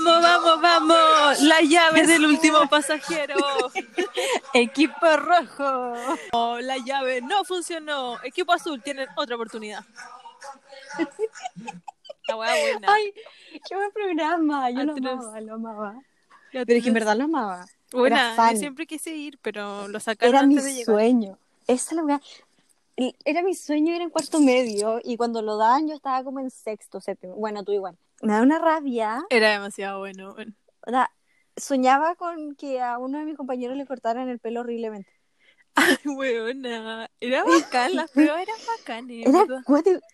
Vamos, 0.00 0.22
vamos, 0.22 0.60
vamos. 0.60 1.40
La 1.42 1.60
llave 1.60 2.06
del 2.06 2.24
último 2.24 2.68
pasajero. 2.68 3.34
Equipo 4.54 5.16
rojo. 5.16 5.92
Oh, 6.32 6.60
la 6.60 6.76
llave 6.78 7.20
no 7.20 7.44
funcionó. 7.44 8.22
Equipo 8.22 8.52
azul, 8.52 8.80
tienen 8.80 9.08
otra 9.16 9.34
oportunidad. 9.34 9.84
La 12.28 12.36
hueá 12.36 12.54
buena. 12.60 12.88
Ay, 12.92 13.12
qué 13.68 13.74
buen 13.74 13.90
programa. 13.90 14.70
Yo 14.70 14.84
lo 14.84 14.92
amaba, 14.92 15.40
lo 15.40 15.54
amaba. 15.54 16.02
Pero 16.52 16.72
es 16.72 16.82
que 16.82 16.88
en 16.88 16.94
verdad 16.94 17.16
lo 17.16 17.24
amaba. 17.24 17.66
Buena, 17.90 18.52
yo 18.52 18.58
siempre 18.58 18.86
quise 18.86 19.10
ir, 19.16 19.38
pero 19.42 19.88
lo 19.88 19.98
sacaron 19.98 20.34
Era 20.34 20.46
mi 20.46 20.54
antes 20.54 20.64
de 20.64 20.74
llegar. 20.74 20.94
sueño. 20.94 21.38
Esa 21.66 21.96
es 21.96 22.02
la 22.04 22.20
Era 23.24 23.42
mi 23.42 23.54
sueño 23.54 23.94
ir 23.94 24.02
en 24.02 24.10
cuarto 24.10 24.38
medio 24.38 25.00
y 25.02 25.16
cuando 25.16 25.42
lo 25.42 25.56
dan 25.56 25.88
yo 25.88 25.94
estaba 25.94 26.22
como 26.22 26.38
en 26.38 26.50
sexto, 26.50 27.00
séptimo. 27.00 27.34
Bueno, 27.34 27.64
tú 27.64 27.72
igual. 27.72 27.98
Me 28.22 28.32
da 28.32 28.42
una 28.42 28.58
rabia. 28.58 29.24
Era 29.30 29.50
demasiado 29.52 30.00
bueno. 30.00 30.34
bueno. 30.34 30.52
O 30.86 30.90
sea, 30.90 31.10
soñaba 31.56 32.14
con 32.14 32.54
que 32.56 32.80
a 32.80 32.98
uno 32.98 33.18
de 33.18 33.24
mis 33.24 33.36
compañeros 33.36 33.76
le 33.76 33.86
cortaran 33.86 34.28
el 34.28 34.38
pelo 34.38 34.60
horriblemente. 34.60 35.10
Ay, 35.74 35.96
weona. 36.04 37.08
Era 37.20 37.44
bacán, 37.44 37.94
las 37.94 38.10
pruebas 38.10 38.42
eran 38.42 38.56
bacanes. 38.78 39.26
Era 39.26 39.46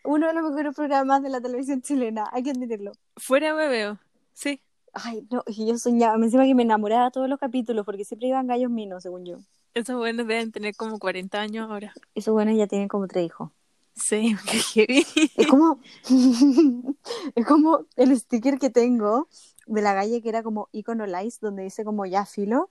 uno 0.04 0.26
de 0.26 0.34
los 0.34 0.42
mejores 0.44 0.74
programas 0.74 1.22
de 1.22 1.30
la 1.30 1.40
televisión 1.40 1.80
chilena, 1.80 2.28
hay 2.32 2.42
que 2.42 2.50
admitirlo. 2.50 2.92
Fuera 3.16 3.54
hueveo. 3.54 3.98
Sí. 4.34 4.60
Ay, 4.92 5.26
no, 5.30 5.42
y 5.46 5.66
yo 5.66 5.78
soñaba, 5.78 6.18
me 6.18 6.26
encima 6.26 6.44
que 6.44 6.54
me 6.54 6.62
enamoraba 6.62 7.06
de 7.06 7.10
todos 7.10 7.28
los 7.28 7.40
capítulos 7.40 7.84
porque 7.84 8.04
siempre 8.04 8.28
iban 8.28 8.46
gallos 8.46 8.70
minos, 8.70 9.02
según 9.02 9.24
yo. 9.24 9.38
Esos 9.72 9.96
buenos 9.96 10.26
deben 10.26 10.52
tener 10.52 10.76
como 10.76 10.98
40 10.98 11.40
años 11.40 11.68
ahora. 11.68 11.94
Esos 12.14 12.32
buenos 12.32 12.56
ya 12.56 12.66
tienen 12.66 12.86
como 12.86 13.08
tres 13.08 13.26
hijos. 13.26 13.50
Sí, 13.94 14.36
qué 14.50 14.58
heavy. 14.58 15.06
Es 15.36 15.46
como, 15.46 15.80
es 17.34 17.46
como 17.46 17.86
el 17.96 18.18
sticker 18.18 18.58
que 18.58 18.70
tengo 18.70 19.28
de 19.66 19.82
la 19.82 19.94
galle 19.94 20.20
que 20.22 20.28
era 20.28 20.42
como 20.42 20.68
icono 20.72 21.06
lice, 21.06 21.38
donde 21.40 21.62
dice 21.62 21.84
como 21.84 22.04
ya 22.06 22.26
filo. 22.26 22.70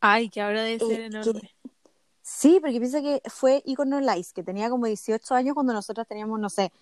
Ay, 0.00 0.28
que 0.28 0.40
ahora 0.42 0.62
debe 0.64 0.78
ser 0.84 1.00
Eh, 1.00 1.06
enorme. 1.06 1.50
Sí, 2.22 2.58
porque 2.60 2.78
piensa 2.78 3.00
que 3.02 3.22
fue 3.26 3.62
icono 3.66 4.00
lice, 4.00 4.32
que 4.34 4.42
tenía 4.42 4.70
como 4.70 4.86
18 4.86 5.34
años 5.34 5.54
cuando 5.54 5.72
nosotros 5.72 6.06
teníamos, 6.06 6.40
no 6.40 6.48
sé, 6.50 6.72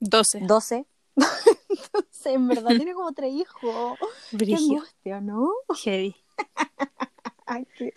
12. 0.00 0.40
12. 0.40 0.86
Entonces, 1.16 2.26
en 2.26 2.48
verdad 2.48 2.68
tiene 2.76 2.94
como 2.94 3.12
tres 3.12 3.32
hijos. 3.32 3.98
Qué 4.30 4.36
Brigio. 4.36 4.78
angustia, 4.78 5.20
¿no? 5.20 5.50
Heavy. 5.82 6.14
Ay, 7.46 7.66
qué, 7.76 7.92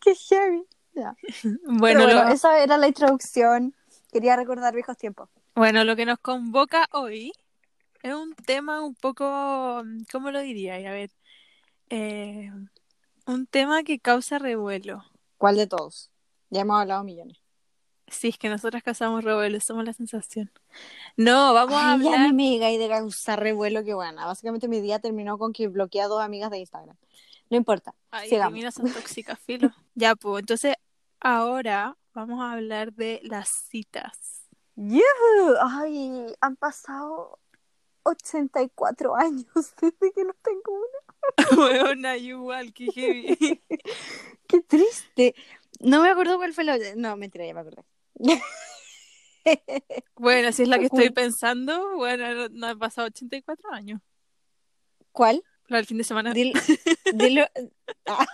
qué 0.00 0.14
heavy. 0.14 0.64
Ya. 0.94 1.16
Bueno, 1.64 2.04
bueno, 2.04 2.06
lo, 2.06 2.28
esa 2.28 2.62
era 2.62 2.76
la 2.76 2.88
introducción. 2.88 3.74
Quería 4.12 4.36
recordar 4.36 4.74
viejos 4.74 4.96
tiempos. 4.96 5.28
bueno, 5.54 5.84
lo 5.84 5.96
que 5.96 6.06
nos 6.06 6.18
convoca 6.18 6.88
hoy 6.92 7.32
es 8.02 8.14
un 8.14 8.34
tema 8.34 8.80
un 8.82 8.94
poco, 8.94 9.82
¿cómo 10.12 10.30
lo 10.30 10.40
diría? 10.40 10.74
A 10.76 10.92
ver, 10.92 11.10
eh, 11.90 12.50
un 13.26 13.46
tema 13.46 13.82
que 13.82 13.98
causa 13.98 14.38
revuelo. 14.38 15.04
¿Cuál 15.36 15.56
de 15.56 15.66
todos? 15.66 16.10
Ya 16.50 16.62
hemos 16.62 16.80
hablado 16.80 17.04
millones. 17.04 17.38
Sí, 18.06 18.28
es 18.28 18.38
que 18.38 18.48
nosotras 18.48 18.82
causamos 18.82 19.22
revuelo, 19.22 19.60
somos 19.60 19.84
la 19.84 19.92
sensación. 19.92 20.50
No, 21.18 21.52
vamos 21.52 21.74
a 21.74 21.80
Ay, 21.80 21.90
a 21.90 21.92
hablar. 21.92 22.32
mí 22.32 22.32
me 22.32 22.42
diga 22.66 22.68
de 22.68 22.88
causar 22.88 23.38
revuelo, 23.40 23.84
que 23.84 23.92
buena. 23.92 24.24
Básicamente 24.24 24.66
mi 24.66 24.80
día 24.80 24.98
terminó 24.98 25.36
con 25.36 25.52
que 25.52 25.68
bloqueé 25.68 26.00
a 26.00 26.08
dos 26.08 26.22
amigas 26.22 26.50
de 26.50 26.58
Instagram. 26.58 26.96
No 27.50 27.56
importa. 27.58 27.94
Ay, 28.10 28.30
sigamos. 28.30 28.74
son 28.74 28.90
tóxicas, 28.90 29.38
filo. 29.40 29.70
Ya, 29.94 30.16
pues, 30.16 30.40
entonces 30.40 30.76
ahora 31.20 31.97
vamos 32.14 32.40
a 32.40 32.52
hablar 32.52 32.92
de 32.92 33.20
las 33.24 33.48
citas. 33.48 34.46
¡Yuhu! 34.76 35.56
Ay, 35.60 36.34
han 36.40 36.56
pasado 36.56 37.38
84 38.04 39.16
años 39.16 39.46
desde 39.80 40.12
que 40.12 40.24
no 40.24 40.34
tengo 40.42 40.72
una. 40.72 41.56
Buena, 41.56 42.16
igual, 42.16 42.72
que 42.72 42.86
heavy. 42.92 43.36
¡Qué 44.46 44.60
triste! 44.62 45.34
No 45.80 46.02
me 46.02 46.10
acuerdo 46.10 46.36
cuál 46.36 46.54
fue 46.54 46.64
la... 46.64 46.78
No, 46.96 47.16
mentira, 47.16 47.46
ya 47.46 47.54
me 47.54 47.60
acordé. 47.60 47.84
Bueno, 50.16 50.52
si 50.52 50.64
es 50.64 50.68
la 50.68 50.78
que 50.78 50.86
estoy 50.86 51.08
pensando, 51.08 51.96
bueno, 51.96 52.48
no, 52.50 52.66
han 52.66 52.78
pasado 52.78 53.06
84 53.06 53.72
años. 53.72 54.02
¿Cuál? 55.10 55.42
La 55.68 55.78
del 55.78 55.86
fin 55.86 55.96
de 55.96 56.04
semana. 56.04 56.34
Dil- 56.34 56.52
dilo... 57.14 57.46
Ah. 58.06 58.26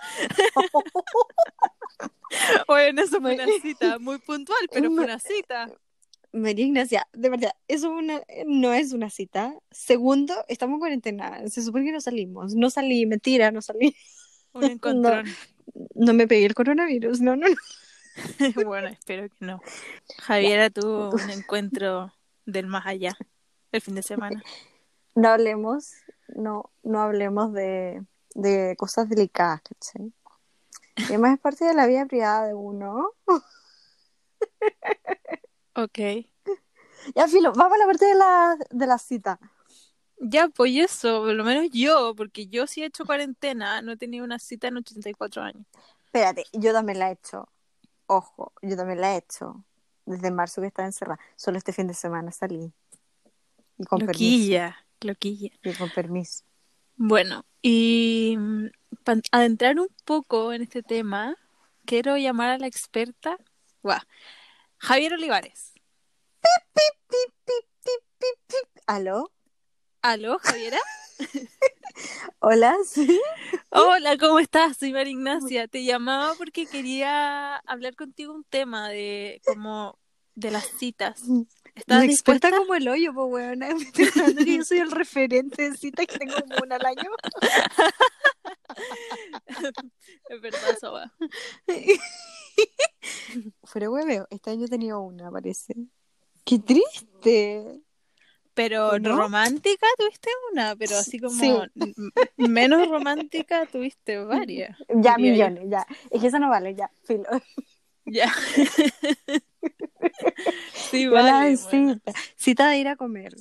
Bueno, 2.85 3.01
eso 3.01 3.19
fue 3.19 3.33
una 3.33 3.47
cita 3.61 3.99
muy 3.99 4.19
puntual, 4.19 4.59
pero 4.71 4.91
fue 4.91 5.03
una 5.03 5.19
cita. 5.19 5.71
María 6.31 6.65
Ignacia, 6.65 7.07
de 7.13 7.29
verdad, 7.29 7.51
eso 7.67 7.89
una, 7.89 8.21
no 8.45 8.73
es 8.73 8.91
una 8.93 9.09
cita. 9.09 9.55
Segundo, 9.71 10.33
estamos 10.47 10.75
en 10.75 10.79
cuarentena. 10.79 11.47
Se 11.47 11.63
supone 11.63 11.85
que 11.85 11.91
no 11.93 12.01
salimos. 12.01 12.53
No 12.55 12.69
salí, 12.69 13.05
mentira, 13.05 13.51
no 13.51 13.61
salí. 13.61 13.95
Un 14.53 14.63
encontrón. 14.65 15.25
No 15.95 16.13
me 16.13 16.27
pegué 16.27 16.45
el 16.45 16.53
coronavirus, 16.53 17.21
no, 17.21 17.35
no, 17.35 17.47
no. 17.47 17.55
bueno, 18.65 18.87
espero 18.87 19.27
que 19.29 19.45
no. 19.45 19.61
Javiera 20.19 20.69
tuvo 20.69 21.09
un 21.09 21.29
encuentro 21.29 22.13
del 22.45 22.67
más 22.67 22.85
allá 22.85 23.17
el 23.71 23.81
fin 23.81 23.95
de 23.95 24.03
semana. 24.03 24.43
No 25.15 25.29
hablemos, 25.29 25.91
no, 26.27 26.71
no 26.83 27.01
hablemos 27.01 27.53
de, 27.53 28.03
de 28.35 28.75
cosas 28.77 29.09
delicadas, 29.09 29.61
¿cachai? 29.61 30.13
Y 30.97 31.03
además 31.03 31.33
es 31.33 31.39
parte 31.39 31.65
de 31.65 31.73
la 31.73 31.87
vida 31.87 32.05
privada 32.05 32.47
de 32.47 32.53
uno. 32.53 33.11
Ok. 35.75 35.99
Ya, 37.13 37.27
filo, 37.27 37.51
vamos 37.53 37.73
a 37.75 37.79
la 37.79 37.85
parte 37.85 38.05
de 38.05 38.15
la, 38.15 38.57
de 38.71 38.87
la 38.87 38.97
cita. 38.97 39.39
Ya, 40.17 40.47
pues 40.47 40.71
eso, 40.77 41.19
por 41.19 41.33
lo 41.33 41.43
menos 41.43 41.69
yo, 41.71 42.15
porque 42.15 42.47
yo 42.47 42.65
sí 42.65 42.81
he 42.81 42.85
hecho 42.85 43.05
cuarentena, 43.05 43.81
no 43.81 43.91
he 43.91 43.97
tenido 43.97 44.23
una 44.23 44.39
cita 44.39 44.69
en 44.69 44.77
84 44.77 45.41
años. 45.43 45.65
Espérate, 46.05 46.45
yo 46.53 46.71
también 46.71 46.99
la 46.99 47.09
he 47.09 47.13
hecho. 47.13 47.49
Ojo, 48.07 48.53
yo 48.61 48.77
también 48.77 49.01
la 49.01 49.13
he 49.13 49.17
hecho. 49.17 49.63
Desde 50.05 50.31
marzo 50.31 50.61
que 50.61 50.67
estaba 50.67 50.87
encerrada. 50.87 51.19
Solo 51.35 51.57
este 51.57 51.73
fin 51.73 51.87
de 51.87 51.93
semana 51.93 52.31
salí. 52.31 52.71
Y 53.77 53.83
con 53.83 53.99
permiso. 53.99 54.13
Loquilla, 54.13 54.77
loquilla. 55.01 55.49
Y 55.63 55.73
con 55.73 55.89
permiso. 55.89 56.45
Bueno, 56.95 57.43
y 57.61 58.37
para 59.03 59.21
adentrar 59.31 59.79
un 59.79 59.89
poco 60.05 60.53
en 60.53 60.61
este 60.63 60.83
tema, 60.83 61.35
quiero 61.85 62.17
llamar 62.17 62.51
a 62.51 62.57
la 62.57 62.67
experta, 62.67 63.37
Javier 64.77 65.13
Olivares. 65.13 65.73
¿Aló? 68.87 69.31
¿Aló, 70.01 70.37
Javiera? 70.39 70.79
¿Hola? 72.39 72.75
¿Sí? 72.85 73.19
Hola, 73.69 74.17
¿cómo 74.17 74.39
estás? 74.39 74.77
Soy 74.77 74.91
María 74.91 75.11
Ignacia. 75.11 75.67
Te 75.67 75.83
llamaba 75.83 76.33
porque 76.37 76.65
quería 76.65 77.57
hablar 77.57 77.95
contigo 77.95 78.33
un 78.33 78.43
tema 78.43 78.89
de 78.89 79.41
como 79.45 79.97
de 80.35 80.51
las 80.51 80.65
citas. 80.77 81.23
¿Estás 81.75 81.99
Me 82.01 82.07
dispuesta? 82.07 82.47
expuesta 82.47 82.57
como 82.57 82.75
el 82.75 82.87
hoyo, 82.87 83.13
pues, 83.13 83.27
weón. 83.31 83.59
Me 83.59 83.83
estoy 83.83 84.05
pensando 84.05 84.45
que 84.45 84.57
yo 84.57 84.63
soy 84.63 84.77
el 84.79 84.91
referente 84.91 85.69
de 85.69 85.77
citas 85.77 86.05
que 86.07 86.17
tengo 86.19 86.35
como 86.35 86.55
una 86.63 86.75
al 86.77 86.85
año. 86.85 87.09
Es 90.29 90.41
verdad, 90.41 90.61
eso 90.75 90.91
va. 90.91 91.11
Fuera 93.63 93.89
hueveo, 93.89 94.27
este 94.29 94.49
año 94.51 94.65
he 94.65 94.69
tenido 94.69 95.01
una, 95.01 95.31
parece. 95.31 95.73
¡Qué 96.43 96.59
triste! 96.59 97.81
Pero 98.53 98.97
¿No? 98.99 99.17
romántica 99.17 99.85
tuviste 99.97 100.29
una, 100.51 100.75
pero 100.75 100.97
así 100.97 101.19
como 101.19 101.39
Sí. 101.39 101.51
menos 102.37 102.87
romántica 102.87 103.65
tuviste 103.65 104.23
varias. 104.23 104.77
Ya, 104.89 105.17
millones, 105.17 105.65
ya. 105.69 105.85
Es 106.09 106.21
que 106.21 106.27
eso 106.27 106.39
no 106.39 106.49
vale, 106.49 106.75
ya, 106.75 106.89
filo. 107.03 107.25
Ya. 108.05 108.31
Sí, 110.73 111.07
vale. 111.07 111.55
bueno. 111.57 111.93
cita. 111.95 112.11
Cita 112.35 112.69
de 112.69 112.77
ir 112.77 112.87
a 112.87 112.95
comer. 112.95 113.33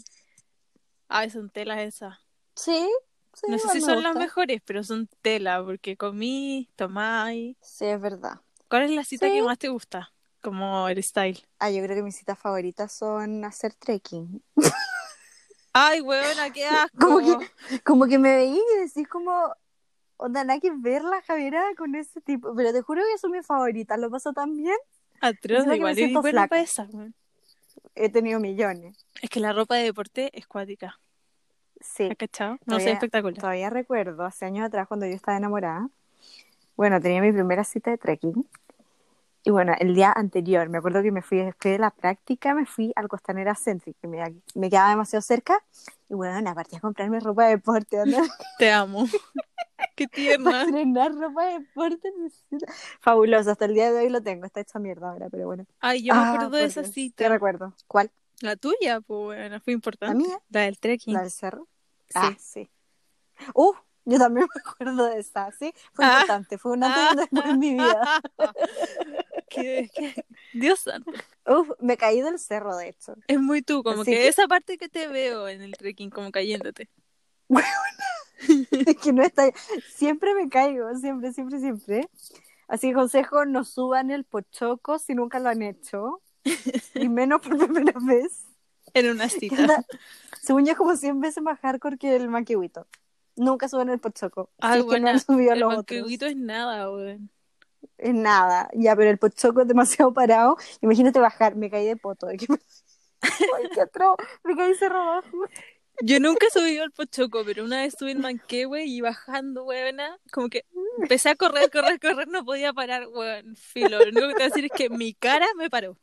Ay, 1.09 1.31
son 1.31 1.51
telas 1.51 1.79
esas. 1.81 2.19
Sí, 2.55 2.89
sí. 3.35 3.47
No 3.49 3.59
sé 3.59 3.69
si 3.69 3.81
son 3.81 4.03
las 4.03 4.15
mejores, 4.17 4.61
pero 4.65 4.83
son 4.83 5.09
tela, 5.23 5.63
porque 5.65 5.97
comí, 5.97 6.69
tomáis. 6.77 7.57
Sí, 7.61 7.85
es 7.87 8.01
verdad. 8.01 8.41
¿Cuál 8.69 8.85
es 8.85 8.91
la 8.93 9.05
cita 9.05 9.27
Sí. 9.27 9.33
que 9.33 9.43
más 9.43 9.59
te 9.59 9.69
gusta? 9.69 10.13
Como 10.43 10.89
el 10.89 11.03
style. 11.03 11.41
Ah, 11.59 11.71
yo 11.71 11.83
creo 11.83 11.97
que 11.97 12.03
mis 12.03 12.17
citas 12.17 12.39
favoritas 12.39 12.93
son 12.93 13.45
hacer 13.45 13.75
trekking. 13.75 14.43
Ay, 15.73 16.01
huevona, 16.01 16.51
qué 16.53 16.67
asco. 16.67 16.91
Como 16.99 17.19
que, 17.19 17.81
como 17.83 18.07
que 18.07 18.19
me 18.19 18.37
veí 18.37 18.57
y 18.59 18.81
decís 18.81 19.09
como, 19.09 19.33
onda, 20.17 20.45
nada 20.45 20.61
que 20.61 20.71
ver 20.73 21.03
la 21.03 21.21
Javiera 21.23 21.65
con 21.77 21.95
ese 21.95 22.21
tipo. 22.21 22.55
Pero 22.55 22.73
te 22.73 22.83
juro 22.83 23.03
que 23.11 23.19
son 23.19 23.33
mis 23.33 23.47
favoritas. 23.47 23.99
Lo 23.99 24.11
paso 24.11 24.33
tan 24.33 24.55
bien. 24.57 24.77
Atroz, 25.21 25.67
igual. 25.75 25.99
Y 25.99 26.15
buena 26.15 26.47
para 26.47 26.63
esa. 26.63 26.89
He 27.95 28.09
tenido 28.09 28.41
millones. 28.41 29.07
Es 29.23 29.31
que 29.31 29.41
la 29.41 29.53
ropa 29.53 29.77
de 29.77 29.85
deporte 29.85 30.31
es 30.37 30.47
cuática. 30.47 30.99
Sí. 31.81 32.09
¿Has 32.11 32.17
cachado? 32.17 32.59
No 32.67 32.81
sé, 32.81 32.91
espectacular. 32.91 33.39
Todavía 33.39 33.71
recuerdo, 33.71 34.25
hace 34.25 34.47
años 34.47 34.67
atrás, 34.67 34.89
cuando 34.89 35.07
yo 35.07 35.13
estaba 35.13 35.37
enamorada. 35.37 35.89
Bueno, 36.77 37.01
tenía 37.01 37.21
mi 37.21 37.33
primera 37.33 37.63
cita 37.65 37.91
de 37.91 37.99
trekking. 37.99 38.49
Y 39.47 39.51
bueno, 39.51 39.75
el 39.79 39.95
día 39.95 40.11
anterior, 40.11 40.71
me 40.71 40.79
acuerdo 40.79 41.03
que 41.03 41.13
me 41.13 41.21
fui 41.21 41.39
después 41.39 41.73
de 41.73 41.79
la 41.79 41.91
práctica, 41.91 42.55
me 42.55 42.65
fui 42.65 42.93
al 42.97 43.09
Costanera 43.09 43.55
Centric, 43.55 43.95
que 44.01 44.09
me, 44.09 44.23
me 44.55 44.71
quedaba 44.71 44.89
demasiado 44.89 45.21
cerca. 45.21 45.63
Y 46.09 46.15
bueno, 46.15 46.49
aparte 46.49 46.77
de 46.77 46.81
comprarme 46.81 47.21
ropa 47.21 47.45
de 47.45 47.51
deporte, 47.51 47.99
¿no? 48.07 48.19
Te 48.59 48.73
amo. 48.73 49.07
Qué 49.95 50.07
tierna. 50.09 50.63
Estrenar 50.63 51.15
ropa 51.15 51.45
de 51.47 51.59
deporte 51.61 52.09
necesito- 52.19 52.67
Fabuloso, 53.01 53.51
hasta 53.51 53.65
el 53.67 53.75
día 53.75 53.93
de 53.93 54.01
hoy 54.01 54.09
lo 54.09 54.23
tengo, 54.23 54.45
está 54.47 54.61
hecha 54.61 54.79
mierda 54.79 55.11
ahora, 55.11 55.29
pero 55.31 55.47
bueno. 55.47 55.67
Ay, 55.81 56.03
yo 56.03 56.15
me 56.15 56.21
Ah, 56.21 56.33
acuerdo 56.33 56.57
de 56.57 56.65
esa 56.65 56.83
Dios, 56.83 56.93
cita. 56.95 57.25
¿Qué 57.25 57.29
recuerdo? 57.29 57.75
¿Cuál? 57.87 58.11
La 58.41 58.57
tuya, 58.57 59.01
pues 59.01 59.21
bueno, 59.25 59.61
fue 59.61 59.73
importante. 59.73 60.23
¿La 60.23 60.29
mía? 60.29 60.39
La 60.51 60.61
del 60.63 60.79
trekking. 60.79 61.15
¿La 61.15 61.21
del 61.23 61.31
cerro? 61.31 61.69
Sí. 62.09 62.13
Ah, 62.17 62.37
sí. 62.39 62.71
Uh, 63.55 63.73
yo 64.05 64.19
también 64.19 64.47
me 64.55 64.61
acuerdo 64.61 65.07
de 65.07 65.21
esa, 65.21 65.51
sí. 65.53 65.73
Fue 65.93 66.05
Ah. 66.05 66.19
importante, 66.21 66.59
fue 66.59 66.73
un 66.73 66.85
antes 66.85 67.03
y 67.05 67.11
un 67.13 67.17
después 67.17 67.45
en 67.47 67.59
mi 67.59 67.73
vida. 67.75 68.21
Qué- 69.49 69.89
qué- 69.95 70.25
Dios 70.53 70.81
santo. 70.81 71.13
Uf, 71.47 71.71
me 71.79 71.97
caí 71.97 72.21
del 72.21 72.39
cerro, 72.41 72.77
de 72.77 72.89
hecho. 72.89 73.15
Es 73.29 73.39
muy 73.39 73.63
tú, 73.63 73.85
como 73.85 74.03
que, 74.05 74.11
que- 74.11 74.29
esa 74.29 74.49
parte 74.49 74.77
que 74.79 74.89
te 74.89 75.07
veo 75.07 75.47
en 75.49 75.63
el 75.63 75.77
trekking, 75.77 76.11
como 76.11 76.33
cayéndote. 76.33 76.89
Es 78.87 78.97
que 78.97 79.13
no 79.13 79.23
está. 79.23 79.51
Siempre 79.95 80.35
me 80.35 80.49
caigo, 80.49 80.95
siempre, 80.97 81.33
siempre, 81.33 81.59
siempre. 81.61 82.09
Así 82.69 82.89
que 82.89 82.95
consejo, 82.95 83.45
no 83.45 83.65
suban 83.65 84.11
el 84.11 84.25
pochoco 84.25 84.99
si 84.99 85.15
nunca 85.15 85.39
lo 85.39 85.49
han 85.49 85.63
hecho. 85.63 86.21
Y 86.95 87.09
menos 87.09 87.41
por 87.41 87.57
primera 87.59 87.95
vez. 88.01 88.47
En 88.93 89.11
una 89.11 89.29
cita. 89.29 89.57
Anda, 89.57 89.85
Según 90.43 90.65
yo, 90.65 90.73
es 90.73 90.79
como 90.79 90.95
100 90.97 91.21
veces 91.21 91.43
más 91.43 91.59
hardcore 91.61 91.99
que 91.99 92.15
el 92.15 92.29
manquehuito. 92.29 92.87
Nunca 93.37 93.69
suban 93.69 93.89
el 93.89 93.99
pochoco. 93.99 94.51
Si 94.63 94.79
es 94.79 94.85
que 94.85 95.01
no 95.01 95.09
han 95.09 95.21
subido 95.21 95.53
El 95.55 95.61
los 95.61 95.75
otros. 95.79 96.11
es 96.11 96.37
nada, 96.37 96.91
weón. 96.91 97.31
Es 97.99 98.15
nada. 98.15 98.69
Ya, 98.75 98.95
pero 98.95 99.11
el 99.11 99.19
pochoco 99.19 99.63
es 99.63 99.69
demasiado 99.69 100.13
parado. 100.13 100.57
Imagínate 100.81 101.19
bajar. 101.19 101.57
Me 101.57 101.71
caí 101.71 101.87
de 101.87 101.97
poto. 101.97 102.27
¿de 102.27 102.37
qué 102.37 102.47
me- 102.49 102.59
Ay, 103.23 103.69
qué 103.73 103.81
atroz. 103.81 104.17
Me 104.45 104.55
caí 104.55 104.75
cerro 104.75 105.01
abajo. 105.01 105.37
Yo 106.03 106.19
nunca 106.21 106.47
he 106.47 106.51
subido 106.51 106.83
al 106.83 106.91
Pochoco, 106.93 107.45
pero 107.45 107.65
una 107.65 107.83
vez 107.83 107.95
subí 107.99 108.11
en 108.11 108.21
Manquehue 108.21 108.85
y 108.85 109.01
bajando, 109.01 109.65
weona, 109.65 110.19
como 110.33 110.49
que 110.49 110.65
empecé 111.01 111.31
a 111.31 111.37
correr, 111.37 111.71
correr, 111.71 112.01
correr, 112.01 112.29
no 112.29 112.45
podía 112.45 112.73
parar, 112.73 113.07
weón, 113.09 113.55
filo. 113.57 113.99
Lo 114.01 114.09
único 114.09 114.29
que 114.29 114.33
te 114.35 114.35
voy 114.35 114.43
a 114.43 114.47
decir 114.47 114.65
es 114.65 114.73
que 114.73 114.91
mi 114.91 115.15
cara 115.15 115.47
me 115.57 115.71
paró. 115.71 115.97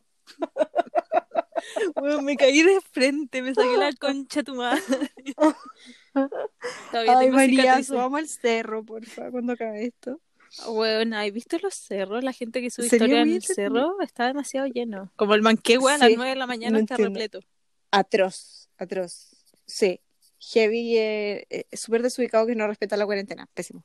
Weón, 1.96 2.26
me 2.26 2.36
caí 2.38 2.64
de 2.64 2.80
frente, 2.82 3.42
me 3.42 3.54
saqué 3.54 3.78
la 3.78 3.92
concha 3.94 4.44
tu 4.44 4.56
madre. 4.56 4.82
Todavía 6.92 7.18
Ay, 7.18 7.26
tengo 7.26 7.36
María, 7.36 7.84
subamos 7.84 8.20
al 8.20 8.28
cerro, 8.28 8.84
porfa, 8.84 9.30
cuando 9.30 9.54
acabe 9.54 9.86
esto. 9.86 10.20
Weón, 10.68 11.14
¿has 11.14 11.32
visto 11.32 11.58
los 11.60 11.74
cerros? 11.74 12.24
La 12.24 12.34
gente 12.34 12.62
que 12.62 12.70
sube 12.70 12.86
historia 12.86 13.22
en 13.22 13.34
el 13.34 13.44
cerro 13.44 14.02
está 14.02 14.28
demasiado 14.28 14.68
lleno. 14.68 15.12
Como 15.16 15.34
el 15.36 15.42
Manquehue 15.42 15.92
a 15.92 15.96
Sí, 15.96 16.02
las 16.02 16.12
9 16.16 16.30
de 16.32 16.36
la 16.36 16.48
mañana 16.48 16.78
no 16.78 16.80
está 16.80 16.96
entiendo. 16.96 17.20
repleto. 17.20 17.48
Atroz, 17.92 18.70
atroz. 18.78 19.31
Sí. 19.72 20.02
Heavy, 20.40 20.98
eh, 20.98 21.46
eh, 21.50 21.66
súper 21.78 22.02
desubicado 22.02 22.46
que 22.46 22.56
no 22.56 22.68
respeta 22.68 22.98
la 22.98 23.06
cuarentena. 23.06 23.48
Pésimo. 23.54 23.84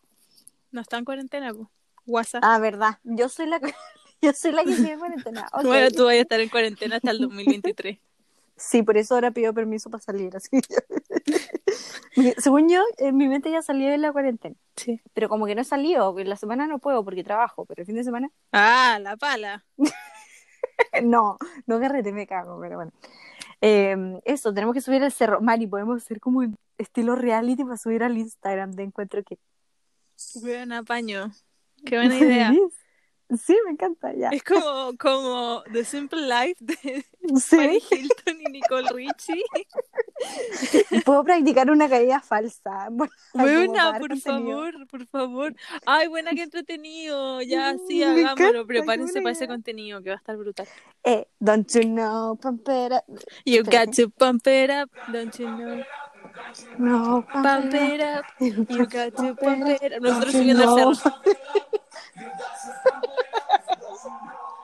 No 0.72 0.80
está 0.80 0.98
en 0.98 1.04
cuarentena, 1.04 1.54
pues. 1.54 1.68
WhatsApp. 2.06 2.42
Ah, 2.44 2.58
verdad. 2.58 2.98
Yo 3.04 3.28
soy 3.28 3.46
la, 3.46 3.60
yo 4.20 4.32
soy 4.32 4.52
la 4.52 4.64
que 4.64 4.74
sigue 4.74 4.92
en 4.92 4.98
cuarentena. 4.98 5.48
Bueno, 5.62 5.90
tú 5.90 6.06
vas 6.06 6.14
a 6.14 6.16
estar 6.16 6.40
en 6.40 6.48
cuarentena 6.48 6.96
hasta 6.96 7.10
el 7.12 7.20
2023. 7.20 7.98
Sí, 8.56 8.82
por 8.82 8.96
eso 8.96 9.14
ahora 9.14 9.30
pido 9.30 9.52
permiso 9.52 9.90
para 9.90 10.02
salir. 10.02 10.34
Así 10.34 10.48
Según 12.38 12.68
yo, 12.68 12.82
en 12.96 13.16
mi 13.16 13.28
mente 13.28 13.50
ya 13.50 13.60
salí 13.62 13.86
de 13.86 13.98
la 13.98 14.12
cuarentena. 14.12 14.56
Sí. 14.76 15.00
Pero 15.12 15.28
como 15.28 15.46
que 15.46 15.54
no 15.54 15.60
he 15.60 15.64
salido, 15.64 16.12
porque 16.12 16.24
la 16.24 16.36
semana 16.36 16.66
no 16.66 16.78
puedo 16.78 17.04
porque 17.04 17.22
trabajo, 17.22 17.66
pero 17.66 17.82
el 17.82 17.86
fin 17.86 17.96
de 17.96 18.04
semana 18.04 18.30
Ah, 18.52 18.98
la 19.00 19.16
pala. 19.16 19.64
no, 21.02 21.36
no 21.66 21.80
carrete, 21.80 22.12
me 22.12 22.26
cago, 22.26 22.58
pero 22.60 22.76
bueno. 22.76 22.92
Eh, 23.68 24.20
eso, 24.24 24.54
tenemos 24.54 24.74
que 24.74 24.80
subir 24.80 25.02
el 25.02 25.10
cerro. 25.10 25.40
Mari, 25.40 25.66
podemos 25.66 26.00
hacer 26.00 26.20
como 26.20 26.38
un 26.38 26.56
estilo 26.78 27.16
reality 27.16 27.64
para 27.64 27.76
subir 27.76 28.04
al 28.04 28.16
Instagram 28.16 28.70
de 28.70 28.84
encuentro 28.84 29.24
que. 29.24 29.38
Buen 30.40 30.70
apaño. 30.70 31.32
Qué 31.84 31.96
buena 31.96 32.16
idea. 32.18 32.52
Sí, 33.44 33.56
me 33.64 33.72
encanta, 33.72 34.12
ya. 34.14 34.28
Es 34.28 34.44
como, 34.44 34.96
como 34.98 35.62
The 35.72 35.84
Simple 35.84 36.22
Life 36.28 36.56
de 36.60 37.04
Sí, 37.40 37.56
Paris 37.56 37.84
Hilton 37.90 38.40
y 38.40 38.44
Nicole 38.52 38.88
Richie. 38.94 39.42
puedo 41.04 41.24
practicar 41.24 41.70
una 41.70 41.88
caída 41.88 42.20
falsa. 42.20 42.88
Buena, 43.34 43.98
por 43.98 44.10
contenido. 44.10 44.22
favor, 44.22 44.86
por 44.86 45.06
favor. 45.06 45.54
Ay, 45.86 46.06
buena, 46.06 46.30
qué 46.32 46.42
entretenido. 46.42 47.42
Ya, 47.42 47.74
sí, 47.88 47.98
Me 48.04 48.24
hagámoslo. 48.24 48.66
Prepárense 48.66 49.20
para 49.20 49.32
ese 49.32 49.48
contenido 49.48 50.00
que 50.02 50.10
va 50.10 50.14
a 50.14 50.18
estar 50.18 50.36
brutal. 50.36 50.68
Eh, 51.02 51.26
don't 51.40 51.68
you 51.74 51.82
know, 51.82 52.36
pampera. 52.36 53.02
You 53.44 53.62
Espérate. 53.62 53.86
got 53.86 53.96
to 53.96 54.10
pump 54.10 54.46
it 54.46 54.70
up, 54.70 54.90
don't 55.12 55.34
you 55.38 55.48
know? 55.48 55.82
No, 56.78 57.26
Pump 57.32 57.74
it 57.74 58.00
up, 58.00 58.24
you 58.38 58.86
got 58.86 59.14
to 59.16 59.34
pump 59.34 59.66
it 59.82 59.92
up. 59.94 60.00
Nosotros 60.00 60.32
you 60.34 60.40
subiendo 60.40 60.62
el 60.62 60.94
cerro. 60.96 61.12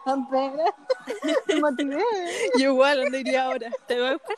Pampera. 0.05 0.65
Me 1.47 1.61
motivé. 1.61 2.03
Yo 2.59 2.73
igual, 2.73 3.03
¿dónde 3.03 3.21
iría 3.21 3.45
ahora? 3.45 3.71
¿Te 3.87 3.99
voy 3.99 4.09
a 4.09 4.13
buscar? 4.13 4.37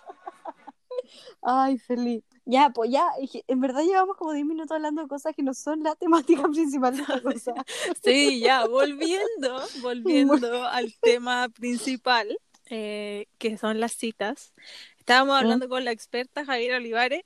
Ay, 1.43 1.79
feliz. 1.79 2.23
Ya, 2.47 2.71
pues 2.71 2.91
ya, 2.91 3.09
en 3.47 3.61
verdad 3.61 3.83
llevamos 3.83 4.17
como 4.19 4.33
10 4.33 4.45
minutos 4.45 4.71
hablando 4.73 5.03
de 5.03 5.09
cosas 5.09 5.35
que 5.35 5.43
no 5.43 5.55
son 5.55 5.83
la 5.83 5.95
temática 5.95 6.43
principal 6.43 6.95
de 6.95 7.03
esta 7.03 7.23
cosa. 7.23 7.55
Sí, 8.05 8.41
ya, 8.41 8.67
volviendo, 8.67 9.63
volviendo 9.81 10.65
al 10.67 10.95
tema 11.01 11.49
principal, 11.49 12.39
eh, 12.67 13.27
que 13.39 13.57
son 13.57 13.81
las 13.81 13.93
citas. 13.93 14.53
Estábamos 14.99 15.37
hablando 15.41 15.69
con 15.69 15.85
la 15.85 15.91
experta 15.91 16.45
Javier 16.45 16.75
Olivares, 16.75 17.25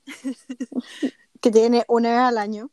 Que 1.40 1.50
tiene 1.50 1.85
una 1.88 2.11
vez 2.11 2.19
al 2.20 2.38
año. 2.38 2.70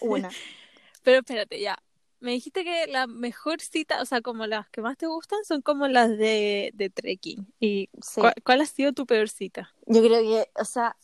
Una. 0.00 0.30
pero 1.02 1.18
espérate, 1.18 1.60
ya. 1.60 1.78
Me 2.20 2.32
dijiste 2.32 2.64
que 2.64 2.86
la 2.88 3.06
mejor 3.06 3.60
cita, 3.60 4.02
o 4.02 4.04
sea, 4.04 4.20
como 4.22 4.46
las 4.46 4.68
que 4.70 4.80
más 4.80 4.96
te 4.96 5.06
gustan, 5.06 5.44
son 5.44 5.62
como 5.62 5.86
las 5.86 6.08
de, 6.10 6.72
de 6.74 6.90
trekking. 6.90 7.46
¿Y 7.60 7.90
Sí. 8.02 8.20
cuál, 8.20 8.34
cuál 8.44 8.60
ha 8.60 8.66
sido 8.66 8.92
tu 8.92 9.06
peor 9.06 9.28
cita? 9.28 9.72
Yo 9.86 10.02
creo 10.02 10.20
que, 10.22 10.50
o 10.60 10.64
sea, 10.64 10.96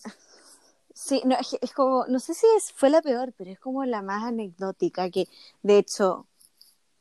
sí, 0.92 1.22
no, 1.24 1.36
es, 1.36 1.56
es 1.60 1.72
como, 1.72 2.04
no 2.08 2.18
sé 2.18 2.34
si 2.34 2.46
es, 2.56 2.72
fue 2.72 2.90
la 2.90 3.00
peor, 3.00 3.32
pero 3.36 3.50
es 3.50 3.60
como 3.60 3.84
la 3.84 4.02
más 4.02 4.24
anecdótica, 4.24 5.08
que 5.10 5.28
de 5.62 5.78
hecho, 5.78 6.26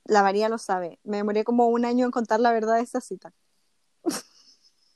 la 0.06 0.22
María 0.22 0.48
lo 0.50 0.58
sabe. 0.60 1.00
Me 1.04 1.18
demoré 1.18 1.44
como 1.44 1.68
un 1.68 1.84
año 1.86 2.06
en 2.06 2.12
contar 2.12 2.40
la 2.40 2.52
verdad 2.52 2.76
de 2.76 2.84
esa 2.84 3.02
cita. 3.02 3.34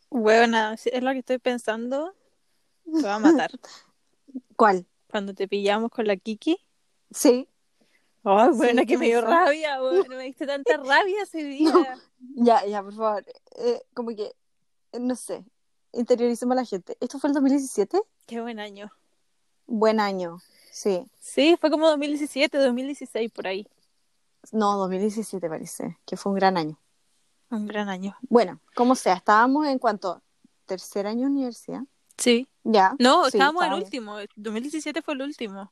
Bueno, 0.09 0.71
es 0.71 1.03
lo 1.03 1.11
que 1.11 1.19
estoy 1.19 1.37
pensando. 1.37 2.15
Te 2.85 3.01
va 3.05 3.15
a 3.15 3.19
matar. 3.19 3.51
¿Cuál? 4.55 4.85
Cuando 5.09 5.33
te 5.33 5.49
pillamos 5.49 5.91
con 5.91 6.07
la 6.07 6.15
Kiki. 6.15 6.57
Sí, 7.11 7.49
Ay, 8.29 8.49
Sí, 8.51 8.57
bueno, 8.57 8.81
que 8.81 8.87
¿qué 8.87 8.97
me 8.97 9.05
dio 9.05 9.21
rabia, 9.21 9.79
bueno, 9.81 10.03
me 10.09 10.23
diste 10.25 10.45
tanta 10.45 10.75
rabia 10.77 11.23
ese 11.23 11.43
día. 11.43 11.71
ya, 12.35 12.65
ya, 12.65 12.83
por 12.83 12.93
favor. 12.93 13.25
Eh, 13.57 13.81
como 13.93 14.09
que, 14.09 14.33
eh, 14.91 14.99
no 14.99 15.15
sé, 15.15 15.45
interioricemos 15.93 16.53
a 16.53 16.61
la 16.61 16.65
gente. 16.65 16.97
¿Esto 16.99 17.19
fue 17.19 17.29
el 17.29 17.33
2017? 17.35 18.01
Qué 18.25 18.41
buen 18.41 18.59
año. 18.59 18.91
Buen 19.65 19.99
año, 20.01 20.39
sí. 20.71 21.05
Sí, 21.19 21.57
fue 21.59 21.69
como 21.69 21.87
2017, 21.87 22.57
2016, 22.57 23.31
por 23.31 23.47
ahí. 23.47 23.67
No, 24.51 24.77
2017 24.77 25.47
parece, 25.49 25.97
que 26.05 26.17
fue 26.17 26.31
un 26.31 26.37
gran 26.37 26.57
año. 26.57 26.77
Un 27.49 27.65
gran 27.65 27.87
año. 27.87 28.17
Bueno, 28.29 28.59
como 28.75 28.95
sea, 28.95 29.13
estábamos 29.13 29.67
en 29.67 29.79
cuanto 29.79 30.21
tercer 30.65 31.07
año 31.07 31.21
de 31.21 31.31
universidad. 31.31 31.81
Sí. 32.17 32.47
Ya. 32.63 32.93
No, 32.99 33.23
sí, 33.29 33.37
estábamos 33.37 33.63
el 33.63 33.73
último. 33.73 34.17
2017 34.35 35.01
fue 35.01 35.13
el 35.13 35.21
último. 35.21 35.71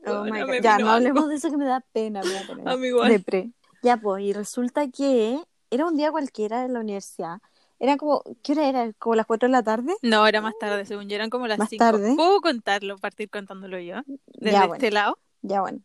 Oh 0.06 0.20
Bueno, 0.26 0.46
me. 0.46 0.60
Ya, 0.60 0.78
no 0.78 0.90
algo. 0.90 0.90
hablemos 0.90 1.28
de 1.28 1.34
eso 1.36 1.50
que 1.50 1.56
me 1.56 1.64
da 1.66 1.80
pena, 1.92 2.22
me 2.22 2.32
da 2.32 2.42
pena. 2.46 2.72
Ya, 3.82 3.96
pues, 3.96 4.22
y 4.24 4.32
resulta 4.32 4.88
que 4.90 5.40
era 5.70 5.86
un 5.86 5.96
día 5.96 6.10
cualquiera 6.10 6.64
en 6.64 6.72
la 6.74 6.80
universidad. 6.80 7.38
Era 7.78 7.96
como, 7.96 8.22
¿qué 8.44 8.52
hora 8.52 8.68
era? 8.68 8.92
¿Como 8.94 9.16
las 9.16 9.26
4 9.26 9.48
de 9.48 9.52
la 9.52 9.62
tarde? 9.62 9.94
No, 10.02 10.26
era 10.28 10.40
más 10.40 10.54
tarde, 10.60 10.86
según 10.86 11.08
yo, 11.08 11.16
eran 11.16 11.30
como 11.30 11.48
las 11.48 11.58
Más 11.58 11.68
5. 11.68 11.84
tarde. 11.84 12.14
¿Puedo 12.14 12.40
contarlo, 12.40 12.96
partir 12.98 13.28
contándolo 13.28 13.78
yo? 13.80 13.96
Desde 14.26 14.52
Ya, 14.52 14.64
este 14.64 14.68
bueno. 14.68 14.90
lado. 14.94 15.18
Ya, 15.42 15.60
bueno. 15.62 15.80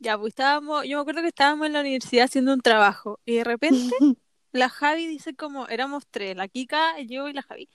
Ya, 0.00 0.18
pues 0.18 0.30
estábamos, 0.32 0.84
yo 0.86 0.96
me 0.98 1.02
acuerdo 1.02 1.22
que 1.22 1.28
estábamos 1.28 1.68
en 1.68 1.72
la 1.74 1.80
universidad 1.80 2.24
haciendo 2.24 2.52
un 2.52 2.60
trabajo 2.60 3.20
y 3.24 3.36
de 3.36 3.44
repente 3.44 3.94
la 4.52 4.68
Javi 4.68 5.06
dice 5.06 5.36
como, 5.36 5.68
éramos 5.68 6.04
tres, 6.10 6.36
la 6.36 6.48
Kika, 6.48 7.00
yo 7.02 7.28
y 7.28 7.32
la 7.32 7.42
Javi. 7.42 7.68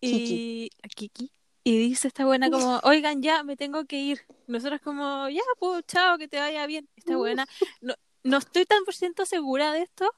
Y 0.00 0.10
Kiki. 0.12 0.70
la 0.82 0.88
Kiki. 0.90 1.32
Y 1.66 1.78
dice 1.78 2.06
esta 2.06 2.24
buena 2.24 2.48
como, 2.50 2.78
oigan, 2.84 3.22
ya, 3.22 3.42
me 3.42 3.56
tengo 3.56 3.86
que 3.86 3.96
ir. 3.96 4.20
Nosotros 4.46 4.80
como, 4.80 5.28
ya, 5.28 5.42
pues, 5.58 5.84
chao, 5.88 6.16
que 6.16 6.28
te 6.28 6.38
vaya 6.38 6.64
bien. 6.66 6.88
Esta 6.94 7.16
buena. 7.16 7.44
No, 7.80 7.94
no 8.22 8.36
estoy 8.36 8.66
tan 8.66 8.84
por 8.84 8.94
ciento 8.94 9.26
segura 9.26 9.72
de 9.72 9.82
esto, 9.82 10.08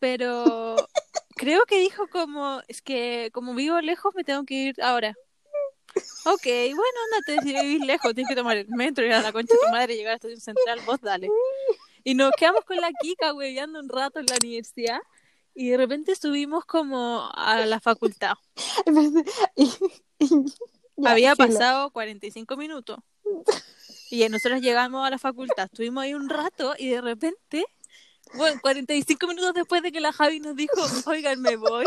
pero 0.00 0.74
creo 1.36 1.66
que 1.66 1.78
dijo 1.78 2.08
como, 2.08 2.62
es 2.66 2.82
que 2.82 3.30
como 3.32 3.54
vivo 3.54 3.80
lejos 3.80 4.12
me 4.16 4.24
tengo 4.24 4.44
que 4.44 4.54
ir 4.54 4.82
ahora. 4.82 5.14
Ok, 6.24 6.42
bueno, 6.44 6.98
andate, 7.12 7.42
si 7.44 7.54
vivís 7.54 7.86
lejos, 7.86 8.12
tienes 8.12 8.28
que 8.28 8.34
tomar 8.34 8.56
el 8.56 8.68
metro, 8.68 9.06
ir 9.06 9.12
a 9.12 9.22
la 9.22 9.30
concha 9.30 9.54
de 9.54 9.66
tu 9.66 9.70
madre, 9.70 9.94
llegar 9.94 10.10
a 10.10 10.12
la 10.14 10.16
estación 10.16 10.40
central, 10.40 10.80
vos 10.84 11.00
dale. 11.00 11.28
Y 12.02 12.14
nos 12.14 12.32
quedamos 12.32 12.64
con 12.64 12.76
la 12.76 12.90
Kika 13.00 13.34
hueveando 13.34 13.78
un 13.78 13.88
rato 13.88 14.18
en 14.18 14.26
la 14.26 14.34
universidad 14.42 14.98
y 15.54 15.68
de 15.70 15.76
repente 15.76 16.16
subimos 16.16 16.64
como 16.64 17.30
a 17.32 17.64
la 17.66 17.78
facultad. 17.78 18.34
Y- 19.56 19.70
y- 20.18 20.44
ya, 20.98 21.10
Había 21.10 21.34
filo. 21.36 21.48
pasado 21.48 21.90
45 21.90 22.56
minutos. 22.56 22.98
Y 24.10 24.26
nosotros 24.28 24.60
llegamos 24.60 25.06
a 25.06 25.10
la 25.10 25.18
facultad, 25.18 25.66
estuvimos 25.66 26.02
ahí 26.04 26.14
un 26.14 26.28
rato 26.28 26.74
y 26.78 26.88
de 26.88 27.00
repente, 27.00 27.64
bueno, 28.34 28.58
45 28.62 29.26
minutos 29.26 29.52
después 29.54 29.82
de 29.82 29.92
que 29.92 30.00
la 30.00 30.12
Javi 30.12 30.40
nos 30.40 30.56
dijo, 30.56 30.74
oigan, 31.06 31.40
me 31.42 31.56
voy, 31.56 31.84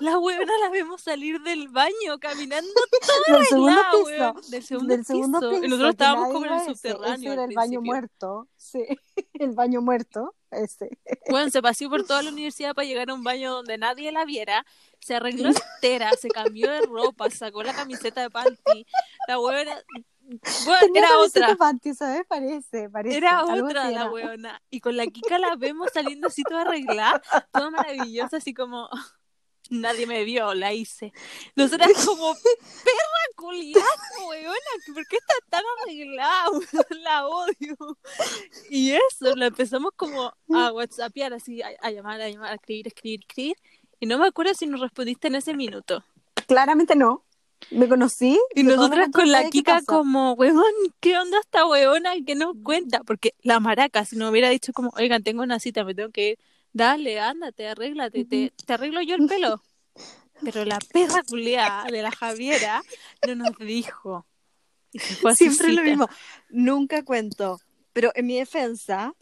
la 0.00 0.18
huevona 0.18 0.52
la 0.60 0.70
vemos 0.70 1.02
salir 1.02 1.40
del 1.42 1.68
baño 1.68 2.18
caminando 2.20 2.68
Del 3.28 3.46
segundo 3.46 3.80
piso. 3.92 4.04
weón, 4.04 4.34
del 4.50 4.62
segundo, 4.62 4.94
del 4.96 5.04
segundo 5.04 5.38
piso. 5.40 5.50
piso. 5.50 5.64
Y 5.64 5.68
nosotros 5.68 5.90
estábamos 5.90 6.32
como 6.32 6.46
en 6.46 6.52
el 6.52 6.60
subterráneo. 6.64 7.14
Ese 7.14 7.32
era 7.32 7.44
el 7.44 7.54
baño 7.54 7.80
muerto. 7.80 8.48
Sí, 8.56 8.84
el 9.34 9.52
baño 9.52 9.80
muerto. 9.80 10.34
Ese. 10.50 10.98
Bueno, 11.30 11.50
se 11.50 11.60
paseó 11.60 11.90
por 11.90 12.04
toda 12.06 12.22
la 12.22 12.30
universidad 12.30 12.74
para 12.74 12.86
llegar 12.86 13.10
a 13.10 13.14
un 13.14 13.24
baño 13.24 13.52
donde 13.52 13.76
nadie 13.78 14.12
la 14.12 14.24
viera. 14.24 14.64
Se 15.00 15.16
arregló 15.16 15.48
entera, 15.48 16.12
se 16.12 16.28
cambió 16.28 16.70
de 16.70 16.82
ropa, 16.82 17.28
sacó 17.30 17.62
la 17.62 17.74
camiseta 17.74 18.20
de 18.22 18.30
panty. 18.30 18.86
La 19.28 19.40
huevona. 19.40 19.82
Bueno, 20.64 20.80
Tenía 20.80 21.00
era 21.06 21.18
otra. 21.18 21.56
panty, 21.56 21.92
¿sabes? 21.92 22.22
Parece, 22.26 22.88
parece. 22.88 23.16
Era 23.16 23.44
otra 23.44 23.90
la 23.90 24.10
huevona. 24.10 24.62
Y 24.70 24.80
con 24.80 24.96
la 24.96 25.06
Kika 25.06 25.38
la 25.38 25.54
vemos 25.56 25.90
saliendo 25.92 26.28
así 26.28 26.42
toda 26.44 26.62
arreglada, 26.62 27.20
toda 27.52 27.70
maravillosa, 27.70 28.36
así 28.38 28.54
como. 28.54 28.88
Nadie 29.70 30.06
me 30.06 30.24
vio, 30.24 30.54
la 30.54 30.72
hice. 30.72 31.12
Nosotras 31.56 31.90
como 32.04 32.34
perra 32.34 33.24
culiada, 33.36 33.84
huevona, 34.26 34.56
¿por 34.92 35.06
qué 35.06 35.16
está 35.16 35.34
tan 35.48 35.62
arreglada? 35.82 36.50
weón? 36.50 37.02
La 37.02 37.26
odio. 37.26 37.76
Y 38.70 38.92
eso, 38.92 39.34
la 39.36 39.46
empezamos 39.46 39.92
como 39.96 40.32
a 40.52 40.72
whatsappear, 40.72 41.32
así, 41.32 41.62
a, 41.62 41.68
a 41.80 41.90
llamar, 41.90 42.20
a 42.20 42.28
llamar, 42.28 42.52
a 42.52 42.54
escribir, 42.56 42.88
escribir, 42.88 43.20
escribir. 43.20 43.56
Y 44.00 44.06
no 44.06 44.18
me 44.18 44.26
acuerdo 44.26 44.52
si 44.54 44.66
nos 44.66 44.80
respondiste 44.80 45.28
en 45.28 45.36
ese 45.36 45.54
minuto. 45.54 46.04
Claramente 46.46 46.94
no. 46.94 47.24
Me 47.70 47.88
conocí. 47.88 48.38
Y 48.54 48.62
nosotras 48.62 49.08
con 49.12 49.30
la 49.30 49.38
¿sabes 49.38 49.50
qué 49.52 49.58
Kika 49.58 49.82
como, 49.86 50.32
huevón, 50.34 50.64
¿qué 51.00 51.16
onda 51.16 51.38
esta 51.40 51.66
huevona 51.66 52.12
que 52.26 52.34
nos 52.34 52.56
cuenta? 52.62 53.02
Porque 53.04 53.34
la 53.42 53.60
maraca, 53.60 54.04
si 54.04 54.16
nos 54.16 54.30
hubiera 54.30 54.48
dicho 54.50 54.72
como, 54.72 54.92
oigan, 54.96 55.22
tengo 55.22 55.42
una 55.42 55.58
cita, 55.58 55.84
me 55.84 55.94
tengo 55.94 56.10
que 56.10 56.30
ir, 56.30 56.38
dale, 56.74 57.20
ándate, 57.20 57.68
arréglate, 57.68 58.26
te, 58.26 58.52
te 58.66 58.72
arreglo 58.74 59.00
yo 59.00 59.14
el 59.14 59.26
pelo. 59.28 59.62
Pero 60.42 60.64
la 60.66 60.78
perra 60.78 61.22
culiada 61.22 61.84
de 61.84 62.02
la 62.02 62.10
Javiera 62.10 62.82
no 63.26 63.34
nos 63.36 63.56
dijo. 63.56 64.26
Y 64.92 64.98
se 64.98 65.14
fue 65.14 65.30
a 65.30 65.34
su 65.34 65.44
Siempre 65.44 65.72
lo 65.72 65.82
mismo. 65.82 66.08
Nunca 66.50 67.02
cuento. 67.04 67.60
Pero 67.92 68.10
en 68.14 68.26
mi 68.26 68.36
defensa, 68.36 69.14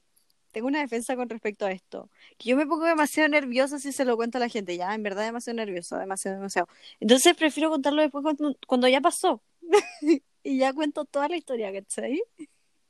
tengo 0.50 0.66
una 0.66 0.80
defensa 0.80 1.14
con 1.14 1.28
respecto 1.28 1.66
a 1.66 1.70
esto. 1.70 2.10
Que 2.38 2.50
yo 2.50 2.56
me 2.56 2.66
pongo 2.66 2.86
demasiado 2.86 3.28
nerviosa 3.28 3.78
si 3.78 3.92
se 3.92 4.04
lo 4.04 4.16
cuento 4.16 4.38
a 4.38 4.40
la 4.40 4.48
gente. 4.48 4.76
Ya, 4.76 4.94
en 4.94 5.02
verdad, 5.02 5.24
demasiado 5.24 5.56
nerviosa. 5.56 5.98
Demasiado, 5.98 6.38
demasiado. 6.38 6.68
Entonces 6.98 7.36
prefiero 7.36 7.70
contarlo 7.70 8.02
después 8.02 8.22
cuando, 8.22 8.56
cuando 8.66 8.88
ya 8.88 9.00
pasó. 9.00 9.42
y 10.42 10.58
ya 10.58 10.72
cuento 10.72 11.04
toda 11.04 11.28
la 11.28 11.36
historia, 11.36 11.72
¿cachai? 11.72 12.22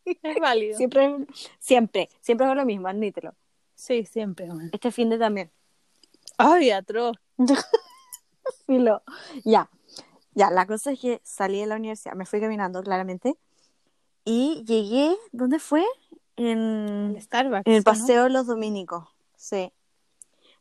Es 0.05 0.37
válido. 0.41 0.77
Siempre, 0.79 1.17
siempre, 1.59 2.09
siempre 2.21 2.47
hago 2.47 2.55
lo 2.55 2.65
mismo, 2.65 2.89
admítelo. 2.89 3.35
Sí, 3.75 4.05
siempre. 4.05 4.49
Este 4.73 4.91
fin 4.93 5.11
de 5.11 5.19
también. 5.19 5.51
Ay, 6.39 6.71
atroz. 6.71 7.17
Filo. 8.67 9.03
Ya, 9.45 9.71
ya, 10.35 10.51
la 10.51 10.67
cosa 10.67 10.93
es 10.93 11.01
que 11.01 11.21
salí 11.25 11.61
de 11.61 11.67
la 11.67 11.77
universidad, 11.77 12.15
me 12.15 12.27
fui 12.27 12.41
caminando 12.41 12.83
claramente 12.83 13.37
y 14.25 14.65
llegué, 14.67 15.17
¿dónde 15.33 15.59
fue? 15.59 15.85
En, 16.37 17.15
El 17.15 17.23
Starbucks. 17.23 17.67
en 17.67 17.75
el 17.75 17.83
paseo 17.83 18.25
de 18.25 18.31
los 18.31 18.47
dominicos, 18.47 19.05
sí. 19.37 19.73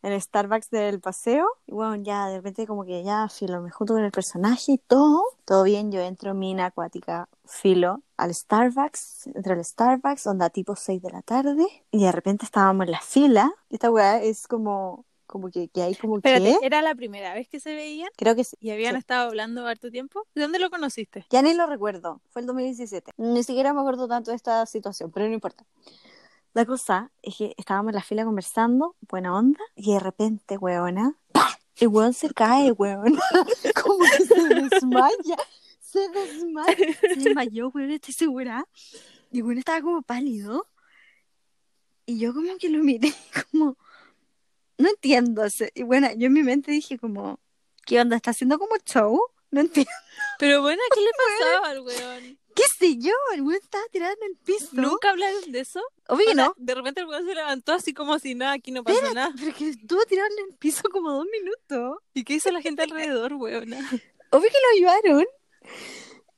En 0.04 0.12
el 0.14 0.22
Starbucks 0.22 0.70
del 0.72 1.00
paseo, 1.00 1.46
y 1.68 1.74
bueno, 1.74 1.96
ya 1.98 2.28
de 2.28 2.38
repente 2.38 2.66
como 2.66 2.86
que 2.86 3.04
ya, 3.04 3.30
filo, 3.30 3.62
me 3.62 3.70
junto 3.70 3.94
con 3.94 4.04
el 4.04 4.12
personaje 4.12 4.72
y 4.74 4.78
todo, 4.80 5.22
todo 5.46 5.64
bien, 5.64 5.92
yo 5.92 6.00
entro 6.02 6.34
mina 6.34 6.66
acuática, 6.66 7.30
filo, 7.46 8.02
al 8.18 8.34
Starbucks, 8.34 9.28
entro 9.28 9.54
al 9.54 9.64
Starbucks, 9.64 10.26
onda 10.26 10.50
tipo 10.50 10.76
6 10.76 11.02
de 11.04 11.12
la 11.12 11.22
tarde, 11.22 11.66
y 11.92 12.04
de 12.04 12.12
repente 12.12 12.46
estábamos 12.46 12.86
en 12.88 12.92
la 12.92 13.02
fila, 13.02 13.52
y 13.70 13.76
esta 13.76 13.92
weá 13.92 14.22
es 14.24 14.48
como, 14.48 15.06
como 15.28 15.52
que, 15.52 15.68
que 15.70 15.84
hay 15.84 15.94
como 15.96 16.16
Espérate, 16.18 16.58
que, 16.60 16.66
¿era 16.66 16.82
la 16.82 16.96
primera 16.96 17.36
vez 17.36 17.48
que 17.48 17.60
se 17.60 17.76
veían? 17.76 18.10
creo 18.18 18.36
que 18.36 18.44
sí. 18.44 18.58
¿Y 18.60 18.72
habían 18.72 18.94
Sí. 18.96 19.00
estado 19.00 19.28
hablando 19.30 19.68
harto 19.68 19.92
tiempo? 19.92 20.26
¿De 20.34 20.42
dónde 20.42 20.58
lo 20.58 20.72
conociste? 20.72 21.28
Ya 21.30 21.44
ni 21.44 21.54
lo 21.54 21.68
recuerdo, 21.68 22.22
fue 22.32 22.42
el 22.42 22.48
2017. 22.48 23.12
Ni 23.18 23.44
siquiera 23.44 23.72
me 23.72 23.82
acuerdo 23.82 24.08
tanto 24.08 24.32
de 24.32 24.36
esta 24.38 24.66
situación, 24.66 25.12
pero 25.12 25.28
no 25.28 25.34
importa. 25.36 25.64
La 26.54 26.66
cosa 26.66 27.12
es 27.22 27.38
que 27.38 27.54
estábamos 27.58 27.92
en 27.92 27.96
la 27.96 28.04
fila 28.04 28.26
conversando, 28.26 28.96
buena 29.02 29.36
onda, 29.38 29.62
y 29.76 29.94
de 29.94 30.00
repente, 30.00 30.58
weona, 30.58 31.16
¡pah! 31.32 31.58
el 31.78 31.88
weón 31.88 32.14
se 32.14 32.30
cae, 32.34 32.72
weón. 32.72 33.18
Como 33.84 34.04
que 34.06 34.26
se 34.26 34.36
desmaya, 34.36 35.38
se 35.80 36.10
desmaya, 36.10 36.76
se 37.00 37.16
desmayó, 37.16 37.70
weón, 37.70 37.92
estoy 37.92 38.14
segura. 38.14 38.68
Y 39.32 39.40
el 39.40 39.44
weón 39.44 39.58
estaba 39.58 39.82
como 39.82 40.02
pálido. 40.02 40.68
Y 42.06 42.20
yo 42.20 42.34
como 42.34 42.58
que 42.58 42.70
lo 42.70 42.84
miré, 42.84 43.14
como, 43.52 43.78
no 44.78 44.90
entiendo. 44.90 45.44
Y 45.74 45.84
bueno, 45.84 46.10
yo 46.18 46.28
en 46.28 46.34
mi 46.34 46.44
mente 46.44 46.72
dije 46.72 47.00
como, 47.00 47.40
¿qué 47.86 48.02
onda? 48.02 48.18
¿Está 48.18 48.32
haciendo 48.32 48.60
como 48.60 48.76
show? 48.86 49.20
No 49.52 49.62
entiendo. 49.62 49.92
Pero 50.38 50.62
bueno, 50.62 50.82
¿qué 50.94 51.02
le 51.02 51.12
pasaba 51.40 51.70
al 51.70 51.80
weón? 51.82 52.41
¿Qué 52.62 52.68
sé 52.78 52.98
yo? 53.00 53.14
El 53.34 53.42
weón 53.42 53.60
estaba 53.62 53.84
tirado 53.92 54.14
en 54.14 54.32
el 54.32 54.38
piso. 54.38 54.68
¿Nunca 54.74 55.10
hablaron 55.10 55.52
de 55.52 55.62
eso? 55.62 55.82
Obvio 56.08 56.28
que 56.28 56.36
no. 56.36 56.54
De 56.58 56.76
repente 56.76 57.02
el 57.02 57.08
weón 57.08 57.26
se 57.26 57.34
levantó 57.34 57.74
así 57.74 57.94
como 57.94 58.20
si 58.20 58.36
nada, 58.36 58.54
aquí 58.54 58.72
no 58.72 58.84
pasó 58.84 59.14
nada. 59.14 59.34
Pero 59.36 59.56
que 59.56 59.70
estuvo 59.70 60.04
tirado 60.06 60.30
en 60.38 60.46
el 60.50 60.58
piso 60.58 60.84
como 60.92 61.12
dos 61.12 61.26
minutos. 61.32 61.98
¿Y 62.14 62.24
qué 62.24 62.36
hizo 62.36 62.52
la 62.52 62.62
gente 62.62 62.84
alrededor, 62.84 63.34
weona? 63.34 63.80
Obvio 64.32 64.50
que 64.50 64.86
lo 64.86 64.90
ayudaron. 64.90 65.26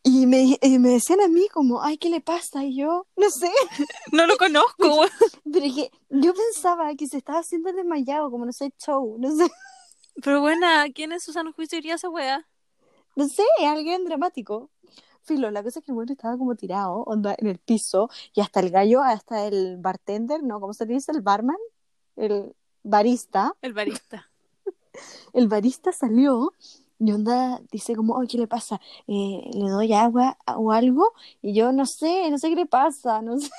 Y 0.04 0.26
me, 0.28 0.58
y 0.62 0.80
me 0.80 0.90
decían 0.90 1.20
a 1.20 1.28
mí 1.28 1.48
como, 1.50 1.82
ay, 1.82 1.98
¿qué 1.98 2.10
le 2.10 2.22
pasa? 2.22 2.64
Y 2.64 2.78
yo, 2.78 3.06
no 3.18 3.30
sé. 3.30 3.52
No 4.14 4.26
lo 4.26 4.38
conozco, 4.38 4.88
weón. 4.88 5.10
Pero 5.52 5.66
es 5.66 5.74
que 5.74 5.92
yo 6.10 6.34
pensaba 6.34 6.96
que 6.96 7.08
se 7.08 7.18
estaba 7.18 7.40
haciendo 7.40 7.74
desmayado, 7.74 8.32
como 8.32 8.46
no 8.46 8.54
sé, 8.54 8.72
show. 8.86 9.18
No 9.20 9.36
sé, 9.36 9.50
Pero 10.24 10.40
buena, 10.40 10.86
¿quién 10.94 11.12
en 11.12 11.20
su 11.20 11.34
sano 11.34 11.52
juicio 11.52 11.78
iría 11.78 11.94
a 11.94 11.96
esa 11.96 12.10
wea? 12.10 12.48
no 13.16 13.28
sé, 13.28 13.44
alguien 13.66 14.06
dramático. 14.06 14.72
Filo, 15.24 15.50
la 15.52 15.64
cosa 15.64 15.80
es 15.80 15.86
que 15.86 15.92
el 15.92 15.96
bueno 15.96 16.12
estaba 16.12 16.38
como 16.38 16.56
tirado, 16.56 17.04
onda, 17.04 17.36
en 17.38 17.48
el 17.48 17.58
piso, 17.58 18.10
y 18.34 18.42
hasta 18.42 18.60
el 18.60 18.70
gallo, 18.72 19.02
hasta 19.02 19.48
el 19.48 19.78
bartender, 19.78 20.44
¿no? 20.44 20.60
¿Cómo 20.60 20.74
se 20.74 20.86
dice? 20.86 21.12
El 21.12 21.22
barman, 21.22 21.58
el 22.18 22.54
barista. 22.84 23.54
El 23.62 23.74
barista. 23.74 24.30
el 25.34 25.48
barista 25.48 25.92
salió 25.92 26.54
y 27.00 27.12
onda 27.12 27.62
dice 27.72 27.96
como, 27.96 28.20
"Ay, 28.20 28.28
¿qué 28.28 28.38
le 28.38 28.48
pasa? 28.48 28.80
Eh, 29.08 29.50
¿Le 29.54 29.70
doy 29.70 29.94
agua 29.94 30.38
o 30.56 30.72
algo? 30.72 31.14
Y 31.42 31.54
yo 31.54 31.72
no 31.72 31.86
sé, 31.86 32.30
no 32.30 32.38
sé 32.38 32.50
qué 32.50 32.56
le 32.56 32.66
pasa, 32.66 33.22
no 33.22 33.40
sé. 33.40 33.50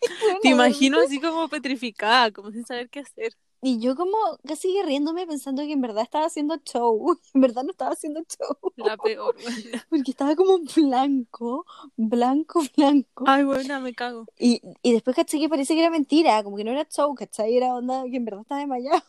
Te 0.42 0.48
imagino 0.48 0.98
así 1.00 1.20
como 1.20 1.48
petrificada, 1.48 2.30
como 2.30 2.50
sin 2.52 2.64
saber 2.64 2.88
qué 2.88 3.00
hacer. 3.00 3.34
Y 3.60 3.80
yo 3.80 3.96
como 3.96 4.16
casi 4.46 4.80
riéndome 4.82 5.26
pensando 5.26 5.62
que 5.62 5.72
en 5.72 5.80
verdad 5.80 6.04
estaba 6.04 6.26
haciendo 6.26 6.56
show. 6.64 7.18
En 7.34 7.40
verdad 7.40 7.64
no 7.64 7.70
estaba 7.70 7.92
haciendo 7.92 8.20
show. 8.20 8.72
La 8.76 8.96
peor. 8.96 9.36
Porque 9.90 10.10
estaba 10.10 10.34
como 10.36 10.58
blanco, 10.76 11.66
blanco, 11.96 12.62
blanco. 12.76 13.24
Ay, 13.26 13.44
buena, 13.44 13.80
me 13.80 13.94
cago. 13.94 14.26
Y, 14.38 14.60
y 14.82 14.92
después 14.92 15.16
caché 15.16 15.38
que 15.38 15.48
parece 15.48 15.74
que 15.74 15.80
era 15.80 15.90
mentira, 15.90 16.42
como 16.42 16.56
que 16.56 16.64
no 16.64 16.70
era 16.70 16.86
show, 16.88 17.14
¿cachai? 17.14 17.56
Era 17.56 17.74
onda 17.74 18.04
que 18.04 18.16
en 18.16 18.24
verdad 18.24 18.42
estaba 18.42 18.60
desmayado. 18.60 19.02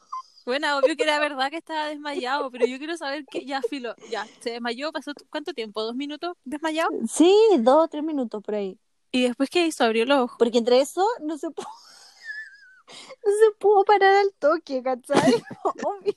Bueno, 0.46 0.80
obvio 0.80 0.96
que 0.96 1.04
era 1.04 1.20
verdad 1.20 1.52
que 1.52 1.58
estaba 1.58 1.86
desmayado, 1.86 2.50
pero 2.50 2.66
yo 2.66 2.80
quiero 2.80 2.98
saber 2.98 3.24
que 3.26 3.46
ya, 3.46 3.62
filo, 3.62 3.94
ya, 4.10 4.26
se 4.40 4.52
desmayó, 4.52 4.92
pasó 4.92 5.12
cuánto 5.30 5.54
tiempo, 5.54 5.84
dos 5.84 5.96
minutos 5.96 6.36
desmayado. 6.44 6.90
Sí, 7.08 7.36
dos 7.60 7.84
o 7.84 7.88
tres 7.88 8.04
minutos 8.04 8.42
por 8.42 8.56
ahí. 8.56 8.80
Y 9.12 9.24
después, 9.24 9.50
¿qué 9.50 9.68
hizo? 9.68 9.84
Abrió 9.84 10.06
los 10.06 10.20
ojos. 10.20 10.38
Porque 10.40 10.58
entre 10.58 10.82
eso 10.82 11.06
no 11.22 11.38
se 11.38 11.52
pudo, 11.52 11.68
no 13.26 13.32
se 13.32 13.52
pudo 13.58 13.84
parar 13.84 14.14
al 14.16 14.34
toque, 14.40 14.82
¿cachai? 14.84 15.44
Obvio. 15.84 16.14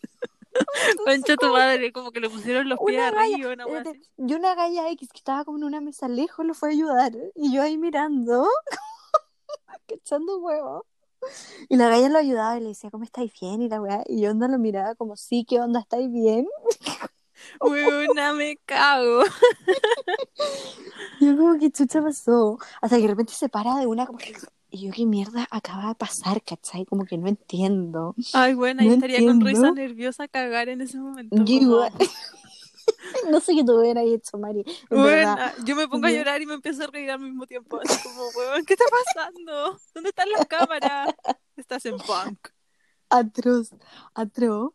Concha 1.04 1.36
tu 1.36 1.48
madre, 1.48 1.92
como 1.92 2.12
que 2.12 2.20
le 2.20 2.28
pusieron 2.28 2.68
los 2.68 2.78
pies 2.78 2.98
Una 2.98 3.08
arriba, 3.08 3.52
una 3.52 3.64
así. 3.80 4.02
y 4.18 4.34
una 4.34 4.54
galla 4.54 4.90
X 4.90 5.08
que 5.10 5.18
estaba 5.18 5.44
como 5.44 5.58
en 5.58 5.64
una 5.64 5.80
mesa 5.80 6.08
lejos 6.08 6.44
lo 6.44 6.54
fue 6.54 6.68
a 6.68 6.72
ayudar. 6.72 7.12
Y 7.34 7.54
yo 7.54 7.62
ahí 7.62 7.78
mirando, 7.78 8.46
echando 9.88 10.38
huevo. 10.38 10.86
Y 11.68 11.76
la 11.76 11.88
galla 11.88 12.08
lo 12.08 12.18
ayudaba 12.18 12.58
y 12.58 12.60
le 12.60 12.68
decía, 12.68 12.90
¿cómo 12.90 13.04
estáis 13.04 13.32
bien? 13.40 13.62
Y 13.62 13.68
la 13.68 13.80
weá, 13.80 14.02
y 14.06 14.20
yo 14.20 14.30
onda 14.30 14.48
lo 14.48 14.58
miraba 14.58 14.94
como, 14.94 15.16
sí, 15.16 15.46
¿qué 15.48 15.60
onda? 15.60 15.80
¿Estáis 15.80 16.10
bien? 16.10 16.46
Weona, 17.60 18.32
me 18.34 18.56
cago. 18.66 19.22
Yo 21.20 21.36
como, 21.36 21.58
¿qué 21.58 21.70
chucha 21.70 22.02
pasó? 22.02 22.58
Hasta 22.80 22.96
que 22.96 23.02
de 23.02 23.08
repente 23.08 23.32
se 23.32 23.48
para 23.48 23.76
de 23.76 23.86
una 23.86 24.06
como 24.06 24.18
que... 24.18 24.34
Y 24.74 24.86
yo, 24.86 24.92
¿qué 24.92 25.04
mierda 25.04 25.46
acaba 25.50 25.88
de 25.88 25.94
pasar, 25.96 26.42
cachai? 26.42 26.86
Como 26.86 27.04
que 27.04 27.18
no 27.18 27.28
entiendo. 27.28 28.14
Ay, 28.32 28.54
bueno, 28.54 28.82
yo 28.82 28.88
No 28.88 28.94
estaría 28.94 29.18
con 29.26 29.38
risa 29.42 29.70
nerviosa 29.70 30.24
a 30.24 30.28
cagar 30.28 30.70
en 30.70 30.80
ese 30.80 30.98
momento. 30.98 31.36
Yo 31.36 31.44
como- 31.44 31.60
igual. 31.60 31.92
No 33.30 33.38
sé 33.40 33.54
qué 33.54 33.62
tú 33.62 33.78
hubieras 33.78 34.04
hecho, 34.06 34.38
Mari. 34.38 34.60
en 34.60 34.98
Bueno, 34.98 35.04
verdad. 35.36 35.54
yo 35.64 35.76
me 35.76 35.86
pongo 35.86 36.06
a 36.06 36.10
Yo- 36.10 36.16
llorar 36.16 36.40
y 36.42 36.46
me 36.46 36.54
empiezo 36.54 36.82
a 36.84 36.86
reír 36.88 37.10
al 37.10 37.20
mismo 37.20 37.46
tiempo. 37.46 37.78
Así 37.84 38.02
como, 38.02 38.22
weón, 38.36 38.64
¿qué 38.64 38.72
está 38.72 38.86
pasando? 39.14 39.78
¿Dónde 39.94 40.08
están 40.10 40.28
las 40.30 40.46
cámaras? 40.46 41.14
Estás 41.56 41.84
en 41.86 41.96
punk. 41.98 42.48
Atroz, 43.10 43.70
atroz. 44.14 44.72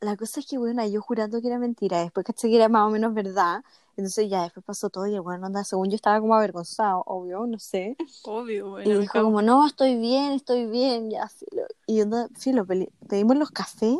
La 0.00 0.16
cosa 0.16 0.40
es 0.40 0.46
que, 0.46 0.58
bueno, 0.58 0.84
yo 0.88 1.00
jurando 1.02 1.40
que 1.40 1.46
era 1.48 1.58
mentira, 1.58 2.00
después 2.00 2.24
caché 2.26 2.48
que 2.48 2.56
era 2.56 2.68
más 2.68 2.88
o 2.88 2.90
menos 2.90 3.12
verdad. 3.14 3.62
Entonces 3.96 4.28
ya 4.28 4.42
después 4.42 4.64
pasó 4.64 4.90
todo 4.90 5.06
y 5.06 5.14
el 5.14 5.20
bueno, 5.20 5.46
onda, 5.46 5.62
según 5.62 5.88
yo 5.88 5.94
estaba 5.94 6.20
como 6.20 6.34
avergonzado, 6.34 7.02
obvio, 7.06 7.46
no 7.46 7.58
sé. 7.58 7.96
Obvio, 8.24 8.66
Y 8.66 8.70
bueno. 8.70 8.90
me 8.90 8.98
dijo 8.98 9.22
como, 9.22 9.40
no, 9.40 9.66
estoy 9.66 9.96
bien, 9.96 10.32
estoy 10.32 10.66
bien, 10.66 11.10
ya, 11.10 11.28
filo. 11.28 11.62
Y 11.86 12.00
onda, 12.00 12.28
filo, 12.36 12.66
pedimos 13.08 13.36
los 13.36 13.52
cafés 13.52 13.96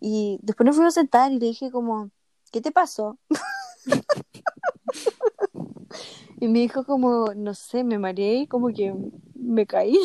y 0.00 0.38
después 0.42 0.66
nos 0.66 0.76
fuimos 0.76 0.96
a 0.96 1.00
sentar 1.00 1.30
y 1.30 1.38
le 1.38 1.46
dije 1.46 1.70
como, 1.70 2.10
¿qué 2.50 2.60
te 2.60 2.72
pasó? 2.72 3.16
y 6.40 6.48
me 6.48 6.60
dijo 6.60 6.84
como, 6.84 7.32
no 7.34 7.54
sé, 7.54 7.84
me 7.84 7.98
mareé 7.98 8.38
y 8.38 8.46
como 8.48 8.68
que 8.68 8.92
me 9.34 9.66
caí. 9.66 9.98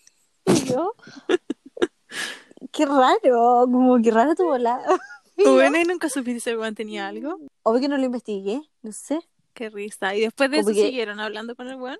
y 0.46 0.64
yo, 0.64 0.92
qué 2.70 2.84
raro, 2.84 3.62
como 3.64 3.96
que 4.02 4.10
raro 4.10 4.34
tu 4.34 4.44
volada. 4.44 4.84
Bueno, 5.36 5.78
y 5.80 5.84
nunca 5.84 6.08
supiste 6.08 6.40
si 6.40 6.50
el 6.50 6.58
weón 6.58 6.74
tenía 6.74 7.08
algo. 7.08 7.38
Obvio 7.62 7.80
que 7.80 7.88
no 7.88 7.96
lo 7.98 8.04
investigué, 8.04 8.62
no 8.82 8.92
sé. 8.92 9.20
Qué 9.52 9.70
risa. 9.70 10.14
Y 10.14 10.20
después 10.22 10.50
de 10.50 10.58
eso 10.58 10.70
siguieron 10.72 11.20
hablando 11.20 11.54
con 11.54 11.68
el 11.68 11.76
weón. 11.76 11.98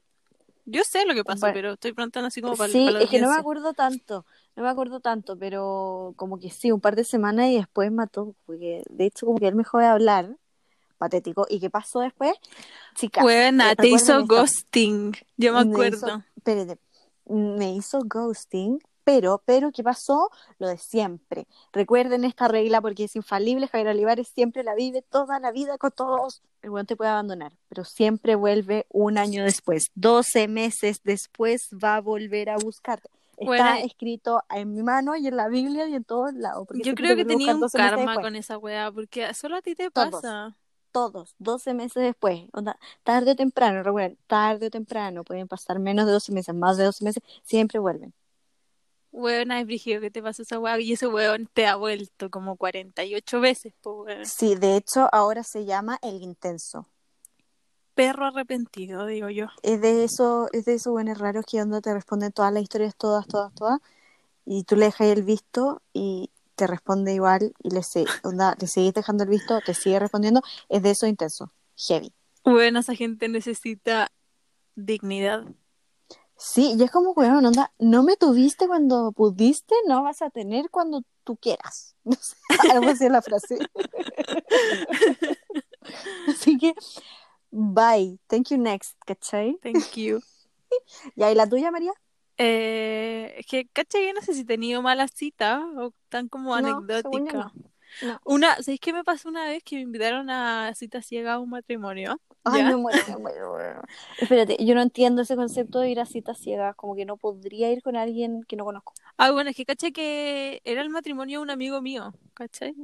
Yo 0.67 0.83
sé 0.83 1.05
lo 1.05 1.13
que 1.15 1.25
pasó, 1.25 1.41
Bueno. 1.43 1.55
pero 1.55 1.73
estoy 1.75 1.93
preguntando 1.93 2.29
así 2.29 2.41
como 2.41 2.57
para, 2.57 2.73
Sí, 2.73 2.87
para 2.87 3.03
es 3.03 3.11
que 3.11 3.21
no 3.21 3.29
me 3.29 3.37
acuerdo 3.37 3.75
tanto, 3.75 4.25
no 4.57 4.63
me 4.63 4.69
acuerdo 4.71 4.99
tanto, 5.01 5.37
pero 5.39 6.15
como 6.17 6.39
que 6.41 6.51
sí, 6.51 6.73
un 6.73 6.81
par 6.81 6.97
de 6.97 7.05
semanas 7.05 7.49
y 7.51 7.57
después 7.57 7.93
mató, 7.93 8.35
porque 8.47 8.83
de 8.89 9.05
hecho 9.05 9.27
como 9.27 9.39
que 9.39 9.47
él 9.49 9.55
me 9.57 9.61
dejó 9.63 9.79
de 9.79 9.87
hablar, 9.87 10.37
patético, 10.97 11.47
¿y 11.51 11.61
qué 11.61 11.69
pasó 11.69 12.01
después? 12.01 12.33
Chicas, 12.95 13.23
Buena, 13.23 13.77
te 13.77 13.89
hizo 13.89 14.25
ghosting. 14.25 15.15
Yo 15.37 15.53
me 15.53 15.65
me 15.67 15.71
acuerdo. 15.73 15.97
hizo- 15.99 16.23
espérate, 16.37 16.79
me 17.29 17.75
hizo 17.75 17.99
ghosting, 18.03 18.79
pero, 19.05 19.43
pero, 19.45 19.71
¿qué 19.71 19.83
pasó? 19.83 20.31
Lo 20.59 20.69
de 20.69 20.79
siempre. 20.79 21.47
Recuerden 21.73 22.25
esta 22.25 22.49
regla 22.49 22.81
porque 22.81 23.05
es 23.05 23.17
infalible, 23.17 23.69
Javier 23.69 23.89
Olivares 23.89 24.29
siempre 24.29 24.65
la 24.65 24.75
vive 24.75 25.03
toda 25.03 25.39
la 25.39 25.53
vida 25.53 25.79
con 25.79 25.93
todos. 25.93 26.43
El 26.63 26.71
weón 26.71 26.87
te 26.87 26.97
puede 26.97 27.11
abandonar, 27.11 27.53
pero 27.69 27.85
siempre 27.85 28.35
vuelve 28.35 28.87
un 28.89 29.19
año 29.19 29.45
después, 29.45 29.91
12 29.95 30.49
meses 30.49 31.01
después 31.05 31.69
va 31.73 31.97
a 31.97 32.01
volver 32.01 32.51
a 32.51 32.57
buscarte. 32.57 33.09
Está 33.37 33.45
Bueno, 33.47 33.75
escrito 33.85 34.43
en 34.49 34.73
mi 34.73 34.83
mano 34.83 35.17
y 35.17 35.27
en 35.27 35.37
la 35.37 35.49
Biblia 35.49 35.89
y 35.89 35.95
en 35.95 36.05
todos 36.05 36.33
lados. 36.35 36.69
Yo 36.73 36.95
creo 36.95 37.17
que 37.17 37.25
tenía 37.25 37.53
un 37.55 37.61
12 37.61 37.79
meses 37.79 37.97
karma 37.97 38.21
con 38.23 38.37
esa 38.37 38.59
weá, 38.59 38.93
porque 38.93 39.35
solo 39.35 39.57
a 39.57 39.63
ti 39.63 39.75
te 39.75 39.91
Todos. 39.91 40.23
pasa. 40.23 40.57
Todos, 40.93 41.35
12 41.39 41.75
meses 41.75 42.03
después. 42.05 42.43
Onda, 42.53 42.79
tarde 43.03 43.33
o 43.33 43.37
temprano, 43.37 43.83
recuerden, 43.83 44.17
tarde 44.29 44.69
o 44.69 44.71
temprano, 44.71 45.25
pueden 45.25 45.49
pasar 45.49 45.81
menos 45.81 46.07
de 46.07 46.13
12 46.13 46.31
meses, 46.33 46.55
más 46.55 46.77
de 46.77 46.85
12 46.85 47.05
meses, 47.05 47.23
siempre 47.43 47.81
vuelven. 47.81 48.15
Weón, 49.17 49.53
es 49.53 49.65
brígido 49.65 50.01
que 50.01 50.11
te 50.11 50.21
pasa 50.21 50.43
esa 50.43 50.59
weá. 50.59 50.79
Y 50.81 50.93
ese 50.93 51.07
weón 51.07 51.49
te 51.55 51.69
ha 51.69 51.77
vuelto 51.77 52.31
como 52.31 52.57
48 52.57 53.41
veces, 53.41 53.73
po, 53.81 54.03
weón. 54.03 54.27
Sí, 54.27 54.57
de 54.57 54.77
hecho, 54.77 55.09
ahora 55.13 55.45
se 55.45 55.65
llama 55.65 55.99
el 56.03 56.21
intenso. 56.21 56.89
Perro 57.95 58.27
arrepentido, 58.27 59.07
digo 59.07 59.31
yo. 59.31 59.47
Es 59.63 59.81
de 59.81 60.03
eso, 60.03 60.49
es 60.53 60.65
de 60.65 60.75
esos 60.75 60.93
buenos 60.93 61.19
raros 61.19 61.45
que 61.49 61.63
onda 61.63 61.81
te 61.81 61.95
responden 61.95 62.33
todas 62.33 62.53
las 62.53 62.65
historias, 62.65 62.97
todas, 62.97 63.25
todas, 63.29 63.55
todas, 63.55 63.79
y 64.45 64.65
tú 64.65 64.75
le 64.75 64.87
dejas 64.87 65.07
el 65.07 65.23
visto 65.23 65.81
y 65.93 66.29
te 66.57 66.67
responde 66.67 67.15
igual 67.15 67.55
y 67.63 67.71
le, 67.71 67.85
se- 67.85 68.05
onda, 68.25 68.57
le 68.61 68.67
seguís 68.67 68.95
dejando 68.95 69.23
el 69.23 69.31
visto, 69.31 69.61
te 69.65 69.75
sigue 69.75 70.01
respondiendo, 70.01 70.43
es 70.69 70.83
de 70.83 70.91
eso 70.91 71.07
intenso, 71.07 71.53
heavy. 71.77 72.13
Bueno, 72.43 72.81
esa 72.81 72.97
gente 72.97 73.29
necesita 73.29 74.11
dignidad. 74.75 75.45
Sí, 76.47 76.75
y 76.79 76.83
es 76.83 76.91
como, 76.91 77.13
weón, 77.13 77.47
onda, 77.47 77.73
no 77.79 78.03
me 78.03 78.19
tuviste 78.19 78.67
cuando 78.67 79.13
pudiste, 79.13 79.75
no 79.89 80.03
vas 80.03 80.21
a 80.21 80.29
tener 80.29 80.69
cuando 80.69 81.03
tú 81.25 81.37
quieras. 81.37 81.97
No 82.05 82.13
sé, 82.21 82.37
algo 82.71 82.91
así 82.91 83.07
es 83.07 83.11
la 83.11 83.23
frase. 83.23 83.59
así 86.29 86.59
que, 86.59 86.75
bye, 87.51 88.19
thank 88.27 88.51
you 88.51 88.59
next, 88.59 88.95
¿cachai? 89.07 89.59
Thank 89.63 89.95
you. 89.95 90.21
¿Y 91.17 91.23
ahí 91.23 91.35
la 91.35 91.49
tuya, 91.49 91.71
María? 91.71 91.93
Eh, 92.37 93.37
es 93.39 93.47
que, 93.47 93.67
caché, 93.69 94.07
yo 94.07 94.13
no 94.13 94.21
sé 94.21 94.35
si 94.35 94.43
he 94.43 94.45
tenido 94.45 94.83
malas 94.83 95.13
citas 95.15 95.63
o 95.79 95.95
tan 96.11 96.29
como 96.29 96.61
No, 96.61 96.69
yo 96.69 96.77
anecdóticas. 96.77 97.55
no. 97.55 97.71
No. 98.03 98.21
Una, 98.27 98.57
¿sabéis 98.57 98.81
qué 98.81 98.93
me 98.93 99.05
pasó 99.05 99.31
una 99.31 99.47
vez 99.47 99.63
que 99.65 99.77
me 99.77 99.83
invitaron 99.83 100.29
a 100.29 100.75
cita 100.75 101.01
ciega 101.01 101.35
a 101.35 101.39
un 101.39 101.49
matrimonio? 101.49 102.21
Ay, 102.45 102.63
¿Ya? 102.63 102.69
me 102.69 102.77
muero, 102.77 102.99
me 103.09 103.17
muero. 103.17 103.83
Espérate, 104.19 104.57
yo 104.65 104.75
no 104.75 104.83
entiendo 104.83 105.23
ese 105.23 105.37
concepto 105.37 105.81
de 105.81 105.91
ir 105.91 106.01
a 106.01 106.07
citas 106.07 106.39
ciegas, 106.39 106.77
como 106.77 106.95
que 106.95 107.05
no 107.05 107.17
podría 107.17 107.71
ir 107.73 107.83
con 107.83 107.97
alguien 107.97 108.43
que 108.45 108.57
no 108.57 108.65
conozco. 108.65 108.93
Ah, 109.17 109.31
bueno, 109.31 109.51
es 109.51 109.57
que 109.57 109.65
caché 109.65 109.93
que 109.93 110.61
era 110.65 110.83
el 110.83 110.91
matrimonio 110.91 111.39
de 111.39 111.43
un 111.43 111.51
amigo 111.51 111.81
mío, 111.81 112.13
¿cachai? 112.35 112.75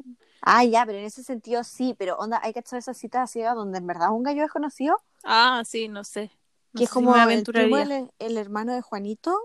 Ah, 0.43 0.65
ya, 0.65 0.87
pero 0.87 0.99
en 0.99 1.05
ese 1.05 1.23
sentido 1.23 1.65
sí, 1.65 1.95
pero 1.99 2.17
onda, 2.17 2.41
hay 2.43 2.53
que 2.53 2.61
echar 2.61 2.79
esas 2.79 2.97
citas 2.97 3.31
ciegas 3.31 3.55
donde 3.55 3.79
en 3.79 3.87
verdad 3.87 4.11
un 4.11 4.23
gallo 4.23 4.43
desconocido, 4.43 4.97
Ah, 5.25 5.63
sí, 5.67 5.89
no 5.89 6.05
sé. 6.05 6.31
No 6.73 6.79
que 6.79 6.85
es 6.85 6.91
si 6.91 6.95
como 6.95 7.15
me 7.15 7.35
el 7.35 7.45
primo, 7.45 7.77
el, 7.79 8.11
el 8.19 8.37
hermano 8.37 8.73
de 8.73 8.81
Juanito. 8.81 9.37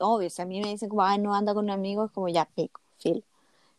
Obvio, 0.00 0.30
si 0.30 0.42
a 0.42 0.46
mí 0.46 0.60
me 0.60 0.68
dicen 0.68 0.88
como, 0.88 1.02
ah, 1.02 1.18
no 1.18 1.34
anda 1.34 1.54
con 1.54 1.64
un 1.64 1.70
amigo, 1.70 2.06
es 2.06 2.12
como 2.12 2.28
ya, 2.28 2.46
pico, 2.46 2.80
fil. 2.98 3.24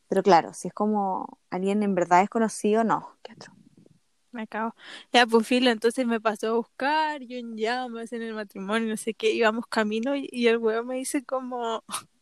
Pero 0.09 0.23
claro, 0.23 0.53
si 0.53 0.67
es 0.67 0.73
como 0.73 1.39
alguien 1.49 1.83
en 1.83 1.95
verdad 1.95 2.21
desconocido, 2.21 2.83
no. 2.83 3.07
¿Qué 3.23 3.33
otro? 3.33 3.53
Me 4.31 4.43
acabo. 4.43 4.75
Ya, 5.11 5.25
pues 5.25 5.47
filo, 5.47 5.71
entonces 5.71 6.05
me 6.05 6.21
pasó 6.21 6.47
a 6.47 6.51
buscar, 6.51 7.21
yo 7.23 7.37
en 7.37 7.57
llamas 7.57 8.13
en 8.13 8.21
el 8.21 8.33
matrimonio, 8.33 8.89
no 8.89 8.97
sé 8.97 9.13
qué, 9.13 9.31
íbamos 9.31 9.65
camino 9.67 10.15
y, 10.15 10.29
y 10.31 10.47
el 10.47 10.57
weón 10.57 10.87
me 10.87 10.95
dice 10.95 11.23
como, 11.23 11.83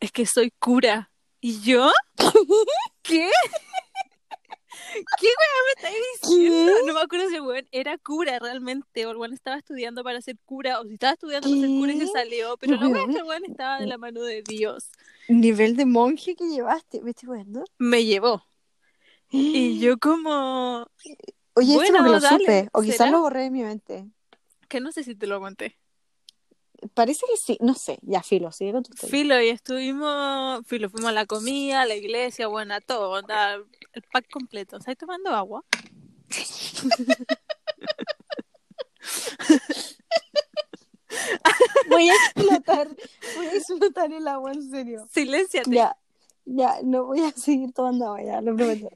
es 0.00 0.12
que 0.12 0.26
soy 0.26 0.50
cura. 0.58 1.10
¿Y 1.40 1.60
yo? 1.60 1.90
¿Qué? 3.02 3.30
¿Qué 5.20 5.26
weón 5.26 5.64
me 5.64 5.72
estáis 5.76 5.96
diciendo? 6.20 6.72
No 6.86 6.94
me 6.94 7.00
acuerdo 7.00 7.28
si 7.28 7.36
el 7.36 7.42
weón 7.42 7.68
era 7.72 7.96
cura 7.98 8.38
realmente, 8.38 9.06
o 9.06 9.10
el 9.10 9.16
weón 9.16 9.32
estaba 9.32 9.56
estudiando 9.56 10.02
para 10.04 10.20
ser 10.20 10.36
cura, 10.44 10.80
o 10.80 10.84
si 10.84 10.94
estaba 10.94 11.12
estudiando 11.14 11.48
para 11.48 11.60
ser 11.60 11.70
cura 11.70 11.92
y 11.92 12.00
se 12.00 12.06
salió, 12.08 12.56
pero 12.58 12.78
Pero 12.78 12.88
la 12.88 12.94
weón 12.94 13.16
el 13.16 13.22
weón 13.22 13.44
estaba 13.44 13.78
de 13.78 13.86
la 13.86 13.98
mano 13.98 14.22
de 14.22 14.42
Dios. 14.42 14.90
Nivel 15.28 15.76
de 15.76 15.86
monje 15.86 16.34
que 16.34 16.48
llevaste, 16.48 17.00
¿me 17.02 17.10
estoy 17.10 17.36
viendo? 17.36 17.64
Me 17.78 18.04
llevó. 18.04 18.44
Y 19.30 19.78
yo 19.80 19.98
como, 19.98 20.86
Oye, 21.54 21.72
esto 21.72 21.78
Bueno, 21.78 21.98
no 21.98 22.04
me 22.04 22.10
lo 22.10 22.20
dale, 22.20 22.38
supe, 22.38 22.68
o 22.72 22.82
quizás 22.82 23.10
lo 23.10 23.20
borré 23.20 23.42
de 23.42 23.50
mi 23.50 23.62
mente. 23.62 24.06
que 24.68 24.80
no 24.80 24.92
sé 24.92 25.02
si 25.02 25.14
te 25.14 25.26
lo 25.26 25.40
conté. 25.40 25.76
Parece 26.94 27.26
que 27.28 27.36
sí, 27.36 27.58
no 27.60 27.74
sé, 27.74 27.98
ya 28.02 28.22
filo, 28.22 28.52
sigue 28.52 28.72
con 28.72 28.84
tu 28.84 28.92
historia. 28.92 29.10
Filo, 29.10 29.42
y 29.42 29.48
estuvimos, 29.48 30.64
filo, 30.64 30.88
fuimos 30.88 31.10
a 31.10 31.12
la 31.12 31.26
comida, 31.26 31.82
a 31.82 31.86
la 31.86 31.96
iglesia, 31.96 32.46
bueno, 32.46 32.74
a 32.74 32.80
todo, 32.80 33.10
onda, 33.10 33.54
el 33.54 34.02
pack 34.12 34.30
completo. 34.30 34.76
¿Estás 34.76 34.96
tomando 34.96 35.30
agua? 35.30 35.64
Voy 41.88 42.08
a 42.08 42.14
explotar, 42.14 42.88
voy 43.36 43.46
a 43.46 43.52
explotar 43.54 44.12
el 44.12 44.28
agua, 44.28 44.52
en 44.52 44.70
serio. 44.70 45.08
Silénciate. 45.10 45.70
Ya, 45.70 45.96
ya, 46.44 46.78
no 46.84 47.06
voy 47.06 47.22
a 47.22 47.32
seguir 47.32 47.72
tomando 47.72 48.06
agua, 48.06 48.22
ya, 48.22 48.40
lo 48.40 48.54
prometo. 48.54 48.88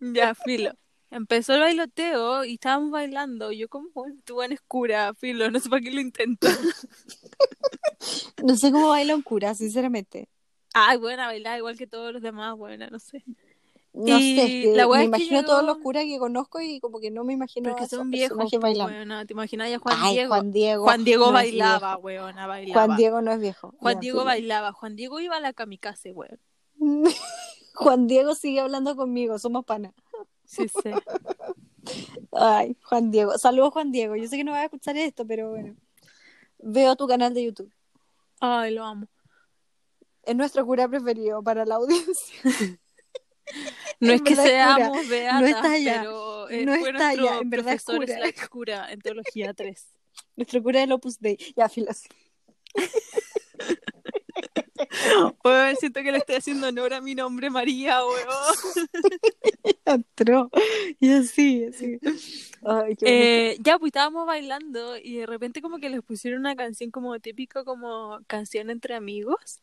Ya, 0.00 0.34
filo. 0.34 0.72
Empezó 1.10 1.54
el 1.54 1.60
bailoteo 1.60 2.44
y 2.44 2.54
estábamos 2.54 2.90
bailando. 2.92 3.50
Yo 3.52 3.68
como, 3.68 3.88
bueno, 3.94 4.14
tu 4.24 4.34
buena 4.34 4.54
es 4.54 4.60
cura, 4.60 5.12
filo, 5.14 5.50
no 5.50 5.58
sé 5.60 5.68
para 5.68 5.82
qué 5.82 5.90
lo 5.90 6.00
intento. 6.00 6.46
No 8.42 8.56
sé 8.56 8.72
cómo 8.72 8.88
baila 8.88 9.14
un 9.14 9.22
cura, 9.22 9.54
sinceramente. 9.54 10.28
Ay, 10.72 10.96
buena, 10.96 11.26
bailar 11.26 11.58
igual 11.58 11.76
que 11.76 11.86
todos 11.86 12.12
los 12.12 12.22
demás, 12.22 12.56
buena, 12.56 12.88
no 12.88 12.98
sé. 12.98 13.22
No 13.92 14.18
Y 14.18 14.34
sé, 14.36 14.72
la 14.74 14.86
me 14.86 14.94
es 14.94 15.00
que 15.00 15.04
imagino 15.04 15.40
llegó- 15.40 15.46
todos 15.46 15.64
los 15.64 15.78
curas 15.78 16.04
que 16.04 16.18
conozco 16.18 16.60
y 16.60 16.80
como 16.80 17.00
que 17.00 17.10
no 17.10 17.24
me 17.24 17.32
imagino 17.34 17.64
Pero 17.64 17.74
a 17.74 17.78
que 17.78 17.84
esos 17.84 17.98
son 17.98 18.10
viejos, 18.10 18.50
weona. 18.62 19.26
¿Te 19.26 19.32
imaginas 19.34 19.68
ya 19.68 19.78
Juan 19.78 19.96
Ay, 19.98 20.14
Diego? 20.14 20.28
Juan 20.34 20.52
Diego. 20.52 20.84
Juan 20.84 21.04
Diego 21.04 21.26
no 21.26 21.32
bailaba, 21.32 21.96
weona, 21.98 22.46
bailaba. 22.46 22.86
Juan 22.86 22.96
Diego 22.96 23.20
no 23.20 23.32
es 23.32 23.40
viejo. 23.40 23.74
Juan 23.78 24.00
Diego 24.00 24.24
bailaba. 24.24 24.72
Juan 24.72 24.96
Diego 24.96 25.20
iba 25.20 25.36
a 25.36 25.40
la 25.40 25.52
kamikaze, 25.52 26.12
weón. 26.12 26.38
Juan 27.80 28.06
Diego 28.06 28.34
sigue 28.34 28.60
hablando 28.60 28.94
conmigo, 28.94 29.38
somos 29.38 29.64
pana. 29.64 29.92
Sí, 30.44 30.68
sí. 30.68 30.90
Ay, 32.32 32.76
Juan 32.84 33.10
Diego. 33.10 33.38
Saludos, 33.38 33.72
Juan 33.72 33.90
Diego. 33.90 34.16
Yo 34.16 34.28
sé 34.28 34.36
que 34.36 34.44
no 34.44 34.52
vas 34.52 34.60
a 34.60 34.64
escuchar 34.64 34.96
esto, 34.98 35.26
pero 35.26 35.50
bueno. 35.50 35.74
Veo 36.58 36.94
tu 36.96 37.06
canal 37.08 37.32
de 37.32 37.44
YouTube. 37.44 37.72
Ay, 38.40 38.74
lo 38.74 38.84
amo. 38.84 39.06
Es 40.22 40.36
nuestro 40.36 40.66
cura 40.66 40.86
preferido 40.88 41.42
para 41.42 41.64
la 41.64 41.76
audiencia. 41.76 42.34
No 43.98 44.12
es 44.12 44.22
que 44.22 44.32
es 44.34 44.38
cura. 44.38 44.48
seamos 44.48 45.08
beatas, 45.08 45.40
No 45.40 45.46
está 45.48 45.72
allá. 45.72 45.98
pero 46.02 46.48
eh, 46.50 46.64
No 46.64 46.76
fue 46.76 46.90
está 46.90 47.08
allá, 47.08 47.20
nuestro 47.20 47.42
en 47.42 47.50
verdad 47.50 47.74
es 47.74 47.82
profesor 47.84 48.06
cura. 48.06 48.16
slash 48.32 48.48
cura 48.48 48.92
en 48.92 49.00
teología 49.00 49.54
3. 49.54 49.86
Nuestro 50.36 50.62
cura 50.62 50.80
del 50.80 50.92
Opus 50.92 51.18
Dei. 51.18 51.36
Ya, 51.56 51.68
filas. 51.68 52.04
Siento 55.80 56.02
que 56.02 56.12
le 56.12 56.18
estoy 56.18 56.36
haciendo 56.36 56.68
honor 56.68 56.94
a 56.94 57.00
mi 57.00 57.14
nombre, 57.14 57.50
María, 57.50 58.00
weón. 58.04 58.86
Entró. 59.84 60.50
Y 60.98 61.12
así, 61.12 61.64
así. 61.64 61.98
Ay. 62.64 62.94
Eh, 63.02 63.56
ya, 63.60 63.78
pues 63.78 63.90
estábamos 63.90 64.26
bailando 64.26 64.96
y 64.96 65.16
de 65.16 65.26
repente 65.26 65.62
como 65.62 65.78
que 65.78 65.90
les 65.90 66.02
pusieron 66.02 66.40
una 66.40 66.56
canción 66.56 66.90
como 66.90 67.18
típico, 67.18 67.64
como 67.64 68.20
canción 68.26 68.70
entre 68.70 68.94
amigos. 68.94 69.60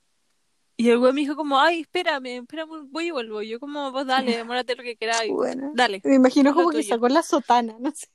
Y 0.79 0.89
el 0.89 0.99
güey 0.99 1.11
me 1.11 1.21
dijo 1.21 1.35
como, 1.35 1.59
ay, 1.59 1.81
espérame, 1.81 2.41
espérame, 2.41 2.87
voy 2.91 3.07
y 3.07 3.11
vuelvo. 3.11 3.41
Yo 3.41 3.59
como, 3.59 3.91
vos 3.91 4.05
dale, 4.05 4.37
demórate 4.37 4.75
lo 4.75 4.83
que 4.83 4.95
queráis. 4.95 5.31
Bueno. 5.31 5.71
Dale. 5.73 6.01
Me 6.03 6.15
imagino 6.15 6.53
como 6.53 6.69
que 6.69 6.83
sacó 6.83 7.09
la 7.09 7.23
sotana, 7.23 7.75
no 7.79 7.91
sé. 7.91 8.07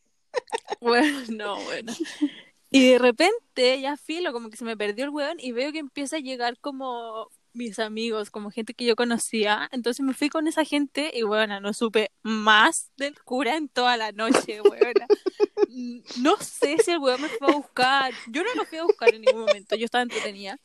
Bueno, 0.80 1.18
no, 1.28 1.60
bueno. 1.64 1.92
Y 2.72 2.88
de 2.88 2.98
repente, 2.98 3.80
ya 3.80 3.98
filo, 3.98 4.32
como 4.32 4.48
que 4.48 4.56
se 4.56 4.64
me 4.64 4.78
perdió 4.78 5.04
el 5.04 5.10
weón 5.10 5.38
y 5.38 5.52
veo 5.52 5.72
que 5.72 5.78
empieza 5.78 6.16
a 6.16 6.20
llegar 6.20 6.58
como 6.58 7.28
mis 7.52 7.78
amigos, 7.78 8.30
como 8.30 8.50
gente 8.50 8.72
que 8.72 8.86
yo 8.86 8.96
conocía. 8.96 9.68
Entonces 9.72 10.04
me 10.04 10.14
fui 10.14 10.30
con 10.30 10.48
esa 10.48 10.64
gente 10.64 11.10
y 11.14 11.22
bueno, 11.22 11.60
no 11.60 11.74
supe 11.74 12.10
más 12.22 12.90
del 12.96 13.14
cura 13.24 13.56
en 13.56 13.68
toda 13.68 13.98
la 13.98 14.12
noche, 14.12 14.62
weona. 14.62 15.06
No 16.20 16.36
sé 16.38 16.78
si 16.78 16.92
el 16.92 16.98
weón 16.98 17.20
me 17.20 17.28
fue 17.28 17.48
a 17.52 17.56
buscar. 17.56 18.14
Yo 18.28 18.42
no 18.42 18.54
lo 18.54 18.64
fui 18.64 18.78
a 18.78 18.84
buscar 18.84 19.14
en 19.14 19.20
ningún 19.20 19.42
momento, 19.42 19.76
yo 19.76 19.84
estaba 19.84 20.02
entretenida. 20.02 20.58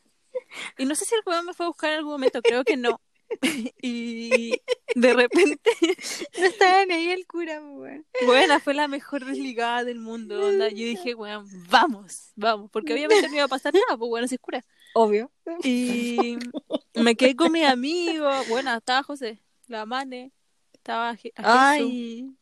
Y 0.77 0.85
no 0.85 0.95
sé 0.95 1.03
si 1.03 1.13
el 1.13 1.21
weón 1.25 1.45
me 1.45 1.53
fue 1.53 1.65
a 1.65 1.69
buscar 1.69 1.91
en 1.91 1.97
algún 1.97 2.13
momento, 2.13 2.41
creo 2.41 2.63
que 2.63 2.77
no. 2.77 3.01
Y 3.81 4.61
de 4.95 5.13
repente 5.13 5.71
No 6.39 6.45
estaban 6.45 6.91
ahí 6.91 7.09
el 7.09 7.25
cura, 7.27 7.61
weón. 7.61 8.05
Buena, 8.25 8.59
fue 8.59 8.73
la 8.73 8.87
mejor 8.87 9.25
desligada 9.25 9.83
del 9.83 9.99
mundo. 9.99 10.47
Onda. 10.47 10.69
Yo 10.69 10.85
dije, 10.85 11.15
weón, 11.15 11.47
vamos, 11.69 12.31
vamos, 12.35 12.69
porque 12.71 12.93
obviamente 12.93 13.27
no 13.27 13.35
iba 13.35 13.43
a 13.43 13.49
pasar 13.49 13.73
nada, 13.73 13.97
pues 13.97 14.09
bueno, 14.09 14.27
se 14.27 14.37
cura. 14.39 14.63
Obvio. 14.93 15.31
Y 15.63 16.37
me 16.95 17.15
quedé 17.15 17.35
con 17.35 17.51
mis 17.51 17.65
amigos. 17.65 18.47
Bueno, 18.49 18.75
estaba 18.75 19.03
José, 19.03 19.41
la 19.67 19.85
Mane, 19.85 20.31
estaba 20.73 21.15
Je-. 21.15 21.33
Ay. 21.35 22.33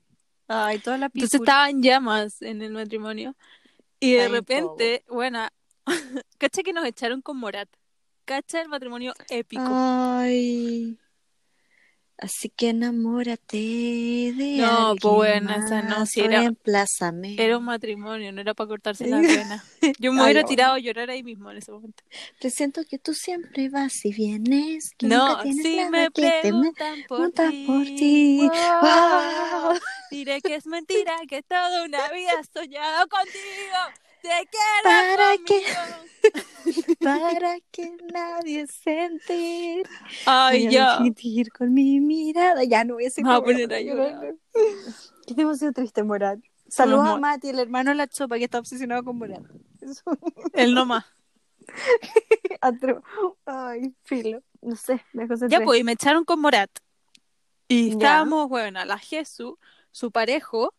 Ay, 0.47 0.77
toda 0.79 0.97
la 0.97 1.07
Entonces 1.07 1.41
estaban 1.41 1.81
llamas 1.81 2.41
en 2.41 2.61
el 2.61 2.71
matrimonio. 2.71 3.35
Y 3.99 4.13
de 4.13 4.29
repente, 4.29 5.03
bueno, 5.07 5.47
cacha 6.37 6.61
que 6.63 6.73
nos 6.73 6.85
echaron 6.85 7.21
con 7.21 7.37
Morat. 7.37 7.69
Cacha 8.25 8.61
el 8.61 8.69
matrimonio 8.69 9.13
épico. 9.29 9.63
Ay. 9.67 10.97
Así 12.17 12.47
que 12.49 12.69
enamórate 12.69 13.57
de 13.57 14.55
No, 14.57 14.91
alguien 14.91 14.99
pues 15.01 15.13
bueno, 15.15 15.53
esa 15.53 15.81
no, 15.81 16.05
si 16.05 16.21
era- 16.21 16.39
reemplázame. 16.39 17.35
Era 17.37 17.57
un 17.57 17.65
matrimonio, 17.65 18.31
no 18.31 18.39
era 18.39 18.53
para 18.53 18.69
cortarse 18.69 19.05
la 19.09 19.19
pena. 19.21 19.63
Yo 19.99 20.13
me 20.13 20.19
Ay, 20.19 20.23
hubiera 20.25 20.41
no. 20.43 20.47
tirado 20.47 20.73
a 20.75 20.79
llorar 20.79 21.09
ahí 21.09 21.23
mismo 21.23 21.51
en 21.51 21.57
ese 21.57 21.73
momento. 21.73 22.03
Presiento 22.39 22.83
que 22.89 22.97
tú 22.99 23.13
siempre 23.13 23.67
vas 23.69 24.05
y 24.05 24.13
vienes, 24.13 24.91
que 24.97 25.07
No, 25.07 25.27
nunca 25.27 25.43
tienes 25.43 25.65
si 25.65 25.75
nada 25.75 25.89
me 25.89 26.11
que 26.11 26.39
preguntan 26.41 27.03
por 27.03 27.17
Pregunta 27.31 27.49
ti, 27.49 27.63
por 27.67 27.83
ti. 27.83 28.39
wow, 28.81 29.71
Wow. 29.71 29.79
diré 30.09 30.39
que 30.41 30.55
es 30.55 30.65
mentira, 30.67 31.17
que 31.27 31.43
toda 31.43 31.83
una 31.83 32.09
vida 32.13 32.31
soñado 32.53 33.07
contigo. 33.09 33.75
Te 34.25 34.49
quiero 34.49 34.83
¿Para 34.83 35.37
qué? 35.45 35.61
conmigo. 35.63 36.95
Para 36.99 37.57
que 37.71 37.97
nadie 38.11 38.65
se 38.67 39.05
entere. 39.05 39.83
Ay, 40.25 40.65
Voy 40.65 40.67
a 40.67 40.71
ya. 40.71 40.97
sentir 40.97 41.51
con 41.51 41.73
mi 41.73 41.99
mirada. 41.99 42.63
Ya 42.63 42.83
no 42.83 42.95
voy 42.95 43.05
a 43.05 43.09
seguir. 43.11 43.27
Me 43.31 43.39
voy 43.39 43.41
a 43.41 43.45
poner 43.45 43.73
a 43.73 43.79
llorar. 43.81 44.35
Qué 45.27 45.33
demasiado 45.35 45.73
triste, 45.73 46.03
Morat. 46.03 46.39
Saludos 46.67 47.07
a 47.07 47.17
Mati, 47.17 47.49
el 47.49 47.59
hermano 47.59 47.91
de 47.91 47.95
la 47.97 48.07
chopa 48.07 48.37
que 48.39 48.45
está 48.45 48.57
obsesionado 48.59 49.03
con 49.03 49.17
Morat. 49.19 49.43
Eso. 49.81 50.01
Él 50.53 50.73
nomás. 50.73 51.05
Ay, 53.45 53.93
filo. 54.03 54.41
No 54.61 54.75
sé, 54.75 55.03
me 55.13 55.27
concentré. 55.27 55.59
Ya, 55.59 55.63
pues, 55.63 55.79
y 55.79 55.83
me 55.83 55.91
echaron 55.91 56.25
con 56.25 56.39
Morat. 56.41 56.71
Y 57.67 57.87
Ya. 57.89 57.91
estábamos, 57.93 58.49
bueno, 58.49 58.83
la 58.85 58.97
Jesús, 58.97 59.55
su 59.91 60.11
parejo, 60.11 60.73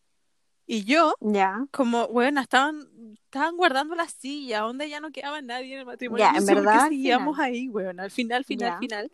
y 0.67 0.83
yo, 0.83 1.15
Ya. 1.21 1.65
como, 1.71 2.07
bueno, 2.09 2.41
estaban, 2.41 2.87
estaban 3.23 3.55
guardando 3.57 3.95
la 3.95 4.07
silla, 4.07 4.59
donde 4.59 4.89
ya 4.89 4.99
no 4.99 5.11
quedaba 5.11 5.41
nadie 5.41 5.73
en 5.73 5.79
el 5.79 5.85
matrimonio. 5.85 6.25
Ya, 6.31 6.37
en 6.37 6.45
verdad, 6.45 6.89
seguíamos 6.89 7.39
ahí, 7.39 7.67
bueno, 7.69 8.03
al 8.03 8.11
final, 8.11 8.43
final, 8.45 8.73
Ya. 8.73 8.77
final. 8.79 9.11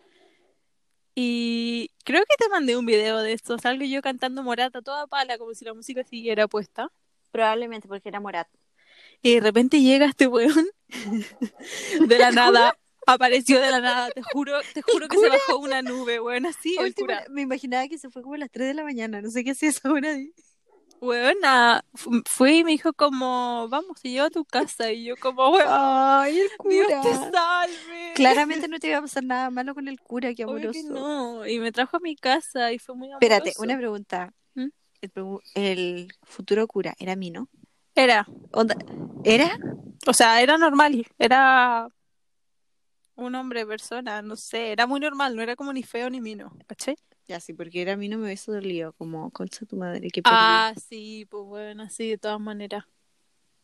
Y 1.16 1.92
creo 2.04 2.22
que 2.28 2.36
te 2.44 2.50
mandé 2.50 2.76
un 2.76 2.86
video 2.88 3.20
de 3.20 3.34
esto, 3.34 3.58
salgo 3.60 3.86
yo 3.86 4.02
cantando 4.02 4.42
Morata 4.42 4.82
toda 4.82 5.06
pala, 5.08 5.38
como 5.38 5.54
si 5.54 5.64
la 5.64 5.74
música 5.74 6.04
siguiera 6.04 6.48
puesta. 6.48 6.92
Probablemente 7.32 7.88
porque 7.88 8.10
era 8.10 8.20
Morat. 8.20 8.48
Y 9.22 9.36
de 9.36 9.40
repente 9.42 9.82
llega 9.82 10.06
este 10.08 10.28
weón 10.28 10.68
de 12.08 12.18
la 12.20 12.32
nada, 12.32 12.78
apareció 13.08 13.60
de 13.60 13.72
la 13.72 13.80
nada, 13.80 14.10
te 14.12 14.22
juro, 14.22 14.60
te 14.74 14.82
juro 14.82 15.08
que 15.08 15.18
se 15.18 15.30
bajó 15.30 15.58
una 15.60 15.82
nube, 15.82 16.20
weón, 16.20 16.46
así, 16.46 16.76
el 16.80 16.94
cura. 16.94 17.26
me 17.30 17.42
imaginaba 17.42 17.88
que 17.88 17.98
se 17.98 18.10
fue 18.10 18.22
como 18.22 18.36
a 18.36 18.38
las 18.40 18.52
3 18.52 18.68
de 18.68 18.74
la 18.74 18.84
mañana. 18.84 19.22
No 19.22 19.30
sé 19.30 19.44
qué 19.44 19.52
hacía 19.52 19.70
esa 19.70 19.92
hora. 19.92 20.12
ahí. 20.14 20.32
Weona, 21.06 21.84
fu- 21.94 22.22
fue 22.26 22.58
y 22.58 22.64
me 22.64 22.72
dijo 22.72 22.94
como, 22.94 23.68
vamos, 23.70 24.00
se 24.00 24.10
lleva 24.10 24.28
a 24.28 24.30
tu 24.30 24.46
casa. 24.46 24.92
Y 24.92 25.06
yo 25.06 25.16
como, 25.18 25.50
weón, 25.52 25.68
Ay, 25.70 26.40
el 26.40 26.48
Dios 26.48 26.88
cura. 26.88 27.02
te 27.02 27.14
salve. 27.14 28.12
Claramente 28.16 28.68
no 28.68 28.80
te 28.80 28.88
iba 28.88 28.98
a 29.00 29.02
pasar 29.02 29.24
nada 29.24 29.50
malo 29.50 29.74
con 29.76 29.88
el 29.88 30.00
cura, 30.00 30.34
qué 30.34 30.44
amoroso. 30.44 30.72
que 30.72 30.84
no. 30.84 31.46
Y 31.48 31.60
me 31.60 31.72
trajo 31.72 31.98
a 31.98 32.00
mi 32.00 32.16
casa 32.16 32.72
y 32.72 32.80
fue 32.80 32.96
muy 32.96 33.08
amoroso. 33.12 33.26
Espérate, 33.26 33.54
una 33.60 33.78
pregunta. 33.78 34.34
¿Mm? 34.56 34.68
El 35.56 36.08
futuro 36.24 36.66
cura 36.68 36.94
era 36.98 37.16
mí, 37.16 37.30
¿no? 37.32 37.50
Era, 37.96 38.26
Onda- 38.52 38.78
¿Era? 39.24 39.56
o 40.08 40.14
sea, 40.14 40.42
era 40.42 40.58
normal, 40.58 41.06
era 41.20 41.88
un 43.16 43.36
hombre, 43.36 43.66
persona, 43.66 44.22
no 44.22 44.36
sé, 44.36 44.72
era 44.72 44.88
muy 44.88 45.00
normal, 45.00 45.36
no 45.36 45.42
era 45.42 45.56
como 45.56 45.72
ni 45.74 45.84
feo 45.84 46.10
ni 46.10 46.20
mino, 46.20 46.58
¿cachai? 46.68 46.96
Ya, 47.28 47.40
sí, 47.40 47.54
porque 47.54 47.82
era 47.82 47.96
mí 47.96 48.10
no 48.10 48.18
me 48.18 48.26
hubiese 48.26 48.52
dolido, 48.52 48.94
como 48.94 49.32
concha 49.32 49.66
tu 49.66 49.78
madre, 49.78 50.10
qué 50.12 50.22
Ah, 50.26 50.74
sí, 50.90 51.26
pues 51.30 51.44
bueno, 51.46 51.90
sí, 51.90 52.10
de 52.10 52.18
todas 52.18 52.40
maneras. 52.40 52.84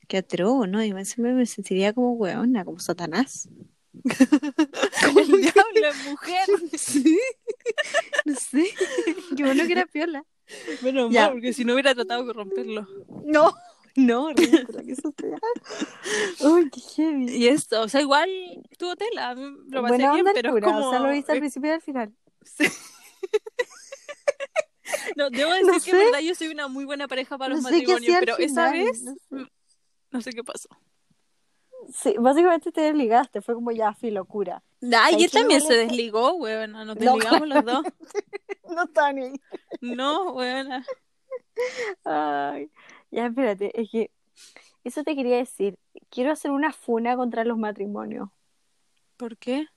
Qué 0.08 0.17
atroz, 0.17 0.67
¿no? 0.67 0.84
Y 0.84 0.93
más 0.93 1.17
me, 1.17 1.45
sentiría 1.45 1.93
como 1.93 2.13
hueona, 2.13 2.63
como 2.63 2.80
Satanás. 2.80 3.50
El 4.04 5.13
diablo 5.41 5.93
mujer. 6.10 6.48
Sí. 6.78 7.19
No 8.26 8.36
sé. 8.36 8.65
Qué 9.36 9.43
bueno 9.43 9.65
que 9.67 9.74
era 9.74 9.86
piola. 9.86 10.24
Menos 10.82 11.12
Ya. 11.12 11.26
mal, 11.26 11.34
porque 11.34 11.54
si 11.54 11.63
no 11.65 11.74
hubiera 11.74 11.93
tratado 11.93 12.26
de 12.26 12.34
romperlo. 12.34 12.88
No, 13.26 13.54
no, 13.95 14.32
ridícula 14.34 14.84
que 14.84 14.93
eso. 14.93 15.13
Uy, 16.41 16.69
qué 16.69 16.82
heavy. 16.95 17.36
Y 17.36 17.48
esto, 17.48 17.82
o 17.82 17.88
sea, 17.88 18.02
igual 18.02 18.30
tuvo 18.78 18.95
tela, 18.95 19.32
a 19.32 19.36
lo 19.36 19.82
pasé 19.82 19.98
bien, 19.98 20.26
pero 20.34 20.58
es 20.58 20.63
como... 20.63 20.88
o 20.88 20.91
sea, 20.91 21.00
lo 21.00 21.12
viste 21.12 21.32
al 21.34 21.39
principio 21.39 21.69
y 21.69 21.74
al 21.74 21.82
final. 21.82 22.13
No, 25.15 25.30
debo 25.30 25.52
decir 25.52 25.67
No 25.73 25.80
que 25.80 25.91
en 25.91 25.97
verdad 25.97 26.19
yo 26.19 26.36
soy 26.36 26.47
una 26.47 26.67
muy 26.67 26.86
buena 26.86 27.08
pareja 27.08 27.38
para 27.38 27.54
los 27.54 27.63
matrimonios, 27.63 28.17
pero 28.19 28.38
esa 28.38 28.71
final, 28.71 28.86
vez 28.86 29.04
no 29.04 29.15
sé. 29.15 29.52
no 30.12 30.21
sé 30.21 30.32
qué 30.32 30.43
pasó. 30.43 30.69
Sí, 31.93 32.15
básicamente 32.19 32.71
te 32.71 32.82
desligaste, 32.82 33.41
fue 33.41 33.56
como 33.56 33.71
ya, 33.71 33.93
filo, 33.93 34.25
cura. 34.25 34.62
Ay, 34.82 35.15
Ay, 35.15 35.23
él 35.23 35.32
también 35.32 35.62
se 35.62 35.73
desligó, 35.73 36.34
weona, 36.34 36.86
nos 36.86 36.97
No, 36.97 37.15
desligamos 37.15 37.47
los 37.47 37.65
dos. 37.65 37.86
No 38.69 38.86
ni 39.13 39.23
ahí. 39.23 39.41
No, 39.82 40.34
weona. 40.34 40.86
Ay, 42.06 42.69
ya, 43.10 43.25
espérate, 43.25 43.82
es 43.82 43.89
que 43.89 44.12
eso 44.84 45.04
te 45.04 45.15
quería 45.15 45.38
decir. 45.38 45.78
Quiero 46.10 46.32
hacer 46.32 46.52
una 46.52 46.71
funa 46.71 47.15
contra 47.15 47.43
los 47.45 47.58
matrimonios. 47.58 48.30
¿Por 49.17 49.38
qué? 49.38 49.67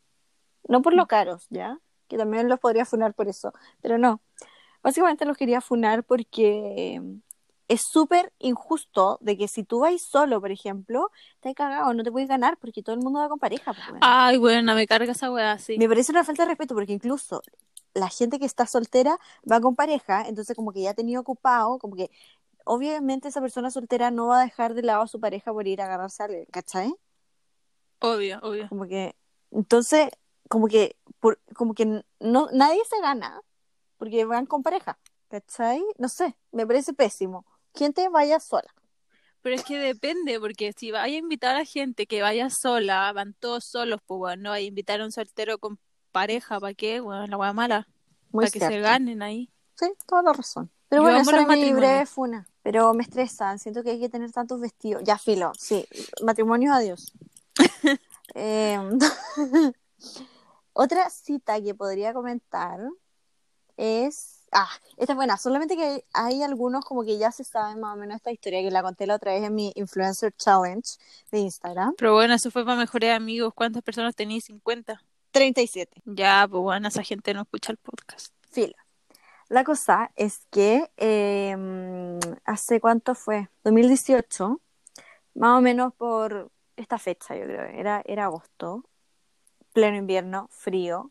No 0.68 0.82
por 0.82 0.94
lo 0.94 1.06
caros, 1.06 1.46
¿ya? 1.50 1.78
Que 2.08 2.16
también 2.16 2.48
los 2.48 2.60
podría 2.60 2.84
funar 2.84 3.14
por 3.14 3.28
eso, 3.28 3.52
pero 3.80 3.98
no. 3.98 4.20
Básicamente 4.82 5.24
los 5.24 5.36
quería 5.36 5.60
funar 5.60 6.04
porque 6.04 7.00
es 7.68 7.82
súper 7.90 8.32
injusto 8.38 9.18
de 9.20 9.36
que 9.36 9.48
si 9.48 9.64
tú 9.64 9.80
vas 9.80 10.02
solo, 10.02 10.40
por 10.40 10.50
ejemplo, 10.50 11.10
te 11.40 11.54
cagado, 11.54 11.94
no 11.94 12.02
te 12.02 12.12
puedes 12.12 12.28
ganar 12.28 12.58
porque 12.58 12.82
todo 12.82 12.94
el 12.94 13.00
mundo 13.00 13.20
va 13.20 13.28
con 13.28 13.38
pareja. 13.38 13.72
pues. 13.72 13.98
Ay, 14.00 14.36
buena, 14.36 14.74
me 14.74 14.86
carga 14.86 15.12
esa 15.12 15.30
weá, 15.30 15.58
sí. 15.58 15.78
Me 15.78 15.88
parece 15.88 16.12
una 16.12 16.24
falta 16.24 16.42
de 16.42 16.48
respeto 16.48 16.74
porque 16.74 16.92
incluso 16.92 17.40
la 17.94 18.08
gente 18.08 18.38
que 18.38 18.46
está 18.46 18.66
soltera 18.66 19.18
va 19.50 19.60
con 19.60 19.76
pareja, 19.76 20.26
entonces 20.26 20.56
como 20.56 20.72
que 20.72 20.82
ya 20.82 20.90
ha 20.90 20.94
tenido 20.94 21.20
ocupado, 21.20 21.78
como 21.78 21.96
que 21.96 22.10
obviamente 22.64 23.28
esa 23.28 23.40
persona 23.40 23.70
soltera 23.70 24.10
no 24.10 24.26
va 24.28 24.40
a 24.40 24.44
dejar 24.44 24.74
de 24.74 24.82
lado 24.82 25.02
a 25.02 25.08
su 25.08 25.20
pareja 25.20 25.52
por 25.52 25.66
ir 25.66 25.80
a 25.80 25.86
agarrarse 25.86 26.22
a 26.22 26.26
alguien, 26.26 26.46
¿cachai? 26.50 26.94
Obvio, 28.00 28.38
obvio. 28.42 28.68
Como 28.68 28.86
que, 28.86 29.14
entonces, 29.50 30.10
como 30.48 30.68
que, 30.68 30.96
por, 31.20 31.38
como 31.54 31.74
que 31.74 31.86
no, 32.20 32.48
nadie 32.52 32.80
se 32.88 33.00
gana 33.00 33.40
porque 34.02 34.24
van 34.24 34.46
con 34.46 34.64
pareja, 34.64 34.98
¿cachai? 35.28 35.80
No 35.96 36.08
sé, 36.08 36.36
me 36.50 36.66
parece 36.66 36.92
pésimo. 36.92 37.46
Gente 37.72 38.08
vaya 38.08 38.40
sola. 38.40 38.74
Pero 39.42 39.54
es 39.54 39.62
que 39.62 39.78
depende, 39.78 40.40
porque 40.40 40.72
si 40.76 40.90
vaya 40.90 41.14
a 41.14 41.18
invitar 41.18 41.54
a 41.54 41.64
gente 41.64 42.08
que 42.08 42.20
vaya 42.20 42.50
sola, 42.50 43.12
van 43.12 43.32
todos 43.34 43.64
solos, 43.64 44.00
pues 44.04 44.18
bueno, 44.18 44.42
no 44.42 44.50
a 44.50 44.58
invitar 44.58 45.00
a 45.00 45.04
un 45.04 45.12
soltero 45.12 45.58
con 45.58 45.78
pareja, 46.10 46.58
¿para 46.58 46.74
qué? 46.74 46.98
Bueno, 46.98 47.28
la 47.28 47.52
mala, 47.52 47.86
Muy 48.32 48.46
para 48.46 48.50
que 48.50 48.58
se 48.58 48.80
ganen 48.80 49.22
ahí. 49.22 49.52
Sí, 49.78 49.86
toda 50.04 50.22
la 50.22 50.32
razón. 50.32 50.68
Pero 50.88 51.02
Yo 51.02 51.04
bueno, 51.04 51.20
esa 51.20 51.36
era 51.40 51.46
mi 51.46 51.72
breve 51.72 52.04
funa. 52.04 52.48
Pero 52.64 52.92
me 52.94 53.04
estresan, 53.04 53.60
siento 53.60 53.84
que 53.84 53.90
hay 53.90 54.00
que 54.00 54.08
tener 54.08 54.32
tantos 54.32 54.60
vestidos. 54.60 55.04
Ya, 55.04 55.16
filo, 55.16 55.52
sí. 55.56 55.86
Matrimonios, 56.24 56.74
adiós. 56.74 57.12
Eh, 58.34 58.80
Otra 60.72 61.10
cita 61.10 61.60
que 61.60 61.74
podría 61.74 62.14
comentar 62.14 62.80
es. 63.82 64.40
Ah, 64.52 64.68
esta 64.98 65.14
es 65.14 65.16
buena. 65.16 65.38
Solamente 65.38 65.76
que 65.76 66.04
hay, 66.12 66.42
algunos 66.42 66.84
como 66.84 67.04
que 67.04 67.16
ya 67.18 67.32
se 67.32 67.42
saben 67.42 67.80
más 67.80 67.94
o 67.94 67.96
menos 67.98 68.16
esta 68.16 68.30
historia 68.30 68.60
que 68.62 68.70
la 68.70 68.82
conté 68.82 69.06
la 69.06 69.14
otra 69.14 69.32
vez 69.32 69.42
en 69.42 69.54
mi 69.54 69.72
Influencer 69.76 70.32
Challenge 70.36 70.88
de 71.30 71.38
Instagram. 71.38 71.94
Pero 71.96 72.12
bueno, 72.14 72.34
eso 72.34 72.50
fue 72.50 72.64
para 72.64 72.76
mejores 72.76 73.14
amigos. 73.14 73.54
¿Cuántas 73.54 73.82
personas 73.82 74.14
tenéis? 74.14 74.44
50. 74.44 75.02
37. 75.30 76.02
Ya, 76.04 76.46
pues 76.48 76.62
bueno, 76.62 76.88
esa 76.88 77.02
gente 77.02 77.32
no 77.32 77.42
escucha 77.42 77.72
el 77.72 77.78
podcast. 77.78 78.34
Fila. 78.50 78.76
La 79.48 79.64
cosa 79.64 80.10
es 80.16 80.46
que 80.50 80.90
eh, 80.96 81.56
hace 82.44 82.80
cuánto 82.80 83.14
fue, 83.14 83.48
2018, 83.64 84.60
más 85.34 85.58
o 85.58 85.60
menos 85.60 85.94
por 85.94 86.50
esta 86.76 86.98
fecha, 86.98 87.36
yo 87.36 87.44
creo, 87.44 87.62
era, 87.64 88.02
era 88.04 88.24
agosto, 88.24 88.84
pleno 89.72 89.96
invierno, 89.96 90.48
frío. 90.50 91.10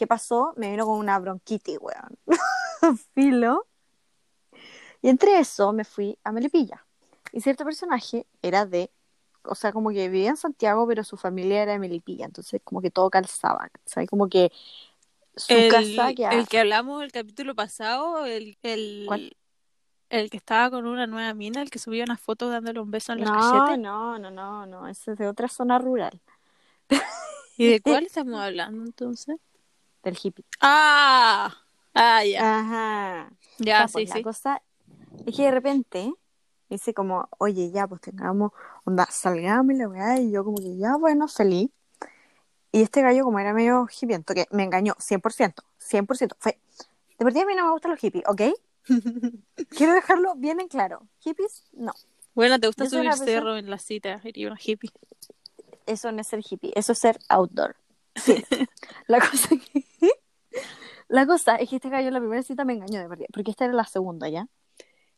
¿Qué 0.00 0.06
pasó? 0.06 0.54
Me 0.56 0.70
vino 0.70 0.86
con 0.86 0.98
una 0.98 1.18
bronquitis, 1.18 1.76
weón. 1.78 2.16
Filo. 3.14 3.66
Y 5.02 5.08
entre 5.08 5.38
eso 5.38 5.72
me 5.72 5.84
fui 5.84 6.18
a 6.24 6.32
Melipilla. 6.32 6.86
Y 7.32 7.40
cierto 7.40 7.64
personaje 7.64 8.26
era 8.42 8.66
de, 8.66 8.90
o 9.44 9.54
sea, 9.54 9.72
como 9.72 9.90
que 9.90 10.08
vivía 10.08 10.30
en 10.30 10.36
Santiago, 10.36 10.86
pero 10.86 11.04
su 11.04 11.16
familia 11.16 11.62
era 11.62 11.72
de 11.72 11.78
Melipilla, 11.78 12.26
entonces 12.26 12.60
como 12.64 12.82
que 12.82 12.90
todo 12.90 13.10
calzaba, 13.10 13.70
¿sabes? 13.86 14.08
Como 14.10 14.28
que 14.28 14.50
su 15.36 15.64
El, 15.66 15.66
casa 15.66 16.14
que 16.14 16.26
el 16.28 16.48
que 16.48 16.60
hablamos 16.60 17.02
el 17.02 17.12
capítulo 17.12 17.54
pasado, 17.54 18.24
el, 18.26 18.56
el, 18.62 19.04
¿Cuál? 19.04 19.36
el 20.10 20.30
que 20.30 20.36
estaba 20.38 20.70
con 20.70 20.86
una 20.86 21.06
nueva 21.08 21.34
mina, 21.34 21.62
el 21.62 21.70
que 21.70 21.78
subía 21.80 22.04
una 22.04 22.16
foto 22.18 22.50
dándole 22.50 22.80
un 22.80 22.90
beso 22.92 23.12
en 23.12 23.20
los 23.20 23.30
No, 23.30 23.32
cachetes. 23.32 23.76
no, 23.76 24.18
no, 24.18 24.30
no, 24.30 24.66
no, 24.66 24.88
ese 24.88 25.12
es 25.12 25.18
de 25.18 25.28
otra 25.28 25.48
zona 25.48 25.78
rural, 25.78 26.20
¿Y 27.56 27.68
de 27.68 27.80
cuál 27.80 28.06
estamos 28.06 28.40
hablando 28.40 28.84
entonces? 28.84 29.36
Del 30.02 30.18
hippie. 30.22 30.44
Ah, 30.60 31.54
ah, 31.94 32.24
ya. 32.24 32.58
Ajá. 32.60 33.32
Ya, 33.58 33.86
sí, 33.88 33.92
pues, 33.92 34.08
la 34.08 34.14
sí. 34.16 34.22
cosa 34.22 34.62
es 35.26 35.36
que 35.36 35.42
de 35.42 35.50
repente 35.50 36.12
dice 36.68 36.94
como, 36.94 37.28
oye, 37.38 37.70
ya, 37.70 37.86
pues 37.86 38.00
tengamos, 38.00 38.52
onda, 38.84 39.06
salgamos 39.10 39.74
y 39.74 39.78
la 39.78 39.88
weá, 39.88 40.18
y 40.20 40.30
yo 40.30 40.44
como 40.44 40.58
que 40.58 40.76
ya, 40.76 40.96
bueno, 40.96 41.28
feliz. 41.28 41.70
Y 42.72 42.82
este 42.82 43.02
gallo 43.02 43.24
como 43.24 43.40
era 43.40 43.52
medio 43.52 43.88
hipiento, 44.00 44.32
que 44.32 44.46
me 44.52 44.62
engañó, 44.62 44.94
100%, 44.94 45.54
100%. 45.78 46.36
Fue, 46.38 46.58
de 47.18 47.24
partida 47.24 47.42
a 47.42 47.46
mí 47.46 47.54
no 47.56 47.66
me 47.66 47.72
gustan 47.72 47.90
los 47.90 48.00
hippies, 48.00 48.24
¿ok? 48.28 48.42
Quiero 49.70 49.92
dejarlo 49.92 50.34
bien 50.36 50.60
en 50.60 50.68
claro. 50.68 51.02
Hippies, 51.18 51.64
no. 51.72 51.92
Bueno, 52.34 52.60
¿te 52.60 52.68
gusta 52.68 52.84
Yo 52.84 52.90
subir 52.90 53.12
cerro 53.14 53.56
en 53.56 53.68
la 53.68 53.78
cita? 53.78 54.20
Iría 54.22 54.46
una 54.46 54.58
hippie. 54.62 54.90
Eso 55.86 56.12
no 56.12 56.20
es 56.20 56.28
ser 56.28 56.40
hippie, 56.48 56.72
eso 56.76 56.92
es 56.92 56.98
ser 56.98 57.18
outdoor. 57.28 57.74
Sí. 58.14 58.44
la 59.06 59.20
cosa 59.20 59.48
que... 59.56 59.84
La 61.10 61.26
cosa 61.26 61.56
es 61.56 61.68
que 61.68 61.76
este 61.76 61.90
gallo 61.90 62.08
en 62.08 62.14
la 62.14 62.20
primera 62.20 62.42
cita 62.42 62.64
me 62.64 62.72
engañó 62.72 63.00
de 63.00 63.08
partida, 63.08 63.26
porque 63.32 63.50
esta 63.50 63.64
era 63.64 63.74
la 63.74 63.84
segunda 63.84 64.28
ya. 64.28 64.48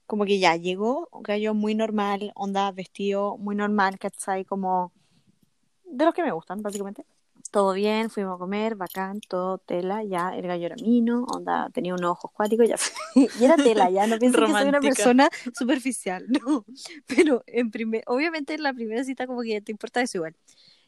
Como 0.06 0.24
que 0.24 0.38
ya 0.38 0.56
llegó, 0.56 1.08
un 1.12 1.22
gallo 1.22 1.54
muy 1.54 1.74
normal, 1.74 2.32
onda 2.34 2.72
vestido 2.72 3.36
muy 3.38 3.54
normal, 3.54 3.98
¿cachai? 3.98 4.44
Como 4.44 4.92
de 5.84 6.04
los 6.04 6.14
que 6.14 6.22
me 6.22 6.32
gustan, 6.32 6.62
básicamente. 6.62 7.04
Todo 7.50 7.74
bien, 7.74 8.08
fuimos 8.08 8.36
a 8.36 8.38
comer, 8.38 8.76
bacán, 8.76 9.20
todo 9.20 9.58
tela, 9.58 10.02
ya 10.02 10.30
el 10.34 10.46
gallo 10.46 10.66
era 10.66 10.76
mino, 10.76 11.24
onda, 11.24 11.68
tenía 11.70 11.92
unos 11.92 12.12
ojos 12.12 12.30
cuáticos, 12.32 12.66
ya. 12.66 12.76
y 13.14 13.44
era 13.44 13.56
tela, 13.56 13.90
ya, 13.90 14.06
no 14.06 14.18
piensen 14.18 14.46
que 14.46 14.52
soy 14.52 14.68
una 14.68 14.80
persona 14.80 15.28
superficial, 15.54 16.24
no. 16.28 16.64
Pero 17.06 17.42
en 17.46 17.70
primer, 17.70 18.02
obviamente 18.06 18.54
en 18.54 18.62
la 18.62 18.72
primera 18.72 19.04
cita 19.04 19.26
como 19.26 19.42
que 19.42 19.60
te 19.60 19.70
importa 19.70 20.00
eso 20.00 20.18
igual. 20.18 20.36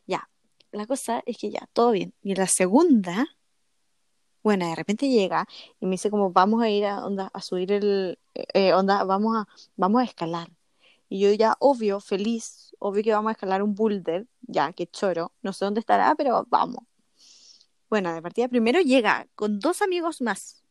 Ya, 0.06 0.28
la 0.74 0.86
cosa 0.86 1.22
es 1.26 1.38
que 1.38 1.50
ya, 1.50 1.68
todo 1.72 1.92
bien. 1.92 2.12
Y 2.22 2.32
en 2.32 2.38
la 2.38 2.46
segunda, 2.46 3.26
bueno, 4.42 4.68
de 4.68 4.74
repente 4.74 5.08
llega 5.08 5.46
y 5.80 5.86
me 5.86 5.92
dice 5.92 6.10
como 6.10 6.30
vamos 6.30 6.62
a 6.62 6.68
ir 6.68 6.84
a, 6.84 7.04
onda, 7.04 7.30
a 7.32 7.40
subir 7.40 7.72
el, 7.72 8.18
eh, 8.34 8.74
onda, 8.74 9.04
vamos 9.04 9.36
a, 9.36 9.48
vamos 9.76 10.02
a 10.02 10.04
escalar. 10.04 10.50
Y 11.08 11.20
yo 11.20 11.32
ya, 11.32 11.56
obvio, 11.60 12.00
feliz, 12.00 12.74
obvio 12.78 13.02
que 13.02 13.12
vamos 13.12 13.30
a 13.30 13.32
escalar 13.32 13.62
un 13.62 13.74
boulder, 13.74 14.26
ya, 14.42 14.72
que 14.72 14.86
choro, 14.86 15.32
no 15.42 15.52
sé 15.52 15.64
dónde 15.64 15.80
estará, 15.80 16.14
pero 16.16 16.46
vamos. 16.50 16.84
Bueno, 17.88 18.12
de 18.12 18.20
partida 18.20 18.48
primero 18.48 18.80
llega 18.80 19.28
con 19.34 19.60
dos 19.60 19.80
amigos 19.80 20.20
más. 20.20 20.62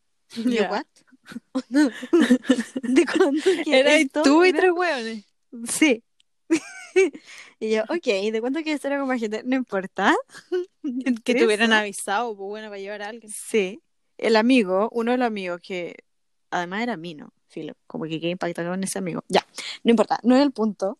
¿what? 0.69 0.85
¿De 2.81 3.05
cuándo 3.05 3.41
Era 3.65 3.95
esto 3.95 4.23
tú 4.23 4.43
y 4.43 4.53
tres 4.53 4.71
hueones. 4.71 5.25
Sí. 5.67 6.03
y 7.59 7.71
yo, 7.71 7.83
ok, 7.83 8.05
¿de 8.31 8.41
cuánto 8.41 8.61
quieres 8.61 8.75
estar 8.75 8.97
con 8.97 9.07
más 9.07 9.19
gente? 9.19 9.41
No 9.43 9.55
importa. 9.55 10.15
Que 11.23 11.33
te 11.33 11.45
hubieran 11.45 11.71
avisado, 11.71 12.35
pues 12.35 12.47
bueno, 12.49 12.67
para 12.67 12.79
llevar 12.79 13.03
a 13.03 13.07
alguien. 13.07 13.31
Sí. 13.31 13.81
El 14.17 14.35
amigo, 14.35 14.89
uno 14.91 15.11
de 15.11 15.17
los 15.17 15.27
amigos 15.27 15.61
que 15.61 15.95
además 16.51 16.83
era 16.83 16.97
mí, 16.97 17.15
¿no? 17.15 17.33
Filo, 17.47 17.73
como 17.87 18.03
que 18.05 18.19
quedé 18.19 18.31
impactado 18.31 18.71
con 18.71 18.83
ese 18.83 18.99
amigo. 18.99 19.23
Ya, 19.29 19.45
no 19.83 19.91
importa, 19.91 20.19
no 20.23 20.35
es 20.35 20.41
el 20.41 20.51
punto. 20.51 20.97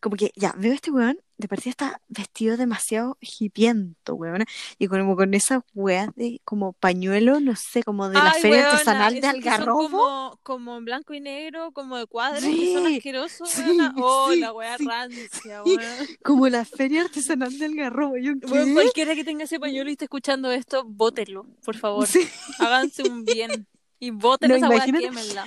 Como 0.00 0.16
que, 0.16 0.32
ya, 0.34 0.54
veo 0.56 0.72
a 0.72 0.74
este 0.74 0.90
weón, 0.90 1.18
de 1.42 1.48
partida 1.48 1.70
está 1.70 2.00
vestido 2.08 2.56
demasiado 2.56 3.18
hipiento, 3.20 4.14
weón. 4.14 4.44
Y 4.78 4.88
como 4.88 5.16
con 5.16 5.34
esas 5.34 5.62
weas 5.74 6.08
de 6.16 6.40
como 6.44 6.72
pañuelo, 6.72 7.40
no 7.40 7.54
sé, 7.56 7.82
como 7.82 8.08
de 8.08 8.14
la 8.14 8.30
Ay, 8.30 8.40
feria 8.40 8.56
weona, 8.58 8.70
artesanal 8.72 9.20
de 9.20 9.26
Algarrobo. 9.26 9.82
Como, 9.82 10.38
como 10.42 10.76
en 10.78 10.84
blanco 10.86 11.12
y 11.12 11.20
negro, 11.20 11.72
como 11.72 11.98
de 11.98 12.06
cuadros, 12.06 12.42
que 12.42 12.72
son 12.72 12.86
Sí, 12.86 12.96
asquerosos, 12.96 13.50
sí. 13.50 13.62
Oh, 13.96 14.30
sí, 14.32 14.40
la 14.40 14.52
wea 14.52 14.78
sí. 14.78 14.86
rancia, 14.86 15.62
Sí. 15.64 15.76
weón. 15.76 16.06
Como 16.24 16.48
la 16.48 16.64
feria 16.64 17.02
artesanal 17.02 17.58
de 17.58 17.64
Algarrobo. 17.66 18.16
Yo, 18.16 18.32
Weón, 18.48 18.72
cualquiera 18.72 19.14
que 19.14 19.24
tenga 19.24 19.44
ese 19.44 19.60
pañuelo 19.60 19.90
y 19.90 19.92
esté 19.92 20.06
escuchando 20.06 20.50
esto, 20.50 20.84
bótenlo, 20.84 21.46
por 21.64 21.76
favor. 21.76 22.06
Sí. 22.06 22.26
Háganse 22.58 23.02
un 23.02 23.24
bien. 23.24 23.66
Y 23.98 24.10
voten 24.10 24.48
No, 24.50 24.56
esa 24.56 24.68
quémenla. 24.86 25.46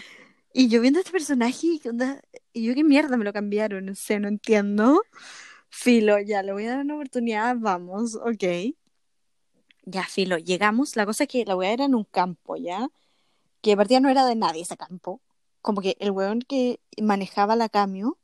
Y 0.54 0.70
yo 0.70 0.80
viendo 0.80 1.00
a 1.00 1.02
este 1.02 1.12
personaje. 1.12 1.68
Y 2.54 2.64
yo, 2.64 2.74
¿qué 2.74 2.84
mierda 2.86 3.18
me 3.18 3.26
lo 3.26 3.34
cambiaron? 3.34 3.86
No 3.86 3.96
sé, 3.96 4.22
no 4.22 4.30
entiendo. 4.30 5.02
Filo, 5.70 6.20
ya, 6.20 6.42
le 6.44 6.54
voy 6.54 6.66
a 6.66 6.72
dar 6.72 6.80
una 6.82 6.96
oportunidad, 6.96 7.56
vamos, 7.60 8.16
ok. 8.16 8.74
Ya, 9.86 10.04
Filo, 10.04 10.38
llegamos. 10.38 10.96
La 10.96 11.06
cosa 11.06 11.24
es 11.26 11.30
que 11.30 11.46
la 11.46 11.56
weá 11.56 11.72
era 11.72 11.86
en 11.86 11.96
un 11.96 12.06
campo, 12.06 12.56
¿ya? 12.56 12.90
Que 13.62 13.76
de 13.76 14.00
no 14.02 14.10
era 14.10 14.26
de 14.26 14.36
nadie 14.36 14.64
ese 14.64 14.78
campo. 14.78 15.22
Como 15.62 15.82
que 15.82 15.98
el 16.00 16.12
weón 16.12 16.42
que 16.42 16.80
manejaba 17.02 17.56
la 17.56 17.70
camio, 17.70 18.18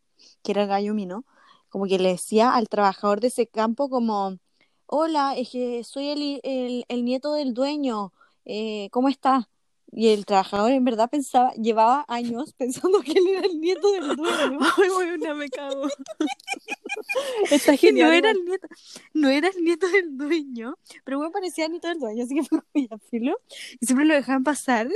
que 0.44 0.52
era 0.54 0.64
el 0.64 0.70
gallo 0.70 0.94
mino, 0.94 1.26
como 1.70 1.86
que 1.88 2.00
le 2.00 2.10
decía 2.10 2.54
al 2.56 2.70
trabajador 2.70 3.22
de 3.22 3.28
ese 3.28 3.48
campo 3.48 3.90
como, 3.90 4.40
hola, 4.88 5.36
es 5.38 5.50
que 5.52 5.84
soy 5.84 6.10
el, 6.10 6.86
el, 6.90 7.06
nieto 7.06 7.34
del 7.34 7.54
dueño, 7.54 8.14
eh, 8.46 8.90
¿cómo 8.92 9.10
está? 9.10 9.50
Y 9.94 10.10
el 10.10 10.26
trabajador 10.26 10.72
en 10.72 10.86
verdad 10.86 11.10
pensaba, 11.10 11.52
llevaba 11.54 12.06
años 12.08 12.54
pensando 12.58 13.02
que 13.02 13.12
él 13.12 13.28
era 13.28 13.46
el 13.46 13.60
nieto 13.60 13.92
del 13.92 14.08
dueño. 14.16 14.60
Ay, 14.78 14.90
weona, 14.90 15.34
me 15.34 15.50
cago. 15.50 15.88
Está 17.52 17.76
genial 17.76 18.10
No 18.10 18.14
era 18.14 18.32
el 18.32 18.46
nieto, 18.46 18.68
no 19.14 19.30
era 19.30 19.48
el 19.50 19.64
nieto 19.64 19.88
del 19.90 20.18
dueño, 20.18 20.78
pero 21.04 21.18
bueno, 21.18 21.32
parecía 21.32 21.66
el 21.66 21.72
nieto 21.72 21.88
del 21.90 22.00
dueño, 22.00 22.24
así 22.24 22.36
que 22.36 22.44
fue 22.44 22.60
como 22.74 23.00
filo. 23.10 23.40
Y 23.80 23.86
siempre 23.86 24.06
lo 24.06 24.14
dejaban 24.14 24.44
pasar. 24.44 24.88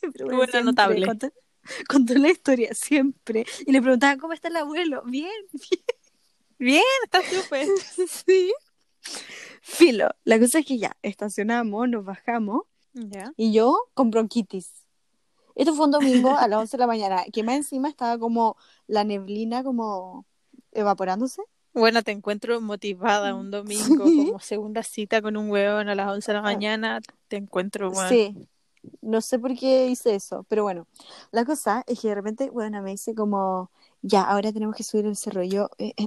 Pero 0.00 0.24
bueno, 0.26 0.36
Bueno, 0.38 0.52
siempre, 0.52 0.62
notable. 0.64 1.06
Contó, 1.06 1.32
contó 1.88 2.14
la 2.14 2.30
historia 2.30 2.74
siempre. 2.74 3.44
Y 3.66 3.72
le 3.72 3.82
preguntaban, 3.82 4.18
¿cómo 4.18 4.32
está 4.32 4.48
el 4.48 4.56
abuelo? 4.56 5.02
Bien, 5.04 5.30
Bien, 6.58 6.82
está 7.04 7.20
súper. 7.22 7.66
sí. 8.08 8.52
Filo, 9.62 10.10
la 10.24 10.38
cosa 10.38 10.58
es 10.60 10.66
que 10.66 10.78
ya, 10.78 10.96
estacionamos, 11.02 11.88
nos 11.88 12.04
bajamos, 12.04 12.62
Ya. 12.92 13.32
y 13.36 13.52
yo 13.52 13.76
con 13.94 14.10
bronquitis. 14.10 14.72
Esto 15.54 15.74
fue 15.74 15.86
un 15.86 15.90
domingo 15.92 16.36
a 16.36 16.48
las 16.48 16.58
11 16.60 16.76
de 16.76 16.80
la 16.80 16.86
mañana, 16.86 17.24
que 17.32 17.42
más 17.42 17.56
encima 17.56 17.88
estaba 17.88 18.18
como 18.18 18.56
la 18.86 19.04
neblina 19.04 19.62
como 19.62 20.24
evaporándose. 20.72 21.42
Bueno, 21.72 22.02
te 22.02 22.10
encuentro 22.12 22.60
motivada 22.60 23.34
un 23.34 23.50
domingo 23.50 24.06
Sí. 24.06 24.26
como 24.26 24.40
segunda 24.40 24.82
cita 24.82 25.22
con 25.22 25.36
un 25.36 25.50
hueón 25.50 25.88
a 25.88 25.94
las 25.94 26.08
11 26.08 26.32
de 26.32 26.36
la 26.38 26.42
mañana. 26.42 27.00
Te 27.28 27.36
encuentro, 27.36 27.90
bueno. 27.90 28.08
Sí, 28.08 28.34
no 29.02 29.20
sé 29.20 29.38
por 29.38 29.54
qué 29.56 29.86
hice 29.88 30.14
eso, 30.14 30.44
pero 30.48 30.62
bueno, 30.62 30.86
la 31.30 31.44
cosa 31.44 31.84
es 31.86 32.00
que 32.00 32.08
de 32.08 32.14
repente, 32.14 32.50
bueno, 32.50 32.80
me 32.82 32.90
dice 32.92 33.14
como, 33.14 33.70
ya, 34.02 34.22
ahora 34.22 34.52
tenemos 34.52 34.74
que 34.74 34.82
subir 34.82 35.06
el 35.06 35.16
cerro. 35.16 35.42
Yo, 35.44 35.68
eh, 35.78 35.92
eh, 35.96 36.06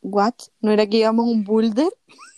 ¿what? 0.00 0.34
¿No 0.60 0.70
era 0.70 0.86
que 0.86 0.98
íbamos 0.98 1.26
a 1.26 1.30
un 1.30 1.44
boulder? 1.44 1.92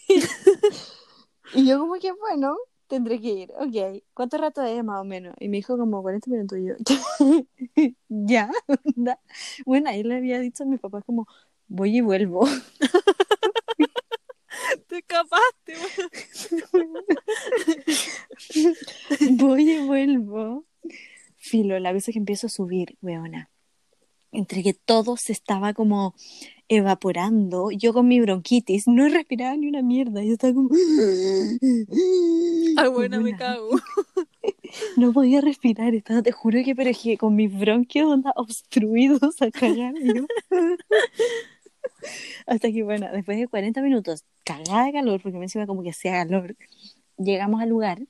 y 1.54 1.66
yo 1.66 1.78
como 1.78 1.94
que, 1.94 2.12
bueno, 2.12 2.56
tendré 2.94 3.20
que 3.20 3.28
ir, 3.28 3.52
ok. 3.58 4.02
¿Cuánto 4.14 4.38
rato 4.38 4.62
es 4.62 4.82
más 4.84 5.00
o 5.00 5.04
menos? 5.04 5.34
Y 5.40 5.48
me 5.48 5.56
dijo 5.58 5.76
como 5.76 6.02
40 6.02 6.30
minutos 6.30 6.58
y 6.58 6.66
yo, 6.66 6.74
ya. 8.08 8.50
Bueno, 9.66 9.90
ahí 9.90 10.02
le 10.02 10.16
había 10.16 10.38
dicho 10.38 10.64
a 10.64 10.66
mis 10.66 10.80
papás 10.80 11.04
como, 11.04 11.26
voy 11.66 11.98
y 11.98 12.00
vuelvo. 12.00 12.46
Te 14.88 14.98
escapaste. 14.98 15.74
Voy 19.32 19.72
y 19.72 19.86
vuelvo. 19.86 20.64
Filo, 21.36 21.78
la 21.78 21.90
es 21.90 22.06
que 22.06 22.18
empiezo 22.18 22.46
a 22.46 22.50
subir, 22.50 22.96
weona. 23.02 23.50
Entre 24.34 24.62
que 24.62 24.74
todo 24.74 25.16
se 25.16 25.32
estaba 25.32 25.72
como 25.74 26.14
evaporando, 26.68 27.70
yo 27.70 27.92
con 27.92 28.08
mi 28.08 28.20
bronquitis 28.20 28.86
no 28.88 29.08
respiraba 29.08 29.56
ni 29.56 29.68
una 29.68 29.82
mierda, 29.82 30.22
yo 30.24 30.32
estaba 30.32 30.54
como... 30.54 30.70
Ah, 32.76 32.88
bueno, 32.92 33.20
me 33.20 33.36
cago. 33.36 33.70
No 34.96 35.12
podía 35.12 35.40
respirar, 35.40 35.94
estaba, 35.94 36.20
te 36.20 36.32
juro 36.32 36.58
que, 36.64 36.74
que 36.74 37.16
con 37.16 37.36
mis 37.36 37.56
bronquios 37.56 38.10
onda 38.10 38.32
obstruidos 38.34 39.40
a 39.40 39.50
cagar. 39.52 39.94
yo- 40.02 40.26
Hasta 42.46 42.70
que, 42.72 42.82
bueno, 42.82 43.06
después 43.12 43.38
de 43.38 43.46
40 43.48 43.82
minutos, 43.82 44.24
cagada 44.44 44.86
de 44.86 44.92
calor, 44.92 45.20
porque 45.22 45.38
me 45.38 45.44
encima 45.44 45.66
como 45.66 45.82
que 45.82 45.90
hacía 45.90 46.12
calor, 46.12 46.56
llegamos 47.18 47.62
al 47.62 47.68
lugar 47.68 48.00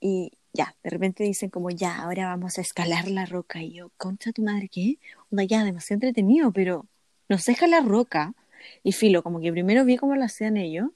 y 0.00 0.32
ya, 0.52 0.74
de 0.82 0.90
repente 0.90 1.24
dicen 1.24 1.50
como, 1.50 1.70
ya, 1.70 1.98
ahora 1.98 2.26
vamos 2.26 2.58
a 2.58 2.60
escalar 2.60 3.08
la 3.08 3.26
roca. 3.26 3.62
Y 3.62 3.74
yo, 3.74 3.90
concha 3.96 4.32
tu 4.32 4.42
madre, 4.42 4.68
¿qué? 4.68 4.98
Onda, 5.30 5.44
ya, 5.44 5.64
demasiado 5.64 5.96
entretenido, 5.96 6.52
pero 6.52 6.86
no 7.28 7.38
sé 7.38 7.52
escalar 7.52 7.84
roca. 7.86 8.34
Y 8.82 8.92
filo, 8.92 9.22
como 9.22 9.40
que 9.40 9.52
primero 9.52 9.84
vi 9.84 9.96
cómo 9.96 10.16
lo 10.16 10.24
hacían 10.24 10.56
ellos, 10.56 10.90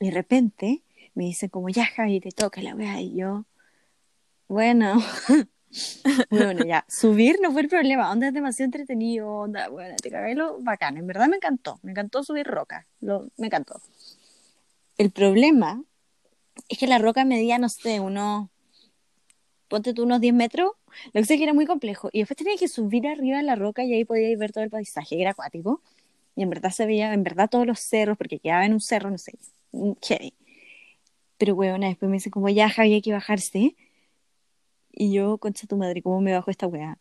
y 0.00 0.06
de 0.06 0.10
repente 0.10 0.82
me 1.14 1.24
dicen 1.24 1.48
como, 1.48 1.68
ya, 1.68 1.86
Javi, 1.86 2.20
te 2.20 2.30
toca 2.32 2.62
la 2.62 2.74
weá. 2.74 3.00
Y 3.00 3.16
yo, 3.16 3.46
bueno, 4.48 5.02
bueno, 6.30 6.64
ya, 6.64 6.84
subir 6.88 7.38
no 7.42 7.52
fue 7.52 7.62
el 7.62 7.68
problema, 7.68 8.10
onda 8.10 8.28
es 8.28 8.34
demasiado 8.34 8.66
entretenido, 8.66 9.28
onda, 9.28 9.68
bueno, 9.68 9.96
te 9.96 10.10
cagué 10.10 10.34
lo 10.34 10.58
bacán, 10.60 10.96
en 10.96 11.06
verdad 11.06 11.28
me 11.28 11.36
encantó, 11.36 11.78
me 11.82 11.90
encantó 11.92 12.22
subir 12.22 12.46
roca, 12.46 12.86
lo, 13.00 13.28
me 13.36 13.46
encantó. 13.46 13.80
El 14.96 15.10
problema 15.10 15.82
es 16.68 16.78
que 16.78 16.86
la 16.86 16.98
roca 16.98 17.24
medía, 17.24 17.58
no 17.58 17.68
sé, 17.68 18.00
unos, 18.00 18.48
ponte 19.68 19.94
tú 19.94 20.04
unos 20.04 20.20
10 20.20 20.34
metros, 20.34 20.72
lo 21.12 21.20
que 21.20 21.24
sé 21.24 21.36
que 21.36 21.44
era 21.44 21.54
muy 21.54 21.66
complejo, 21.66 22.08
y 22.12 22.20
después 22.20 22.36
tenía 22.36 22.56
que 22.56 22.68
subir 22.68 23.06
arriba 23.06 23.38
de 23.38 23.44
la 23.44 23.54
roca 23.54 23.84
y 23.84 23.94
ahí 23.94 24.04
podíais 24.04 24.38
ver 24.38 24.52
todo 24.52 24.64
el 24.64 24.70
paisaje, 24.70 25.20
era 25.20 25.30
acuático, 25.30 25.82
y 26.36 26.42
en 26.42 26.50
verdad 26.50 26.70
se 26.70 26.86
veía, 26.86 27.12
en 27.14 27.22
verdad 27.24 27.48
todos 27.50 27.66
los 27.66 27.80
cerros, 27.80 28.16
porque 28.18 28.38
quedaba 28.38 28.64
en 28.66 28.72
un 28.72 28.80
cerro, 28.80 29.10
no 29.10 29.18
sé, 29.18 29.32
heavy. 30.02 30.34
Pero 31.38 31.54
bueno, 31.54 31.86
después 31.86 32.08
me 32.10 32.16
dice 32.16 32.30
como, 32.30 32.48
ya 32.48 32.68
Javi, 32.68 32.94
hay 32.94 33.02
que 33.02 33.12
bajarse, 33.12 33.76
y 34.92 35.12
yo, 35.12 35.38
concha 35.38 35.66
tu 35.66 35.76
madre, 35.76 36.02
¿cómo 36.02 36.20
me 36.20 36.32
bajo 36.32 36.50
esta 36.50 36.66
weá? 36.66 36.98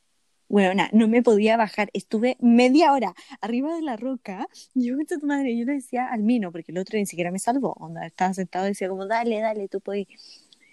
Bueno, 0.49 0.83
no 0.93 1.07
me 1.07 1.21
podía 1.23 1.57
bajar. 1.57 1.89
Estuve 1.93 2.37
media 2.39 2.93
hora 2.93 3.13
arriba 3.41 3.75
de 3.75 3.81
la 3.81 3.97
roca. 3.97 4.47
Y 4.73 4.87
yo, 4.87 4.95
concha 4.95 5.17
tu 5.17 5.25
madre, 5.25 5.57
yo 5.57 5.65
le 5.65 5.73
decía 5.73 6.07
al 6.07 6.23
Mino, 6.23 6.51
porque 6.51 6.71
el 6.71 6.77
otro 6.77 6.97
ni 6.97 7.05
siquiera 7.05 7.31
me 7.31 7.39
salvó. 7.39 7.73
Onda, 7.73 8.05
estaba 8.05 8.33
sentado 8.33 8.65
y 8.65 8.69
decía 8.69 8.87
como, 8.89 9.07
dale, 9.07 9.39
dale, 9.41 9.67
tú 9.67 9.81
puedes. 9.81 10.07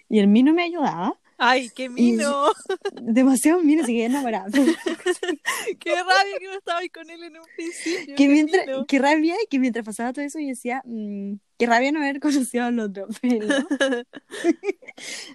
Y 0.07 0.19
el 0.19 0.27
Mino 0.27 0.53
me 0.53 0.63
ayudaba. 0.63 1.19
Ay, 1.37 1.69
qué 1.69 1.89
mino. 1.89 2.45
Demasiado 3.01 3.61
Mino, 3.61 3.85
se 3.85 3.91
quedé 3.91 4.05
enamorada. 4.05 4.47
qué 5.79 5.95
rabia 5.95 6.39
que 6.39 6.45
no 6.47 6.53
estaba 6.53 6.79
ahí 6.79 6.89
con 6.89 7.09
él 7.09 7.23
en 7.23 7.37
un 7.37 7.45
principio. 7.55 8.15
qué 8.15 8.27
mientras, 8.27 8.65
mino. 8.67 8.85
qué 8.85 8.99
rabia, 8.99 9.35
y 9.43 9.47
que 9.47 9.59
mientras 9.59 9.85
pasaba 9.85 10.13
todo 10.13 10.23
eso, 10.23 10.39
yo 10.39 10.47
decía, 10.47 10.81
mm, 10.85 11.33
qué 11.57 11.65
rabia 11.65 11.91
no 11.91 11.99
haber 11.99 12.19
conocido 12.21 12.65
al 12.65 12.79
otro. 12.79 13.07
Pero 13.21 13.47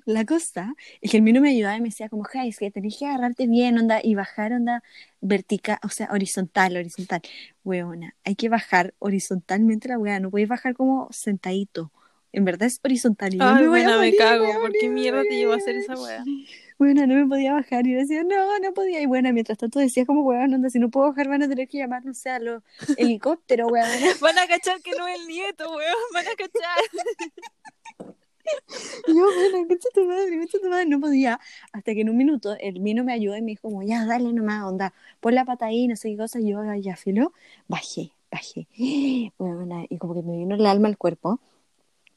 la 0.05 0.25
cosa 0.25 0.75
es 1.01 1.11
que 1.11 1.17
el 1.17 1.23
Mino 1.23 1.41
me 1.41 1.51
ayudaba 1.51 1.77
y 1.77 1.81
me 1.81 1.89
decía 1.89 2.09
como, 2.09 2.25
Jai, 2.25 2.49
es 2.49 2.59
que 2.59 2.71
tenés 2.71 2.97
que 2.99 3.07
agarrarte 3.07 3.47
bien, 3.47 3.79
onda, 3.79 4.01
y 4.03 4.15
bajar, 4.15 4.53
onda, 4.53 4.83
vertical, 5.21 5.79
o 5.83 5.89
sea, 5.89 6.09
horizontal, 6.13 6.77
horizontal. 6.77 7.21
Weona, 7.65 8.15
hay 8.25 8.37
que 8.37 8.49
bajar 8.49 8.95
horizontalmente 8.99 9.89
la 9.89 9.99
weá, 9.99 10.21
no 10.21 10.31
podéis 10.31 10.49
bajar 10.49 10.75
como 10.75 11.09
sentadito. 11.11 11.93
En 12.33 12.45
verdad 12.45 12.67
es 12.69 12.81
horizontal. 12.85 13.35
Y 13.35 13.39
yo 13.39 13.45
Ay, 13.45 13.63
me 13.65 13.69
voy 13.69 13.81
a 13.81 13.83
buena, 13.85 13.91
me 13.93 13.97
morir, 13.99 14.17
cago. 14.17 14.45
a 14.47 14.61
¿Por 14.61 14.73
qué 14.73 14.89
morir, 14.89 14.91
mierda 14.91 15.23
te 15.23 15.37
llevó 15.37 15.53
a 15.53 15.57
morir, 15.57 15.63
hacer 15.63 15.77
esa 15.77 15.95
morir. 15.97 16.07
wea? 16.07 16.25
Bueno, 16.79 17.07
no 17.07 17.15
me 17.15 17.27
podía 17.27 17.53
bajar 17.53 17.87
y 17.87 17.93
yo 17.93 17.99
decía, 17.99 18.23
no, 18.25 18.59
no 18.59 18.73
podía. 18.73 19.01
Y 19.03 19.07
bueno, 19.07 19.31
mientras 19.33 19.59
tanto 19.59 19.79
decía 19.81 20.07
como, 20.07 20.23
weón, 20.23 20.55
onda, 20.55 20.71
si 20.71 20.79
no 20.79 20.89
puedo 20.91 21.09
bajar 21.09 21.29
van 21.29 21.43
a 21.43 21.49
tener 21.49 21.69
que 21.69 21.77
llamar, 21.79 22.05
no 22.05 22.15
sé, 22.15 22.31
a 22.31 22.39
los 22.39 22.63
helicópteros, 22.97 23.71
weón. 23.71 23.87
Van 24.23 24.39
a 24.39 24.47
cachar 24.47 24.81
que 24.81 24.93
no 24.93 25.07
es 25.07 25.21
el 25.21 25.27
nieto, 25.27 25.69
weón. 25.71 25.95
Van 26.15 26.27
a 26.27 26.31
cachar. 26.37 26.79
Y 29.07 29.15
yo, 29.15 29.25
bueno, 29.25 29.69
concha 29.69 29.89
tu 29.95 30.05
madre, 30.07 30.39
concha 30.39 30.59
tu 30.61 30.69
madre, 30.69 30.87
no 30.87 30.99
podía. 31.01 31.39
Hasta 31.73 31.95
que 31.95 32.01
en 32.01 32.11
un 32.11 32.17
minuto 32.17 32.57
el 32.59 32.81
Mino 32.81 33.05
me 33.05 33.13
ayudó 33.13 33.37
y 33.37 33.43
me 33.43 33.49
dijo 33.53 33.63
como, 33.69 33.83
ya, 33.83 34.05
dale 34.07 34.33
nomás, 34.33 34.65
onda, 34.65 34.93
pon 35.21 35.35
la 35.35 35.45
pata 35.45 35.67
ahí, 35.67 35.87
no 35.87 35.95
sé 35.95 36.11
qué 36.11 36.17
cosa. 36.17 36.41
Y 36.41 36.49
yo, 36.51 36.59
"Ah, 36.61 36.77
ya, 36.77 36.97
filo, 36.97 37.33
bajé, 37.69 38.13
bajé. 38.31 38.67
Bueno, 39.39 39.87
y 39.89 39.99
como 39.99 40.15
que 40.15 40.23
me 40.23 40.37
vino 40.37 40.55
el 40.57 40.67
alma 40.67 40.89
al 40.89 40.97
cuerpo. 40.99 41.39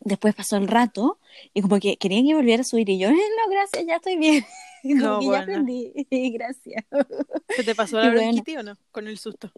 Después 0.05 0.35
pasó 0.35 0.57
el 0.57 0.67
rato 0.67 1.17
y 1.53 1.61
como 1.61 1.79
que 1.79 1.97
querían 1.97 2.25
que 2.25 2.35
volviera 2.35 2.61
a 2.61 2.65
subir 2.65 2.89
y 2.89 2.97
yo, 2.99 3.09
"Eh, 3.09 3.13
no, 3.45 3.51
gracias, 3.51 3.85
ya 3.85 3.95
estoy 3.97 4.17
bien. 4.17 4.45
Y 4.85 4.99
como 4.99 5.11
No, 5.13 5.19
que 5.21 5.25
ya 5.27 5.39
aprendí, 5.39 5.93
gracias. 6.33 6.83
¿Se 7.55 7.63
te 7.63 7.73
pasó 7.73 7.97
Y 7.97 8.03
la 8.05 8.11
bueno. 8.11 8.21
bronquitis 8.33 8.57
o 8.57 8.63
no? 8.63 8.77
Con 8.91 9.07
el 9.07 9.17
susto. 9.17 9.49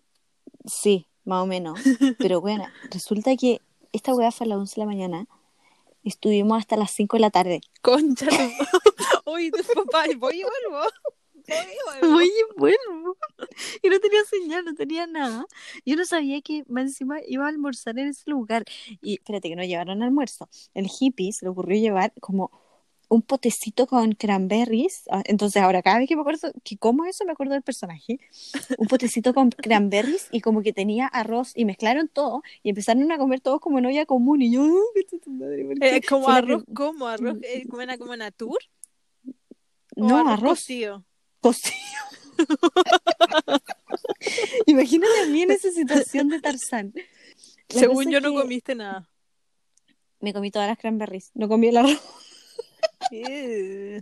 Sí, 0.65 1.07
más 1.23 1.41
o 1.41 1.47
menos. 1.47 1.79
Pero 2.19 2.41
bueno, 2.41 2.65
resulta 2.91 3.35
que 3.35 3.59
esta 3.91 4.13
weá 4.13 4.29
fue 4.31 4.45
a 4.45 4.49
las 4.49 4.59
11 4.59 4.75
de 4.75 4.81
la 4.81 4.85
mañana. 4.85 5.27
Estuvimos 6.03 6.59
hasta 6.59 6.77
las 6.77 6.91
5 6.91 7.17
de 7.17 7.21
la 7.21 7.31
tarde. 7.31 7.61
Concha 7.81 8.27
tu... 8.27 9.31
Uy, 9.31 9.49
tu 9.49 9.63
papá, 9.73 10.03
voy 10.19 10.41
y 10.41 10.43
vuelvo. 10.43 10.87
Voy 12.01 12.25
y 12.25 12.59
vuelvo. 12.59 13.17
Y 13.81 13.89
no 13.89 13.99
tenía 13.99 14.23
señal, 14.25 14.65
no 14.65 14.73
tenía 14.75 15.07
nada. 15.07 15.45
Yo 15.85 15.95
no 15.95 16.05
sabía 16.05 16.41
que 16.41 16.63
más 16.67 16.85
encima 16.85 17.17
iba 17.27 17.45
a 17.45 17.49
almorzar 17.49 17.97
en 17.99 18.07
ese 18.07 18.29
lugar. 18.29 18.63
Y 19.01 19.15
espérate, 19.15 19.49
que 19.49 19.55
no 19.55 19.63
llevaron 19.63 20.03
almuerzo. 20.03 20.49
El 20.73 20.87
hippie 20.87 21.31
se 21.33 21.45
le 21.45 21.49
ocurrió 21.49 21.79
llevar 21.79 22.13
como 22.19 22.51
un 23.09 23.21
potecito 23.21 23.87
con 23.87 24.13
cranberries. 24.13 25.03
Ah, 25.09 25.21
Entonces 25.25 25.61
ahora 25.61 25.81
cada 25.81 25.99
vez 25.99 26.07
que 26.07 26.15
me 26.15 26.21
acuerdo 26.21 26.51
que 26.63 26.77
como 26.77 27.05
eso 27.05 27.25
me 27.25 27.31
acuerdo 27.31 27.53
del 27.53 27.61
personaje. 27.61 28.19
Un 28.77 28.87
potecito 28.87 29.33
con 29.33 29.49
cranberries 29.51 30.27
y 30.31 30.41
como 30.41 30.61
que 30.61 30.73
tenía 30.73 31.07
arroz 31.07 31.51
y 31.55 31.65
mezclaron 31.65 32.07
todo 32.07 32.41
y 32.63 32.69
empezaron 32.69 33.11
a 33.11 33.17
comer 33.17 33.41
todos 33.41 33.59
como 33.59 33.79
en 33.79 33.85
olla 33.87 34.05
común. 34.05 34.41
Y 34.41 34.51
yo. 34.51 34.65
Eh, 35.81 36.01
como 36.07 36.29
arroz, 36.29 36.63
¿cómo? 36.73 37.07
¿Arroz? 37.07 37.37
Eh, 37.43 37.65
¿Cómo 37.69 37.81
era 37.81 37.97
como 37.97 38.15
natur? 38.15 38.57
¿O 39.95 40.07
No, 40.07 40.27
arroz 40.27 40.59
cocido? 40.59 41.03
Imagínate 44.65 45.21
a 45.21 45.27
mí 45.27 45.43
en 45.43 45.51
esa 45.51 45.71
situación 45.71 46.29
de 46.29 46.41
Tarzán. 46.41 46.93
La 47.69 47.79
Según 47.79 48.11
yo 48.11 48.19
no 48.19 48.33
comiste 48.33 48.75
nada. 48.75 49.09
Me 50.19 50.33
comí 50.33 50.51
todas 50.51 50.67
las 50.67 50.77
cranberries, 50.77 51.31
no 51.33 51.47
comí 51.47 51.67
el 51.67 51.77
arroz. 51.77 52.01
Eh. 53.11 54.01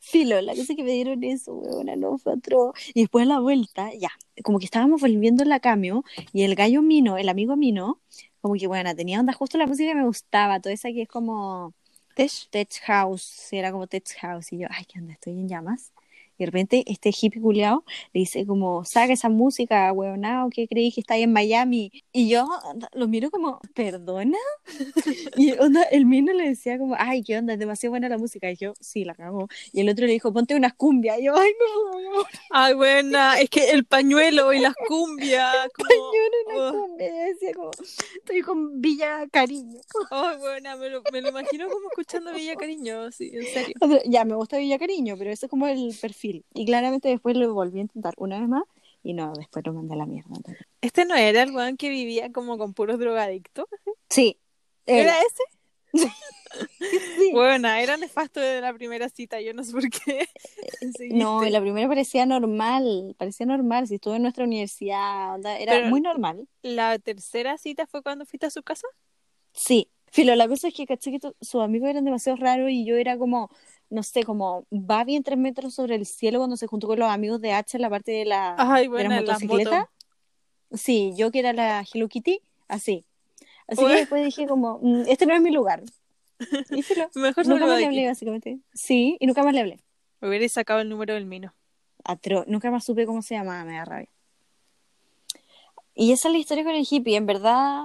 Filo, 0.00 0.40
la 0.40 0.54
cosa 0.54 0.74
que 0.74 0.82
me 0.82 0.92
dieron 0.92 1.22
eso, 1.24 1.54
weona, 1.54 1.96
no 1.96 2.18
fue 2.18 2.34
atroz. 2.34 2.74
Y 2.94 3.02
después 3.02 3.24
a 3.24 3.28
la 3.28 3.40
vuelta, 3.40 3.92
ya, 3.94 4.10
como 4.42 4.58
que 4.58 4.64
estábamos 4.64 5.00
volviendo 5.00 5.42
en 5.42 5.48
la 5.48 5.60
cambio 5.60 6.04
y 6.32 6.42
el 6.42 6.54
gallo 6.54 6.82
Mino, 6.82 7.18
el 7.18 7.28
amigo 7.28 7.56
Mino, 7.56 8.00
como 8.40 8.54
que, 8.54 8.66
bueno, 8.66 8.94
tenía 8.94 9.20
onda 9.20 9.32
justo 9.32 9.58
la 9.58 9.66
música 9.66 9.90
que 9.90 9.96
me 9.96 10.06
gustaba, 10.06 10.60
toda 10.60 10.72
esa 10.72 10.90
que 10.90 11.02
es 11.02 11.08
como 11.08 11.74
Tech. 12.14 12.30
Tech 12.50 12.80
House, 12.84 13.52
era 13.52 13.72
como 13.72 13.86
Tech 13.86 14.08
House. 14.20 14.52
Y 14.52 14.58
yo, 14.58 14.68
ay, 14.70 14.84
¿qué 14.86 14.98
onda? 14.98 15.14
Estoy 15.14 15.34
en 15.34 15.48
llamas. 15.48 15.92
Y 16.36 16.44
de 16.44 16.46
repente 16.46 16.84
este 16.86 17.10
hippie 17.10 17.40
culiao 17.40 17.84
le 18.12 18.20
dice 18.20 18.46
como, 18.46 18.84
saca 18.84 19.12
esa 19.12 19.28
música, 19.28 19.92
weonao, 19.92 20.50
¿qué 20.50 20.66
creí 20.68 20.92
que 20.92 21.00
está 21.00 21.14
ahí 21.14 21.22
en 21.22 21.32
Miami? 21.32 21.90
Y 22.12 22.28
yo 22.28 22.48
lo 22.92 23.08
miro 23.08 23.30
como, 23.30 23.60
¿perdona? 23.74 24.38
Y 25.36 25.52
onda, 25.52 25.82
el 25.84 26.06
mino 26.06 26.32
le 26.32 26.48
decía 26.48 26.78
como, 26.78 26.94
ay, 26.98 27.22
¿qué 27.22 27.38
onda? 27.38 27.54
Es 27.54 27.58
demasiado 27.58 27.92
buena 27.92 28.08
la 28.08 28.18
música. 28.18 28.50
Y 28.50 28.56
yo, 28.56 28.74
sí, 28.80 29.04
la 29.04 29.14
cagó. 29.14 29.48
Y 29.72 29.80
el 29.80 29.88
otro 29.88 30.06
le 30.06 30.12
dijo, 30.12 30.32
ponte 30.32 30.54
unas 30.54 30.74
cumbias. 30.74 31.18
Y 31.18 31.24
yo, 31.24 31.36
ay, 31.36 31.50
no, 31.58 32.22
Ay, 32.50 32.74
buena. 32.74 33.40
Es 33.40 33.50
que 33.50 33.70
el 33.70 33.84
pañuelo 33.84 34.52
y 34.52 34.60
las 34.60 34.74
cumbias. 34.88 35.68
Como... 35.74 35.88
yo 35.90 36.54
no 36.54 36.54
una 36.54 36.68
oh. 36.68 36.82
cumbia. 36.86 37.06
Y 37.06 37.32
decía 37.32 37.52
como, 37.54 37.70
estoy 38.16 38.42
con 38.42 38.80
Villa 38.80 39.26
Cariño. 39.30 39.80
Ay, 40.10 40.38
buena. 40.38 40.76
Me 40.76 40.90
lo, 40.90 41.02
me 41.12 41.20
lo 41.20 41.28
imagino 41.28 41.68
como 41.68 41.88
escuchando 41.90 42.32
Villa 42.32 42.54
Cariño. 42.56 43.10
Sí, 43.10 43.30
en 43.32 43.44
serio. 43.46 43.74
Ya, 44.06 44.24
me 44.24 44.34
gusta 44.34 44.58
Villa 44.58 44.78
Cariño, 44.78 45.16
pero 45.18 45.30
ese 45.30 45.46
es 45.46 45.50
como 45.50 45.66
el 45.66 45.94
perfil. 46.00 46.23
Y 46.54 46.64
claramente 46.66 47.08
después 47.08 47.36
lo 47.36 47.52
volví 47.52 47.78
a 47.78 47.82
intentar 47.82 48.14
una 48.16 48.38
vez 48.40 48.48
más 48.48 48.62
y 49.02 49.12
no, 49.12 49.32
después 49.34 49.64
lo 49.66 49.72
mandé 49.74 49.94
a 49.94 49.98
la 49.98 50.06
mierda. 50.06 50.30
Este 50.80 51.04
no 51.04 51.14
era 51.14 51.42
el 51.42 51.50
weón 51.54 51.76
que 51.76 51.90
vivía 51.90 52.32
como 52.32 52.56
con 52.56 52.72
puros 52.72 52.98
drogadictos. 52.98 53.66
Sí. 54.08 54.38
él. 54.86 55.00
¿Era 55.00 55.14
ese? 55.18 55.42
Sí. 57.18 57.32
Buena, 57.32 57.80
era 57.82 57.96
nefasto 57.96 58.38
de 58.38 58.60
la 58.60 58.72
primera 58.74 59.08
cita. 59.08 59.40
Yo 59.40 59.52
no 59.54 59.64
sé 59.64 59.72
por 59.72 59.88
qué. 59.90 60.28
No, 61.10 61.40
Seguiste. 61.40 61.50
la 61.50 61.60
primera 61.60 61.88
parecía 61.88 62.26
normal, 62.26 63.14
parecía 63.18 63.46
normal, 63.46 63.88
si 63.88 63.94
estuvo 63.96 64.14
en 64.14 64.22
nuestra 64.22 64.44
universidad, 64.44 65.34
onda, 65.34 65.58
era 65.58 65.72
Pero- 65.72 65.88
muy 65.88 66.00
normal. 66.00 66.46
La 66.62 66.98
tercera 66.98 67.56
cita 67.58 67.86
fue 67.86 68.02
cuando 68.02 68.24
fuiste 68.26 68.46
a 68.46 68.50
su 68.50 68.62
casa. 68.62 68.86
Sí, 69.52 69.88
Filo, 70.12 70.34
la 70.36 70.46
cosa 70.46 70.68
es 70.68 70.74
que 70.74 70.86
caché 70.86 71.10
que 71.10 71.18
sus 71.40 71.60
amigos 71.62 71.88
eran 71.88 72.04
demasiado 72.04 72.36
raros 72.36 72.70
y 72.70 72.84
yo 72.84 72.96
era 72.96 73.16
como, 73.18 73.50
no 73.94 74.02
sé, 74.02 74.24
como 74.24 74.66
va 74.72 75.04
bien 75.04 75.22
tres 75.22 75.38
metros 75.38 75.74
sobre 75.74 75.94
el 75.94 76.04
cielo 76.04 76.38
cuando 76.38 76.56
se 76.56 76.66
juntó 76.66 76.86
con 76.88 76.98
los 76.98 77.08
amigos 77.10 77.40
de 77.40 77.52
H 77.52 77.76
en 77.76 77.82
la 77.82 77.90
parte 77.90 78.12
de 78.12 78.24
la, 78.24 78.54
Ay, 78.58 78.88
de 78.88 79.08
la 79.08 79.20
motocicleta. 79.20 79.90
Sí, 80.72 81.12
yo 81.16 81.30
que 81.30 81.38
era 81.38 81.52
la 81.52 81.84
Hello 81.92 82.08
Kitty, 82.08 82.40
así. 82.68 83.04
Así 83.66 83.86
que 83.86 83.94
después 83.94 84.24
dije 84.24 84.46
como, 84.46 84.78
"Mm, 84.82 85.04
este 85.08 85.24
no 85.26 85.34
es 85.34 85.40
mi 85.40 85.50
lugar. 85.50 85.82
Y 86.70 86.82
filo, 86.82 87.08
Mejor 87.14 87.46
nunca 87.46 87.66
más 87.66 87.78
le 87.78 87.86
aquí. 87.86 87.96
hablé, 87.96 88.06
básicamente. 88.08 88.58
Sí, 88.74 89.16
y 89.20 89.26
nunca 89.26 89.42
más 89.44 89.54
le 89.54 89.60
hablé. 89.60 89.80
Me 90.20 90.28
hubiera 90.28 90.46
sacado 90.48 90.80
el 90.80 90.88
número 90.88 91.14
del 91.14 91.24
Mino. 91.26 91.54
Atro, 92.04 92.44
nunca 92.46 92.70
más 92.70 92.84
supe 92.84 93.06
cómo 93.06 93.22
se 93.22 93.34
llamaba, 93.34 93.64
me 93.64 93.76
da 93.76 93.84
rabia. 93.84 94.08
Y 95.94 96.12
esa 96.12 96.28
es 96.28 96.32
la 96.32 96.38
historia 96.38 96.64
con 96.64 96.74
el 96.74 96.86
hippie. 96.88 97.16
En 97.16 97.26
verdad, 97.26 97.84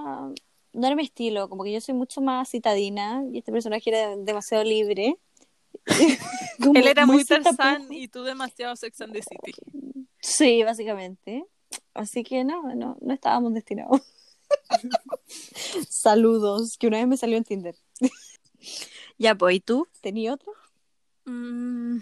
no 0.72 0.86
era 0.86 0.96
mi 0.96 1.04
estilo. 1.04 1.48
Como 1.48 1.62
que 1.64 1.72
yo 1.72 1.80
soy 1.80 1.94
mucho 1.94 2.20
más 2.20 2.48
citadina 2.50 3.22
y 3.32 3.38
este 3.38 3.52
personaje 3.52 3.88
era 3.90 4.16
demasiado 4.16 4.64
libre. 4.64 5.16
Él 6.74 6.86
era 6.86 7.06
muy 7.06 7.24
Tarzán 7.24 7.92
y 7.92 8.08
tú 8.08 8.22
demasiado 8.22 8.76
Sex 8.76 9.00
and 9.00 9.12
the 9.12 9.22
City. 9.22 9.52
Sí, 10.20 10.62
básicamente. 10.62 11.44
Así 11.94 12.22
que 12.22 12.44
no, 12.44 12.74
no, 12.74 12.96
no 13.00 13.14
estábamos 13.14 13.54
destinados. 13.54 14.00
Saludos, 15.88 16.76
que 16.78 16.86
una 16.86 16.98
vez 16.98 17.06
me 17.06 17.16
salió 17.16 17.36
en 17.36 17.44
Tinder. 17.44 17.76
ya, 19.18 19.34
pues, 19.34 19.56
¿y 19.56 19.60
tú? 19.60 19.86
¿Tenías 20.00 20.34
otro? 20.34 20.52
Mm, 21.24 21.98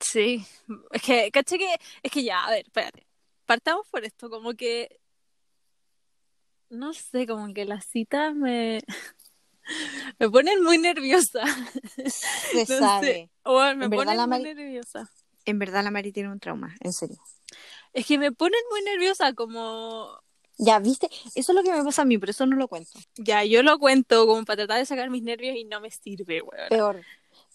sí, 0.00 0.44
es 0.92 1.02
que, 1.02 1.30
caché 1.30 1.58
que, 1.58 1.74
es 2.02 2.10
que 2.10 2.24
ya, 2.24 2.44
a 2.44 2.50
ver, 2.50 2.66
espérate. 2.66 3.06
Partamos 3.46 3.86
por 3.88 4.04
esto, 4.04 4.28
como 4.28 4.54
que, 4.54 5.00
no 6.68 6.92
sé, 6.92 7.26
como 7.26 7.52
que 7.54 7.64
las 7.64 7.86
citas 7.86 8.34
me, 8.34 8.80
me 10.18 10.30
ponen 10.30 10.62
muy 10.62 10.78
nerviosa. 10.78 11.42
Se 12.06 12.58
No 12.58 12.64
sé. 12.66 12.78
sabe. 12.78 13.30
Bueno, 13.44 13.76
me 13.76 13.84
En 13.86 13.90
ponen 13.90 14.16
muy 14.16 14.26
Mari- 14.26 14.54
nerviosa. 14.54 15.10
En 15.44 15.58
verdad 15.58 15.84
la 15.84 15.90
Mari 15.90 16.12
tiene 16.12 16.30
un 16.30 16.40
trauma, 16.40 16.74
en 16.80 16.92
serio. 16.92 17.16
Es 17.92 18.06
que 18.06 18.18
me 18.18 18.32
ponen 18.32 18.60
muy 18.70 18.82
nerviosa, 18.82 19.32
como, 19.32 20.18
Ya, 20.58 20.78
¿viste? 20.80 21.08
Eso 21.34 21.52
es 21.52 21.56
lo 21.56 21.62
que 21.62 21.72
me 21.72 21.82
pasa 21.84 22.02
a 22.02 22.04
mí, 22.04 22.18
pero 22.18 22.30
eso 22.30 22.44
no 22.46 22.56
lo 22.56 22.68
cuento. 22.68 22.98
ya, 23.16 23.44
yo 23.44 23.62
lo 23.62 23.78
cuento 23.78 24.26
como 24.26 24.44
para 24.44 24.58
tratar 24.58 24.78
de 24.78 24.86
sacar 24.86 25.08
mis 25.10 25.22
nervios 25.22 25.56
y 25.56 25.64
no 25.64 25.80
me 25.80 25.90
sirve, 25.90 26.42
weón. 26.42 26.68
Peor. 26.68 27.02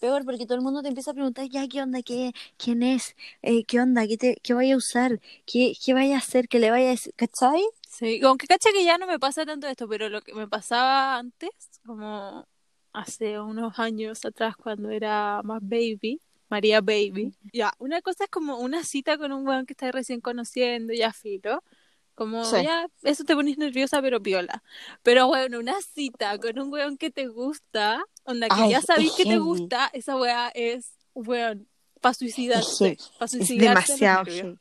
Peor, 0.00 0.24
porque 0.24 0.46
todo 0.46 0.56
el 0.56 0.62
mundo 0.62 0.82
te 0.82 0.88
empieza 0.88 1.12
a 1.12 1.14
preguntar, 1.14 1.46
ya, 1.48 1.68
¿qué 1.68 1.80
onda? 1.82 2.02
¿Qué, 2.02 2.32
¿Quién 2.56 2.82
es? 2.82 3.14
Eh, 3.42 3.64
¿Qué 3.64 3.78
onda? 3.80 4.06
¿Qué, 4.08 4.16
te, 4.16 4.36
qué 4.42 4.52
vaya 4.54 4.74
a 4.74 4.78
usar? 4.78 5.20
¿Qué, 5.46 5.74
¿Qué 5.84 5.94
vaya 5.94 6.16
a 6.16 6.18
hacer? 6.18 6.48
¿Qué 6.48 6.58
le 6.58 6.70
vaya 6.70 6.86
a 6.88 6.90
decir? 6.90 7.12
¿Cachai? 7.14 7.62
Sí, 7.92 8.20
aunque 8.24 8.46
caché 8.46 8.72
que 8.72 8.84
ya 8.86 8.96
no 8.96 9.06
me 9.06 9.18
pasa 9.18 9.44
tanto 9.44 9.66
esto, 9.68 9.86
pero 9.86 10.08
lo 10.08 10.22
que 10.22 10.32
me 10.32 10.48
pasaba 10.48 11.18
antes, 11.18 11.50
como 11.84 12.46
hace 12.94 13.38
unos 13.38 13.78
años 13.78 14.24
atrás 14.24 14.56
cuando 14.56 14.88
era 14.90 15.42
más 15.44 15.60
baby, 15.62 16.18
María 16.48 16.80
Baby, 16.80 17.34
ya, 17.52 17.70
una 17.78 18.00
cosa 18.00 18.24
es 18.24 18.30
como 18.30 18.56
una 18.56 18.82
cita 18.82 19.18
con 19.18 19.30
un 19.32 19.46
weón 19.46 19.66
que 19.66 19.74
estás 19.74 19.92
recién 19.92 20.22
conociendo, 20.22 20.94
ya 20.94 21.12
filo, 21.12 21.62
como 22.14 22.42
Sí. 22.44 22.62
ya, 22.62 22.88
eso 23.02 23.24
te 23.24 23.34
pones 23.34 23.58
nerviosa 23.58 24.00
pero 24.00 24.22
piola, 24.22 24.62
pero 25.02 25.26
bueno, 25.26 25.58
una 25.58 25.78
cita 25.82 26.38
con 26.38 26.58
un 26.58 26.72
weón 26.72 26.96
que 26.96 27.10
te 27.10 27.26
gusta, 27.26 28.02
onda 28.24 28.48
que 28.48 28.54
Ay, 28.58 28.70
ya 28.70 28.80
sabís 28.80 29.12
que 29.12 29.24
te 29.24 29.36
gusta, 29.36 29.90
esa 29.92 30.16
weá 30.16 30.48
es, 30.54 30.92
weón, 31.12 31.68
para 32.00 32.14
suicidarse, 32.14 32.96
para 33.18 33.28
suicidarse. 33.28 33.92
demasiado. 33.92 34.58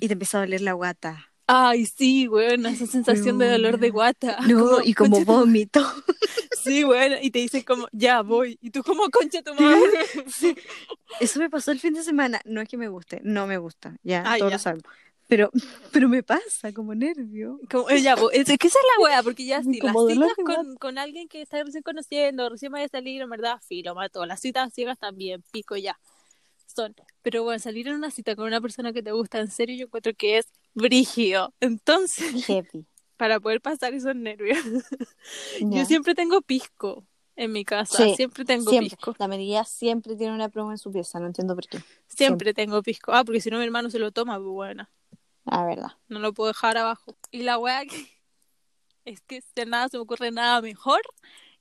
Y 0.00 0.06
te 0.08 0.14
empieza 0.14 0.38
a 0.38 0.40
doler 0.40 0.62
la 0.62 0.72
guata. 0.72 1.31
Ay, 1.46 1.86
sí, 1.86 2.28
weón, 2.28 2.64
esa 2.66 2.86
sensación 2.86 3.38
de 3.38 3.50
dolor 3.50 3.78
de 3.78 3.90
guata. 3.90 4.38
No, 4.46 4.80
y 4.82 4.94
como 4.94 5.16
concha 5.16 5.26
tu- 5.26 5.32
vómito. 5.32 5.80
Sí, 6.62 6.84
bueno, 6.84 7.16
y 7.20 7.32
te 7.32 7.40
dicen 7.40 7.62
como, 7.64 7.88
ya 7.90 8.22
voy. 8.22 8.56
Y 8.62 8.70
tú 8.70 8.84
como, 8.84 9.10
concha 9.10 9.42
tu 9.42 9.52
madre. 9.54 9.82
Eso 11.20 11.40
me 11.40 11.50
pasó 11.50 11.72
el 11.72 11.80
fin 11.80 11.92
de 11.94 12.04
semana. 12.04 12.40
No 12.44 12.60
es 12.60 12.68
que 12.68 12.76
me 12.76 12.86
guste, 12.86 13.20
no 13.24 13.48
me 13.48 13.58
gusta. 13.58 13.96
Ya, 14.04 14.22
Ah, 14.24 14.38
todos 14.38 14.50
ya. 14.52 14.56
lo 14.56 14.58
sabemos. 14.60 14.84
Pero, 15.26 15.50
pero 15.90 16.08
me 16.08 16.22
pasa 16.22 16.72
como 16.72 16.94
nervio. 16.94 17.58
Como, 17.68 17.90
eh, 17.90 18.00
ya. 18.00 18.14
Es 18.32 18.44
que 18.46 18.68
esa 18.68 18.78
es 18.78 18.84
la 18.96 19.02
wea, 19.04 19.22
porque 19.24 19.44
ya 19.44 19.60
sí, 19.62 19.80
las 19.80 19.92
Como 19.92 20.02
dolor 20.08 20.30
citas 20.36 20.44
con, 20.56 20.76
con 20.76 20.98
alguien 20.98 21.26
que 21.26 21.42
estás 21.42 21.64
recién 21.64 21.82
conociendo, 21.82 22.48
recién 22.48 22.70
vaya 22.70 22.84
a 22.86 22.88
salir, 22.88 23.22
en 23.22 23.30
verdad, 23.30 23.58
filo. 23.66 23.96
Las 24.26 24.40
citas 24.40 24.72
ciegas 24.72 24.98
también, 25.00 25.42
pico 25.50 25.76
ya. 25.76 25.98
Son. 26.66 26.94
Pero 27.22 27.42
bueno, 27.42 27.58
salir 27.58 27.88
en 27.88 27.94
una 27.94 28.10
cita 28.12 28.36
con 28.36 28.46
una 28.46 28.60
persona 28.60 28.92
que 28.92 29.02
te 29.02 29.10
gusta, 29.10 29.40
en 29.40 29.50
serio, 29.50 29.74
yo 29.76 29.86
encuentro 29.86 30.12
que 30.16 30.38
es 30.38 30.46
brígido. 30.74 31.54
Entonces, 31.60 32.44
Heavy. 32.46 32.86
para 33.16 33.40
poder 33.40 33.60
pasar 33.60 33.94
esos 33.94 34.14
nervios, 34.16 34.58
yo 35.60 35.84
siempre 35.84 36.14
tengo 36.14 36.40
pisco 36.42 37.04
en 37.36 37.52
mi 37.52 37.64
casa. 37.64 38.04
Sí, 38.04 38.14
siempre 38.16 38.44
tengo 38.44 38.70
Siempre. 38.70 38.90
pisco. 38.96 39.14
La 39.18 39.28
María 39.28 39.64
siempre 39.64 40.16
tiene 40.16 40.34
una 40.34 40.48
pluma 40.48 40.72
en 40.72 40.78
su 40.78 40.92
pieza, 40.92 41.18
no 41.18 41.26
entiendo 41.26 41.54
por 41.54 41.66
qué. 41.66 41.78
Siempre 42.06 42.54
tengo 42.54 42.82
pisco. 42.82 43.12
Ah, 43.12 43.24
porque 43.24 43.40
si 43.40 43.50
no 43.50 43.58
mi 43.58 43.64
hermano 43.64 43.90
se 43.90 43.98
lo 43.98 44.10
toma, 44.12 44.36
pues 44.36 44.48
bueno. 44.48 44.88
Ah, 45.46 45.64
verdad. 45.64 45.92
No 46.08 46.18
lo 46.18 46.32
puedo 46.32 46.48
dejar 46.48 46.76
abajo. 46.76 47.16
Y 47.30 47.42
la 47.42 47.58
wea 47.58 47.84
que 47.86 48.06
es 49.04 49.20
que 49.22 49.42
de 49.54 49.66
nada 49.66 49.88
se 49.88 49.96
me 49.96 50.02
ocurre 50.02 50.30
nada 50.30 50.60
mejor 50.60 51.00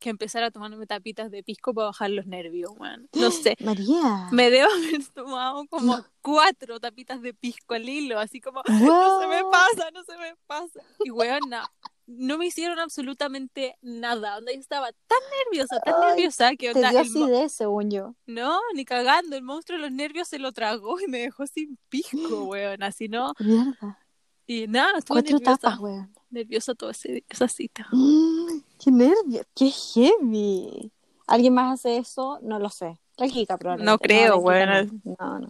que 0.02 0.10
empezar 0.10 0.44
a 0.44 0.52
tomarme 0.52 0.86
tapitas 0.86 1.32
de 1.32 1.44
pisco 1.44 1.74
para 1.74 1.88
bajar 1.88 2.10
los 2.10 2.26
nervios, 2.26 2.72
weón. 2.78 3.08
No 3.14 3.32
sé. 3.32 3.56
María. 3.62 4.28
Me 4.32 4.50
debo 4.50 4.70
haber 4.70 5.06
tomado 5.14 5.66
como 5.68 6.04
cuatro 6.22 6.80
tapitas 6.82 7.22
de 7.22 7.34
pisco 7.34 7.76
al 7.76 7.88
hilo, 7.88 8.20
así 8.20 8.42
como, 8.42 8.62
no 8.68 9.22
se 9.22 9.28
me 9.28 9.42
pasa, 9.50 9.92
no 9.92 10.04
se 10.04 10.18
me 10.18 10.36
pasa. 10.48 10.82
Y 11.06 11.12
weón, 11.12 11.40
no, 11.48 11.62
no 12.08 12.38
me 12.38 12.48
hicieron 12.48 12.80
absolutamente 12.80 13.78
nada. 13.82 14.38
Onda, 14.38 14.52
yo 14.52 14.60
estaba 14.60 14.92
tan 15.08 15.20
nerviosa, 15.46 15.80
tan 15.80 15.94
Ay, 16.02 16.10
nerviosa 16.10 16.50
que 16.56 16.74
Te 16.74 16.80
onda, 16.80 16.90
dio 16.90 17.00
el 17.02 17.10
mo- 17.12 17.24
acidez, 17.26 17.54
según 17.54 17.92
yo. 17.92 18.16
no, 18.26 18.60
ni 18.76 18.84
cagando, 18.86 19.36
el 19.38 19.44
monstruo 19.44 19.78
de 19.78 19.84
los 19.84 19.92
nervios 19.92 20.28
se 20.28 20.40
lo 20.40 20.52
tragó 20.52 21.00
y 21.00 21.08
me 21.08 21.20
dejó 21.20 21.46
sin 21.48 21.78
pisco, 21.90 22.18
weón. 22.50 22.84
Así 22.84 23.08
no. 23.08 23.34
Mierda. 23.40 24.00
Y 24.48 24.68
nada, 24.68 24.98
estuve 24.98 25.22
Cuatro 25.22 25.38
nerviosa. 25.38 25.58
tapas, 25.60 25.80
weón. 25.80 26.14
nerviosa 26.32 26.74
toda 26.76 26.92
esa 26.92 27.48
cita. 27.48 27.88
Mm, 27.94 28.41
¡Qué 28.84 28.92
nervio! 28.92 29.44
¡Qué 29.56 29.70
heavy! 29.70 30.92
¿Alguien 31.28 31.54
más 31.54 31.80
hace 31.80 31.98
eso? 31.98 32.40
No 32.42 32.58
lo 32.58 32.70
sé. 32.70 33.00
La 33.18 33.28
Kika, 33.28 33.58
probablemente. 33.58 33.92
No 33.92 34.00
creo, 34.00 34.38
weón. 34.38 35.02
No, 35.20 35.40
no. 35.40 35.48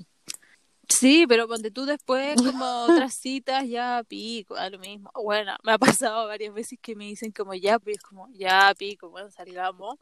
Sí, 0.90 1.26
pero 1.28 1.48
ponte 1.48 1.72
tú 1.72 1.86
después, 1.86 2.36
como 2.36 2.66
otras 2.84 3.14
citas, 3.14 3.66
ya 3.68 4.04
pico, 4.08 4.56
a 4.56 4.70
lo 4.70 4.78
mismo. 4.80 5.10
Bueno, 5.16 5.56
me 5.64 5.72
ha 5.72 5.78
pasado 5.78 6.28
varias 6.28 6.54
veces 6.54 6.78
que 6.82 6.96
me 6.96 7.06
dicen 7.06 7.32
como 7.32 7.54
ya, 7.54 7.80
pues 7.80 8.00
como 8.02 8.28
ya 8.34 8.74
pico, 8.78 9.10
bueno, 9.10 9.32
salgamos. 9.32 9.98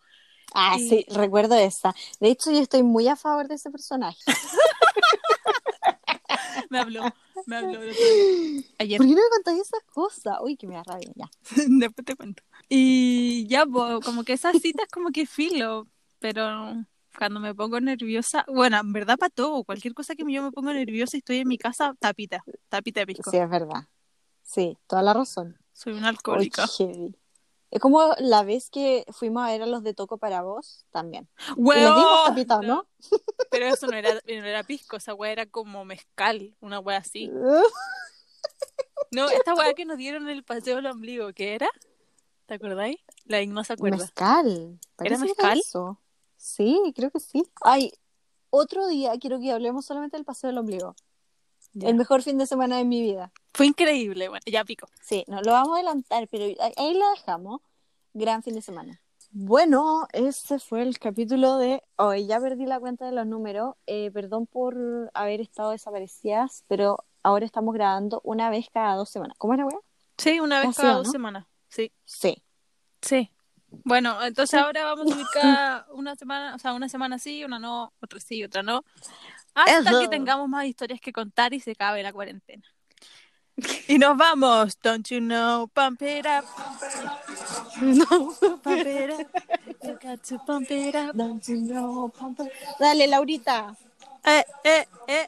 Ah, 0.55 0.77
Y- 0.79 0.89
sí, 0.89 1.05
recuerdo 1.09 1.55
esa. 1.55 1.93
De 2.19 2.29
hecho, 2.29 2.51
yo 2.51 2.59
estoy 2.59 2.81
muy 2.81 3.07
a 3.07 3.15
favor 3.15 3.47
de 3.47 3.55
ese 3.55 3.69
personaje. 3.69 4.19
Me 6.69 6.79
habló, 6.79 7.01
me 7.47 7.55
habló 7.57 7.79
ayer. 8.77 8.97
¿Por 8.97 9.07
qué 9.07 9.15
no 9.15 9.21
me 9.21 9.29
contáis 9.31 9.61
esas 9.61 9.83
cosas? 9.91 10.37
Uy, 10.41 10.55
que 10.55 10.67
me 10.67 10.75
da 10.75 10.83
rabia, 10.83 11.11
ya. 11.15 11.29
Después 11.67 12.05
te 12.05 12.15
cuento. 12.15 12.43
Y 12.69 13.47
ya, 13.47 13.65
pues, 13.65 13.99
como 14.05 14.23
que 14.23 14.33
esas 14.33 14.61
citas 14.61 14.87
como 14.91 15.09
que 15.09 15.25
filo, 15.25 15.87
pero 16.19 16.75
cuando 17.17 17.39
me 17.39 17.55
pongo 17.55 17.79
nerviosa, 17.81 18.45
bueno, 18.47 18.77
en 18.77 18.93
verdad 18.93 19.17
para 19.17 19.31
todo, 19.31 19.63
cualquier 19.63 19.95
cosa 19.95 20.15
que 20.15 20.23
yo 20.31 20.43
me 20.43 20.51
pongo 20.51 20.71
nerviosa 20.71 21.17
y 21.17 21.19
estoy 21.19 21.39
en 21.39 21.47
mi 21.47 21.57
casa, 21.57 21.95
tapita, 21.99 22.43
tapita 22.69 22.99
de 23.01 23.07
pisco. 23.07 23.31
Sí, 23.31 23.37
es 23.37 23.49
verdad. 23.49 23.87
Sí, 24.43 24.77
toda 24.87 25.01
la 25.01 25.13
razón. 25.13 25.57
Soy 25.73 25.93
una 25.93 26.09
alcohólica. 26.09 26.65
Es 27.71 27.79
como 27.81 28.13
la 28.17 28.43
vez 28.43 28.69
que 28.69 29.05
fuimos 29.11 29.43
a 29.43 29.51
ver 29.51 29.61
a 29.61 29.67
los 29.67 29.83
de 29.83 29.93
Toco 29.93 30.17
para 30.17 30.41
vos, 30.41 30.85
también. 30.91 31.27
Y 31.55 31.63
les 31.63 31.83
dimos 31.83 32.23
tapita, 32.25 32.61
¿no? 32.61 32.87
Pero 33.51 33.65
eso 33.65 33.87
no 33.87 33.93
era, 33.93 34.13
no 34.13 34.45
era 34.45 34.63
pisco, 34.63 34.97
esa 34.97 35.13
weá 35.13 35.31
era 35.31 35.45
como 35.45 35.85
mezcal, 35.85 36.55
una 36.59 36.79
weá 36.79 36.97
así. 36.97 37.31
No, 39.11 39.27
esta 39.27 39.55
weá 39.55 39.73
que 39.73 39.85
nos 39.85 39.97
dieron 39.97 40.23
en 40.23 40.29
el 40.29 40.43
paseo 40.43 40.75
del 40.75 40.85
ombligo, 40.85 41.33
¿qué 41.33 41.55
era? 41.55 41.67
¿Te 42.49 42.55
acordáis? 42.55 42.97
La 43.25 43.39
Igno 43.43 43.63
se 43.63 43.73
acuerda. 43.73 43.97
Mezcal. 43.97 44.79
Que 44.97 45.17
mezcal? 45.19 45.59
eso. 45.59 45.99
Sí, 46.35 46.81
creo 46.95 47.11
que 47.11 47.19
sí. 47.19 47.43
Ay, 47.61 47.91
otro 48.49 48.87
día 48.87 49.13
quiero 49.19 49.39
que 49.39 49.51
hablemos 49.51 49.85
solamente 49.85 50.17
del 50.17 50.25
paseo 50.25 50.47
del 50.47 50.57
ombligo. 50.57 50.95
Ya. 51.73 51.89
El 51.89 51.95
mejor 51.95 52.23
fin 52.23 52.39
de 52.39 52.47
semana 52.47 52.77
de 52.77 52.85
mi 52.85 53.01
vida. 53.03 53.31
Fue 53.53 53.67
increíble, 53.67 54.29
bueno, 54.29 54.41
ya 54.51 54.65
pico. 54.65 54.87
Sí, 54.99 55.23
no 55.27 55.41
lo 55.43 55.51
vamos 55.51 55.69
a 55.69 55.75
adelantar, 55.75 56.27
pero 56.27 56.45
ahí- 56.45 56.93
la 56.95 57.11
dejamos. 57.11 57.61
Gran 58.15 58.41
fin 58.41 58.55
de 58.55 58.63
semana. 58.63 58.99
Bueno, 59.29 60.07
ese 60.11 60.57
fue 60.57 60.81
el 60.81 60.97
capítulo 60.97 61.57
de 61.57 61.83
hoy. 61.97 62.25
Ya 62.25 62.39
perdí 62.39 62.65
la 62.65 62.79
cuenta 62.79 63.05
de 63.05 63.11
los 63.11 63.27
números. 63.27 63.75
Eh, 63.85 64.09
perdón 64.11 64.47
por 64.47 64.75
haber 65.13 65.39
estado 65.41 65.69
desaparecidas, 65.69 66.63
pero 66.67 66.97
ahora 67.21 67.45
estamos 67.45 67.75
grabando 67.75 68.21
una 68.23 68.49
vez 68.49 68.65
cada 68.73 68.95
dos 68.95 69.11
semanas. 69.11 69.37
¿Cómo 69.37 69.53
era, 69.53 69.67
weá? 69.67 69.77
Sí, 70.17 70.39
una 70.39 70.61
vez 70.61 70.69
Así, 70.69 70.81
cada 70.81 70.95
¿o 70.95 70.97
dos 70.97 71.07
no? 71.07 71.11
semanas. 71.11 71.45
Sí, 71.69 71.91
Sí. 72.05 72.43
sí. 73.01 73.29
Bueno, 73.83 74.21
entonces 74.23 74.59
ahora 74.59 74.83
vamos 74.83 75.07
a 75.07 75.13
subir 75.13 75.27
cada 75.31 75.85
una 75.93 76.15
semana, 76.15 76.55
o 76.55 76.59
sea, 76.59 76.73
una 76.73 76.89
semana 76.89 77.19
sí, 77.19 77.43
una 77.45 77.59
no, 77.59 77.93
otra 78.01 78.19
sí, 78.19 78.43
otra 78.43 78.63
no. 78.63 78.83
Hasta 79.53 79.89
Eso. 79.91 79.99
que 80.01 80.07
tengamos 80.07 80.49
más 80.49 80.65
historias 80.65 80.99
que 80.99 81.13
contar 81.13 81.53
y 81.53 81.59
se 81.59 81.71
acabe 81.71 82.01
la 82.03 82.11
cuarentena. 82.11 82.63
Y 83.87 83.97
nos 83.97 84.15
vamos. 84.15 84.77
Don't 84.81 85.05
you 85.09 85.19
know, 85.19 85.67
pump 85.67 86.01
it 86.01 86.25
up. 86.25 86.45
No. 87.81 88.05
Pump 88.63 88.85
it 88.85 89.11
up. 89.11 89.27
You 89.83 89.97
got 90.01 90.23
to 90.23 90.39
pump 90.45 90.71
it 90.71 90.95
up. 90.95 91.13
Don't 91.13 91.45
you 91.47 91.57
know, 91.61 92.09
pampa- 92.09 92.47
Dale, 92.79 93.05
Laurita. 93.07 93.75
Eh, 94.23 94.43
eh, 94.63 94.85
eh. 95.07 95.27